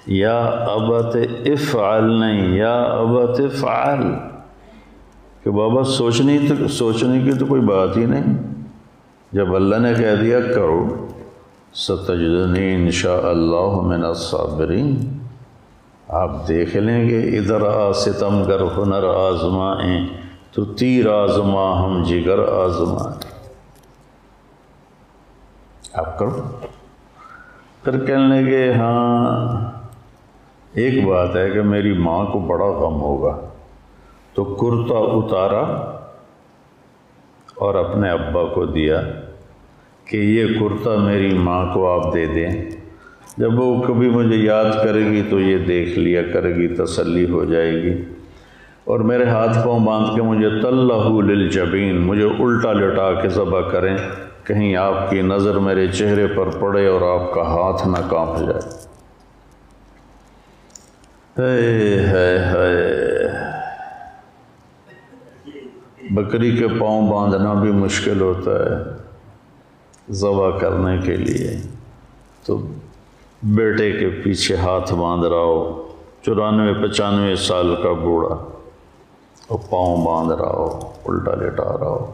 یا 0.08 0.40
ابت 0.48 1.18
افعل 1.46 2.20
نہیں، 2.20 2.58
یا 2.58 2.82
ابت 2.82 3.42
فعل 3.56 4.02
کہ 5.44 5.50
بابا 5.52 5.84
سوچنی 5.84 6.40
تو 6.50 6.68
سوچنے 6.68 7.20
کی 7.20 7.32
تو 7.32 7.46
کوئی 7.46 7.62
بات 7.62 7.98
ہی 7.98 8.06
نہیں۔ 8.06 8.38
جب 9.32 9.56
اللہ 9.56 9.76
نے 9.76 9.94
کہہ 9.94 10.16
دیا، 10.22 10.40
کرو۔ 10.40 11.08
ستجدنی 11.74 12.76
انشاء 12.76 13.30
اللہ 13.30 13.82
من 13.82 14.06
الصابرین۔ 14.06 15.18
آپ 16.08 16.48
دیکھ 16.48 16.78
لیں 16.78 17.10
گے، 17.10 17.20
ادھر 17.20 17.62
آ 17.62 17.92
ستم 17.92 18.44
گر 18.44 18.62
ہنر 18.78 19.04
آزمائیں۔ 19.04 20.08
تو 20.52 20.66
تیر 20.66 21.10
آزما، 21.10 21.86
ہم 21.86 22.04
جگر 22.04 22.40
آزمائیں۔ 22.40 23.34
آپ 25.94 26.20
کرو۔ 26.20 26.42
پھر 27.84 28.06
کہنے 28.06 28.42
لگے 28.42 28.74
ہاں 28.74 29.73
ایک 30.74 31.06
بات 31.06 31.36
ہے 31.36 31.50
کہ 31.50 31.62
میری 31.62 31.94
ماں 31.94 32.26
کو 32.26 32.40
بڑا 32.40 32.66
غم 32.66 33.02
ہوگا۔ 33.02 33.50
تو 34.34 34.44
کرتا 34.44 34.98
اتارا 34.98 35.62
اور 37.56 37.76
اپنے 37.76 38.10
ابا 38.10 38.46
کو 38.46 38.66
دیا 38.66 39.02
کہ 40.06 40.18
یہ 40.18 40.60
کرتا 40.60 40.96
میری 40.96 41.34
ماں 41.34 41.74
کو 41.74 41.90
آپ 41.90 42.14
دے 42.14 42.26
دیں۔ 42.26 42.70
جب 43.38 43.60
وہ 43.60 43.82
کبھی 43.82 44.10
مجھے 44.10 44.36
یاد 44.36 44.66
کرے 44.84 45.00
گی 45.00 45.24
تو 45.30 45.40
یہ 45.40 45.58
دیکھ 45.58 46.00
لیا 46.00 46.22
کرے 46.34 46.56
گی، 46.56 46.68
تسلی 46.68 47.30
ہو 47.30 47.46
جائے 47.46 47.74
گی۔ 47.74 48.04
اور 48.84 49.00
میرے 49.00 49.24
ہاتھ 49.24 49.58
پاؤں 49.66 49.80
باندھ 49.80 50.16
کے 50.16 50.22
مجھے 50.22 50.50
طلّہ 50.62 51.22
للجبین، 51.22 52.02
مجھے 52.02 52.28
الٹا 52.40 52.74
لٹا 52.74 53.14
کے 53.14 53.30
ذبح 53.30 53.62
کریں۔ 53.62 53.98
کہیں 54.44 54.76
آپ 54.76 55.10
کی 55.10 55.22
نظر 55.22 55.60
میرے 55.60 55.88
چہرے 55.88 56.28
پر 56.28 56.50
پڑے 56.60 56.88
اور 56.88 57.20
آپ 57.20 57.34
کا 57.34 57.42
ہاتھ 57.42 57.88
نہ 57.88 58.10
کانپ 58.10 58.40
جائے۔ 58.40 58.93
ہے 61.38 62.38
ہے 62.40 63.28
بکری 66.12 66.58
کے 66.58 66.68
پاؤں 66.68 67.12
باندھنا 67.12 67.54
بھی 67.54 67.72
مشکل 67.72 68.22
ہوتا 68.22 68.52
ہے 68.52 70.14
ذبح 70.14 70.58
کرنے 70.58 70.98
کے 70.98 71.16
لیے۔ 71.16 71.58
تو 72.46 72.58
بیٹے 73.44 73.92
کے 73.92 74.10
پیچھے 74.10 74.56
ہاتھ 74.56 74.94
باندھ 74.94 75.26
رہا 75.26 75.38
ہو، 75.38 75.88
چورانوے، 76.22 76.74
پچانوے 76.74 77.36
سال 77.36 77.76
کا 77.84 77.92
بوڑھا 77.92 78.36
وہ 79.50 79.58
پاؤں 79.70 80.06
باندھ 80.06 80.34
رہا 80.34 80.52
ہو، 80.52 80.80
الٹا 81.06 81.36
لیٹا 81.36 81.78
رہا 81.80 81.88
ہو۔ 81.88 82.12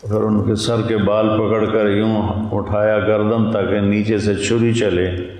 پھر 0.00 0.20
ان 0.20 0.44
کے 0.44 0.54
سر 0.54 0.82
کے 0.82 0.96
بال 0.96 1.28
پکڑ 1.28 1.64
کر 1.64 1.88
یوں 1.88 2.22
اٹھایا 2.52 2.98
گردن 2.98 3.52
تاکہ 3.52 3.80
نیچے 3.80 4.18
سے 4.18 4.34
چھری 4.34 4.74
چلے 4.74 5.35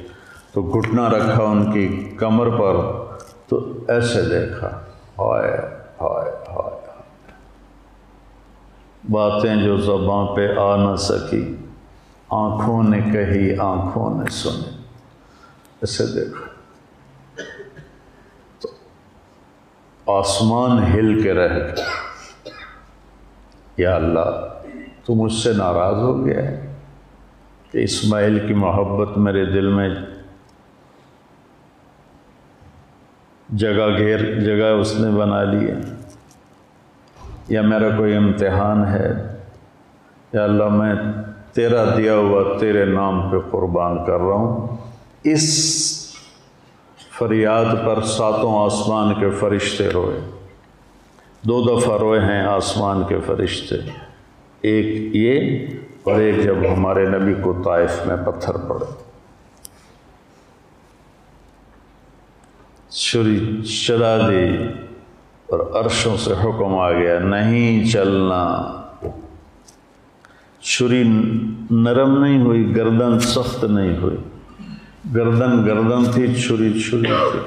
تو 0.57 0.63
گھٹنا 0.63 1.09
رکھا 1.09 1.43
ان 1.43 1.73
کی 1.73 2.11
کمر 2.17 2.51
پر، 2.51 2.77
تو 3.49 3.73
ایسے 3.89 4.23
دیکھا۔ 4.23 4.67
ہائے 5.19 5.51
ہائے 6.01 6.31
ہائے 6.31 7.03
باتیں 9.11 9.57
جو 9.57 9.77
زباں 9.77 10.27
پہ 10.27 10.59
آ 10.59 10.77
نہ 10.77 10.97
سکی، 10.97 11.57
آنکھوں 12.31 12.83
نے 12.83 13.01
کہی، 13.01 13.57
آنکھوں 13.59 14.23
نے 14.23 14.31
سنی۔ 14.31 14.77
ایسے 15.81 16.07
دیکھا۔ 16.07 16.47
تو 18.61 18.69
آسمان 20.19 20.93
ہل 20.93 21.23
کے 21.23 21.35
رہ 21.35 21.55
گیا۔ 21.55 21.85
یا 23.77 23.97
اللہ، 23.97 24.59
تو 25.05 25.15
مجھ 25.15 25.33
سے 25.33 25.53
ناراض 25.53 25.95
ہو 25.95 26.27
گیا 26.27 26.43
ہے 26.43 26.75
کہ 27.71 27.79
اسماعیل 27.79 28.49
کی 28.49 28.55
محبت 28.55 29.19
میرے 29.19 29.45
دل 29.45 29.69
میں 29.73 29.89
جگہ 33.49 33.99
گھیر، 33.99 34.41
جگہ 34.41 34.67
اس 34.67 35.01
نے 35.01 35.11
بنا 35.11 35.45
لی 35.45 35.71
ہے۔ 35.71 35.75
یا 37.49 37.63
میرا 37.63 37.97
کوئی 37.97 38.17
امتحان 38.17 38.85
ہے۔ 38.87 39.13
یا 40.33 40.45
اللہ 40.45 40.69
میں 40.69 40.95
تیرا 41.53 41.85
دیا 41.97 42.15
ہوا، 42.15 42.59
تیرے 42.59 42.85
نام 42.85 43.31
پہ 43.31 43.37
قربان 43.51 44.05
کر 44.05 44.19
رہا 44.19 44.35
ہوں۔ 44.35 44.77
اس 45.25 45.77
فریاد 47.19 47.87
پر 47.87 48.03
ساتوں 48.03 48.65
آسمان 48.65 49.15
کے 49.21 49.31
فرشتے 49.31 49.89
روئے۔ 49.89 50.21
دو 51.43 51.79
دفعہ 51.79 51.99
روئے 51.99 52.21
ہیں 52.21 52.43
آسمان 52.43 53.03
کے 53.09 53.17
فرشتے۔ 53.27 53.75
ایک 54.61 55.17
یہ 55.17 55.67
اور 56.03 56.21
ایک 56.21 56.45
جب 56.45 56.57
ہمارے 56.77 57.09
نبی 57.09 57.35
کو 57.43 57.63
طائف 57.65 58.07
میں 58.07 58.17
پتھر 58.17 58.57
پڑے۔ 58.69 59.06
چھری 63.07 63.63
چلا 63.63 64.31
دی 64.31 64.49
اور 65.47 65.85
عرشوں 65.85 66.17
سے 66.17 66.31
حکم 66.33 66.75
آ 66.75 66.93
گیا، 66.93 67.19
نہیں 67.19 67.91
چلنا۔ 67.91 68.73
چھری 70.61 71.03
نرم 71.71 72.25
نہیں 72.25 72.41
ہوئی، 72.41 72.77
گردن 72.77 73.21
سخت 73.21 73.65
نہیں 73.65 73.99
ہوئی۔ 73.99 74.17
گردن 75.15 75.67
گردن 75.67 76.13
تھی 76.13 76.35
چھری 76.35 76.81
چھری 76.81 77.03
تھی۔ 77.03 77.41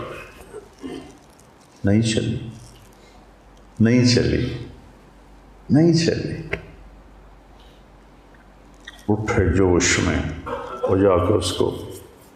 نہیں 1.84 2.01
چلی۔ 2.01 2.38
نہیں 3.80 4.05
چلی۔ 4.05 4.53
نہیں 5.70 5.93
چلی۔ 5.93 6.55
اٹھے 9.10 9.53
جوش 9.53 9.99
میں 9.99 10.49
وہ 10.84 10.97
جا 10.97 11.26
کے 11.26 11.34
اس 11.34 11.51
کو 11.51 11.78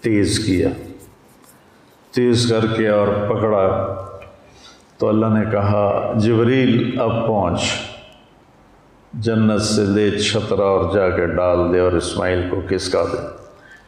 تیز 0.02 0.40
کیا۔ 0.40 0.70
تیز 2.16 2.50
کر 2.50 2.66
کے 2.78 2.90
اور 2.90 3.08
پکڑا۔ 3.08 3.96
تو 4.98 5.10
اللہ 5.10 5.26
نے 5.26 5.52
کہا، 5.52 6.14
جبریل، 6.16 7.00
اب 7.02 7.28
پہنچ۔ 7.28 7.62
جنت 9.14 9.62
سے 9.62 9.82
لے 9.86 10.20
چھترا 10.20 10.64
اور 10.64 10.94
جا 10.94 11.10
کے 11.10 11.28
ڈال 11.28 11.74
دے 11.74 11.80
اور 11.80 11.92
اسماعیل 11.92 12.50
کو 12.50 12.62
کس 12.70 12.90
کا 12.90 13.04
دے۔ 13.14 13.28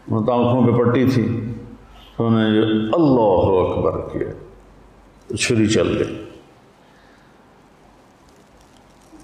وہ 0.07 0.25
تو 0.25 0.31
آنکھوں 0.31 0.77
پہ 0.77 0.83
پٹی 0.83 1.05
تھی۔ 1.09 1.53
تو 2.17 2.27
انہوں 2.27 2.41
نے 2.41 2.59
اللہ 2.93 3.71
اکبر 3.71 4.13
کیا۔ 4.13 5.35
چھری 5.35 5.67
چل 5.67 5.97
گئی۔ 5.97 6.25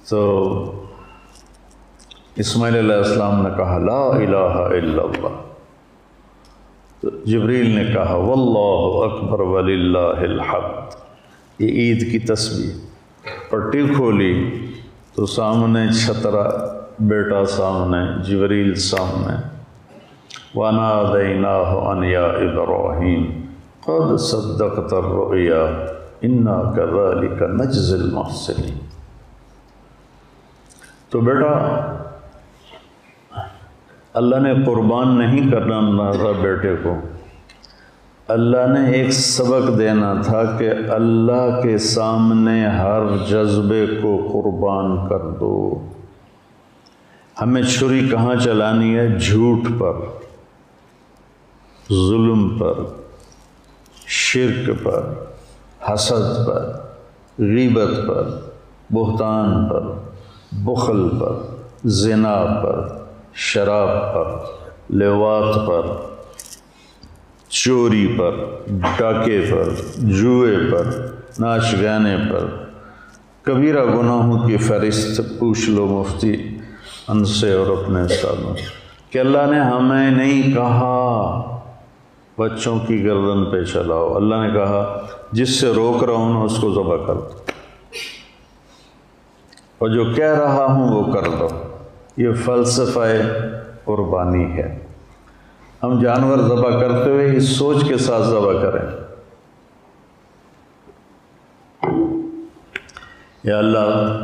تو 0.10 0.86
اسماعیل 2.36 2.76
علیہ 2.76 2.96
السلام 2.96 3.42
نے 3.42 3.50
کہا، 3.58 3.78
لا 3.78 4.06
الہ 4.06 4.38
الا 4.38 5.04
اللہ۔ 5.04 5.41
جبریل 7.04 7.76
نے 7.76 7.94
کہا، 7.94 8.16
واللہ 8.16 9.14
اکبر 9.14 9.40
وللہ 9.40 10.20
الحمد۔ 10.20 10.96
یہ 11.60 11.68
عید 11.68 12.12
کی 12.12 12.20
تصویر 12.20 12.92
پٹی 13.50 13.88
کھولی 13.96 14.66
تو 15.16 15.26
سامنے 15.26 15.88
چھترا، 15.94 16.50
بیٹا 17.00 17.46
سامنے، 17.46 18.24
جبریل 18.24 18.76
سامنے۔ 18.76 19.34
وَنَادَيْنَاهُ 20.56 21.96
أَنْ 21.96 22.04
يَا 22.04 22.28
إِبْرَاهِيمُ 22.40 23.26
قَدْ 23.86 24.20
صَدَّقْتَ 24.20 24.96
الرُّؤْيَا 24.96 25.86
إِنَّا 26.24 26.72
كَذَلِكَ 26.76 27.46
نَجْزِ 27.46 27.94
الْمُحْسِنِينَ۔ 27.94 28.76
تو 31.10 31.20
بیٹا 31.20 31.96
اللہ 34.14 34.36
نے 34.36 34.54
قربان 34.66 35.18
نہیں 35.18 35.52
کرنا 35.52 36.12
تھا 36.12 36.32
بیٹے 36.42 36.76
کو۔ 36.84 36.96
اللہ 38.28 38.68
نے 38.68 38.92
ایک 38.92 39.12
سبق 39.12 39.80
دینا 39.80 40.14
تھا 40.26 40.44
کہ 40.60 40.70
اللہ 40.90 41.62
کے 41.64 41.78
سامنے 41.78 42.68
ہر 42.68 43.02
جذبے 43.30 43.86
کو 44.02 44.30
قربان 44.34 45.10
کر 45.10 45.20
دو۔ 45.40 45.88
ہمیں 47.42 47.64
چھری 47.64 48.10
کہاں 48.10 48.36
چلانی 48.36 48.98
ہے؟ 48.98 49.20
جھوٹ 49.20 49.80
پر، 49.80 49.94
ظلم 51.90 52.58
پر، 52.60 52.74
شرک 54.08 54.84
پر، 54.84 55.14
حسد 55.94 56.48
پر، 56.48 56.72
غیبت 57.40 58.08
پر، 58.08 58.30
بہتان 58.94 59.70
پر، 59.70 59.82
بخل 60.52 61.10
پر، 61.20 61.34
زنا 61.84 62.46
پر۔ 62.64 63.01
شراب 63.34 64.14
پر 64.14 64.38
لوات 64.90 65.68
پر، 65.68 65.86
چوری 67.50 68.16
پر، 68.18 68.32
ڈاکے 68.98 69.42
پر، 69.52 69.70
جوئے 69.98 70.72
پر 70.72 71.12
ناچ 71.40 71.76
گانے 71.84 72.18
پر۔ 72.32 72.46
کبیرہ 73.42 73.86
گناہوں 73.86 74.48
کی 74.48 74.58
فہرست 74.58 75.22
پوچھ 75.40 75.70
لو 75.70 75.86
مفتی 75.86 76.58
ان 77.08 77.26
سے 77.26 77.54
اور 77.54 77.68
اپنے 77.68 78.08
سالوں 78.08 78.54
کہ 79.10 79.20
اللہ 79.20 79.46
نے 79.50 79.60
ہمیں 79.60 80.12
نہیں 80.12 80.54
کہا، 80.54 81.42
بچوں 82.38 82.80
کی 82.80 83.04
گردن 83.04 83.46
پہ 83.46 83.64
چلاؤ۔ 83.64 84.14
اللہ 84.16 84.36
نے 84.36 84.54
کہا، 84.54 85.06
جس 85.32 85.60
سے 85.60 85.72
روک 85.72 86.04
رہا 86.04 86.14
ہوں 86.14 86.46
اس 86.46 86.58
کو 86.58 86.74
ذبح 86.74 86.98
کر 86.98 87.14
دو۔ 87.14 87.30
اور 89.78 89.90
جو 89.90 90.04
کہہ 90.16 90.40
رہا 90.40 90.66
ہوں، 90.66 90.90
وہ 90.90 91.14
کر 91.14 91.30
دو۔ 91.40 91.48
یہ 92.18 92.30
فلسفہ 92.46 93.00
قربانی 93.86 94.46
ہے۔ 94.46 94.80
ہم 95.84 96.02
جانور 96.02 96.38
ذبح 96.38 96.80
کرتے 96.80 97.10
ہوئے 97.10 97.38
اس 97.38 97.50
سوچ 97.50 97.88
کے 97.88 97.98
ساتھ 97.98 98.24
ذبح 98.24 98.62
کریں۔ 98.62 99.02
یا 103.44 103.58
اللہ، 103.58 104.18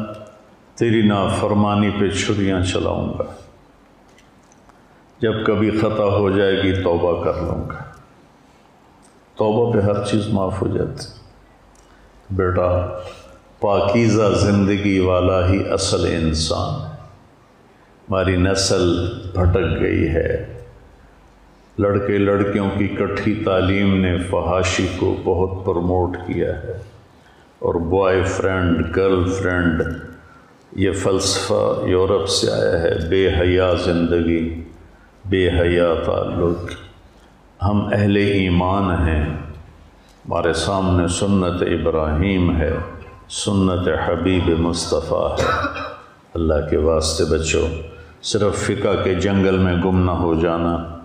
تیری 0.76 1.08
نافرمانی 1.08 1.90
پہ 2.00 2.10
چھریاں 2.10 2.62
چلاؤں 2.62 3.14
گا۔ 3.20 3.24
جب 5.20 5.34
کبھی 5.46 5.72
خطا 5.72 6.04
ہو 6.04 6.30
جائے 6.30 6.64
گی، 6.64 6.84
توبہ 6.84 7.24
کر 7.24 7.34
لوں 7.34 7.70
گا۔ 7.70 7.84
توبہ 9.36 9.74
پہ 9.74 9.80
ہر 9.80 10.04
چیز 10.04 10.28
معاف 10.28 10.62
ہو 10.62 10.68
جاتی۔ 10.68 11.06
بیٹا، 12.30 13.00
پاکیزہ 13.60 14.34
زندگی 14.36 15.00
والا 15.00 15.50
ہی 15.50 15.70
اصل 15.70 16.06
انسان 16.06 16.82
ہے۔ 16.82 16.87
ہماری 18.10 18.36
نسل 18.36 19.06
بھٹک 19.34 19.82
گئی 19.82 20.10
ہے۔ 20.10 20.60
لڑکے 21.80 22.18
لڑکیوں 22.18 22.70
کی 22.78 22.88
کٹھی 22.88 23.36
تعلیم 23.46 24.02
نے 24.02 24.18
فحاشی 24.18 24.88
کو 24.98 25.16
بہت 25.24 25.66
پروموٹ 25.66 26.18
کیا 26.28 26.64
ہے 26.64 26.74
اور 27.60 27.76
بوائے 27.76 28.24
فرینڈ، 28.24 28.96
گرل 28.96 29.30
فرینڈ، 29.30 29.84
یہ 30.72 30.92
فلسفہ 30.92 31.86
یورپ 31.86 32.30
سے 32.30 32.52
آیا 32.52 32.82
ہے۔ 32.82 33.10
بے 33.10 33.30
حیا 33.40 33.74
زندگی، 33.86 34.64
بے 35.26 35.50
حیا 35.50 35.94
تعلق۔ 36.06 36.72
ہم 37.64 37.90
اہل 37.94 38.18
ایمان 38.18 39.08
ہیں۔ 39.08 39.26
ہمارے 39.30 40.54
سامنے 40.54 41.08
سنت 41.08 41.62
ابراہیم 41.62 42.58
ہے۔ 42.58 42.74
سنت 43.30 43.90
حبیب 44.06 44.50
مصطفیٰ 44.60 45.36
ہے۔ 45.40 45.46
اللہ 46.34 46.70
کے 46.70 46.78
واسطے 46.78 47.24
بچوں 47.26 47.87
صرف 48.28 48.56
فقہ 48.56 49.04
کے 49.04 49.16
جنگل 49.16 49.58
میں 49.58 49.76
گم 49.86 50.06
نہ 50.06 50.12
ہو 50.12 50.36
جانا۔ 50.36 50.98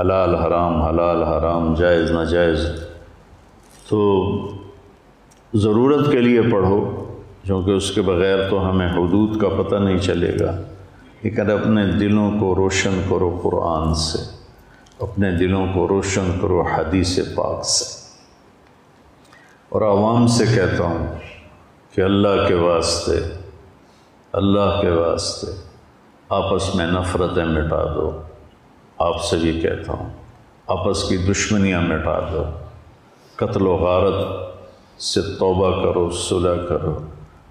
حلال 0.00 0.34
حرام 0.34 0.82
حلال 0.82 1.22
حرام، 1.22 1.74
جائز 1.74 2.10
ناجائز 2.10 2.60
تو 3.88 4.24
ضرورت 5.54 6.12
کے 6.12 6.20
لیے 6.20 6.42
پڑھو، 6.42 7.04
کیونکہ 7.42 7.70
اس 7.70 7.90
کے 7.90 8.02
بغیر 8.02 8.48
تو 8.50 8.70
ہمیں 8.70 8.92
حدود 8.92 9.40
کا 9.40 9.48
پتہ 9.48 9.74
نہیں 9.74 9.98
چلے 9.98 10.36
گا۔ 10.40 10.60
لیکن 11.22 11.50
اپنے 11.50 11.86
دلوں 11.86 12.40
کو 12.40 12.54
روشن 12.54 13.02
کرو 13.10 13.40
قرآن 13.42 13.94
سے۔ 13.94 14.18
اپنے 15.00 15.30
دلوں 15.30 15.66
کو 15.74 15.88
روشن 15.88 16.38
کرو 16.42 16.62
حدیث 16.62 17.18
پاک 17.34 17.64
سے۔ 17.64 17.84
اور 19.68 19.82
عوام 19.82 20.26
سے 20.26 20.44
کہتا 20.54 20.84
ہوں 20.84 21.16
کہ 21.94 22.00
اللہ 22.00 22.48
کے 22.48 22.54
واسطے، 22.54 23.36
اللہ 24.32 24.78
کے 24.80 24.90
واسطے 24.90 25.69
آپس 26.30 26.74
میں 26.74 26.86
نفرتیں 26.86 27.44
مٹا 27.44 27.84
دو۔ 27.84 28.22
آپ 28.98 29.24
سے 29.24 29.36
بھی 29.36 29.60
کہتا 29.60 29.92
ہوں، 29.92 30.10
آپس 30.66 31.08
کی 31.08 31.16
دشمنیاں 31.16 31.80
مٹا 31.80 32.20
دو۔ 32.32 32.44
قتل 33.36 33.66
و 33.66 33.76
غارت 33.76 34.50
سے 35.02 35.20
توبہ 35.22 35.82
کرو، 35.82 36.10
صلح 36.10 36.66
کرو۔ 36.68 36.98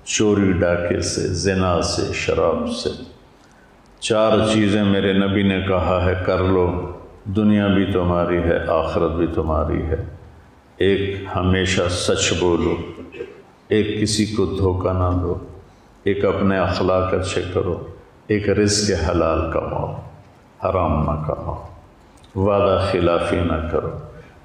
چوری 0.03 0.51
ڈاکے 0.51 1.01
سے، 1.01 1.27
زنا 1.27 1.81
سے، 1.81 2.13
شراب 2.13 2.69
سے۔ 2.83 2.89
چار 3.99 4.31
چیزیں 4.53 4.83
میرے 4.83 5.13
نبی 5.13 5.43
نے 5.43 5.61
کہا 5.67 6.05
ہے، 6.05 6.23
کر 6.25 6.37
لو۔ 6.37 6.91
دنیا 7.25 7.67
بھی 7.67 7.85
تمہاری 7.85 8.37
ہے، 8.37 8.67
آخرت 8.67 9.11
بھی 9.11 9.27
تمہاری 9.27 9.81
ہے۔ 9.81 10.05
ایک 10.77 11.15
ہمیشہ 11.35 11.81
سچ 11.89 12.33
بولو۔ 12.39 12.75
ایک 13.67 14.01
کسی 14.01 14.25
کو 14.25 14.45
دھوکہ 14.45 14.93
نہ 14.93 15.19
دو۔ 15.21 15.37
ایک 16.03 16.25
اپنے 16.25 16.57
اخلاق 16.57 17.13
اچھے 17.13 17.41
کرو۔ 17.53 17.87
ایک 18.29 18.49
رزق 18.49 19.09
حلال 19.09 19.51
کماؤ، 19.51 19.93
حرام 20.63 20.99
نہ 20.99 21.27
کماؤ، 21.27 21.63
وعدہ 22.35 22.85
خلافی 22.91 23.39
نہ 23.39 23.67
کرو۔ 23.71 23.89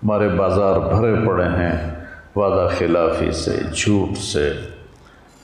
ہمارے 0.04 0.28
بازار 0.28 0.78
بھرے 0.78 1.26
پڑے 1.26 1.44
ہیں، 1.44 1.94
وعدہ 2.36 2.68
خلافی 2.78 3.30
سے، 3.30 3.62
جھوٹ 3.76 4.18
سے۔ 4.18 4.52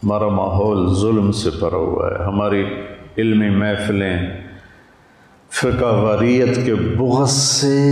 ہمارا 0.04 0.28
ماحول 0.28 0.94
ظلم 0.94 1.32
سے 1.32 1.50
بھرا 1.50 1.76
ہوا 1.76 2.10
ہے۔ 2.10 2.24
ہماری 2.24 2.64
علمی 3.18 3.50
محفلیں 3.50 4.18
فقہ 5.50 5.84
واریت 5.84 6.66
کے 6.66 6.74
بغض 6.74 7.30
سے 7.30 7.88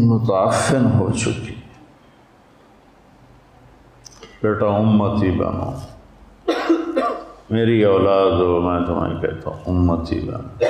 متعفن 0.00 0.86
ہو 0.98 1.12
چکی۔ 1.12 1.54
بیٹا 4.42 4.66
امتی 4.66 5.30
بنو۔ 5.30 5.95
میری 7.50 7.82
اولاد 7.84 8.30
ہو 8.40 8.60
میں 8.60 8.78
تمہیں 8.86 9.20
کہتا 9.20 9.50
ہوں، 9.50 9.58
امتی 9.72 10.18
بنو 10.20 10.66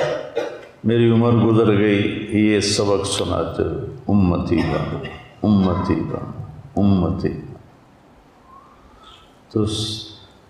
میری 0.83 1.09
عمر 1.11 1.33
گزر 1.45 1.77
گئی، 1.77 2.01
یہ 2.31 2.59
سبق 2.59 3.05
سناتے 3.07 3.63
ہوئے، 3.63 3.85
امتی 4.07 4.61
بنو 4.71 4.99
امتی 5.47 5.95
بنو 6.01 6.81
امتی 6.81 7.29
بنو 7.29 7.55
تو 9.51 9.63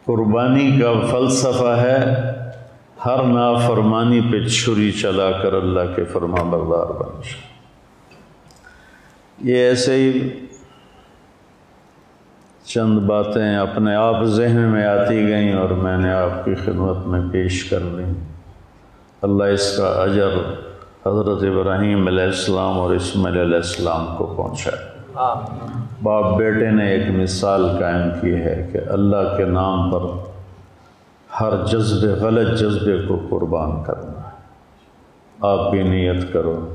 قربانی 0.05 0.69
کا 0.79 0.91
فلسفہ 1.11 1.75
ہے، 1.81 1.99
ہر 3.05 3.23
نافرمانی 3.23 4.19
پہ 4.31 4.47
چھری 4.47 4.91
چلا 5.01 5.31
کر 5.41 5.53
اللہ 5.53 5.95
کے 5.95 6.03
فرما 6.13 6.43
بردار 6.49 6.93
بن 6.99 7.21
یہ 9.39 9.67
ایسے 9.67 9.95
ہی 9.95 10.11
چند 12.67 12.99
باتیں 12.99 13.55
اپنے 13.55 13.95
آپ 13.95 14.23
ذہن 14.23 14.59
میں 14.59 14.85
آتی 14.85 15.27
گئیں 15.27 15.53
اور 15.53 15.69
میں 15.69 15.97
نے 15.97 16.11
آپ 16.13 16.45
کی 16.45 16.55
خدمت 16.55 17.07
میں 17.07 17.21
پیش 17.31 17.63
کر 17.63 17.79
لیں 17.79 18.13
اللہ 19.21 19.43
اس 19.43 19.77
کا 19.77 19.87
اجر 19.87 20.33
حضرت 21.05 21.43
ابراہیم 21.43 22.07
علیہ 22.07 22.23
السلام 22.23 22.79
اور 22.79 22.91
اسماعیل 22.91 23.39
علیہ 23.39 23.55
السلام 23.55 24.15
کو 24.17 24.25
پہنچائے۔ 24.25 24.97
باپ 26.03 26.37
بیٹے 26.37 26.69
نے 26.71 26.87
ایک 26.87 27.09
مثال 27.09 27.67
قائم 27.79 28.09
کی 28.21 28.33
ہے 28.33 28.69
کہ 28.73 28.79
اللہ 28.89 29.37
کے 29.37 29.45
نام 29.45 29.91
پر 29.91 30.01
ہر 31.41 31.65
جذبے 31.65 32.07
غلط 32.07 32.59
جذبے 32.59 32.97
کو 33.07 33.21
قربان 33.29 33.83
کرنا 33.83 34.21
ہے۔ 34.23 34.35
آپ 35.41 35.71
بھی 35.71 35.83
نیت 35.83 36.33
کرو۔ 36.33 36.73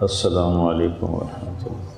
السلام 0.00 0.60
علیکم 0.60 1.14
ورحمۃ 1.14 1.64
اللہ۔ 1.64 1.90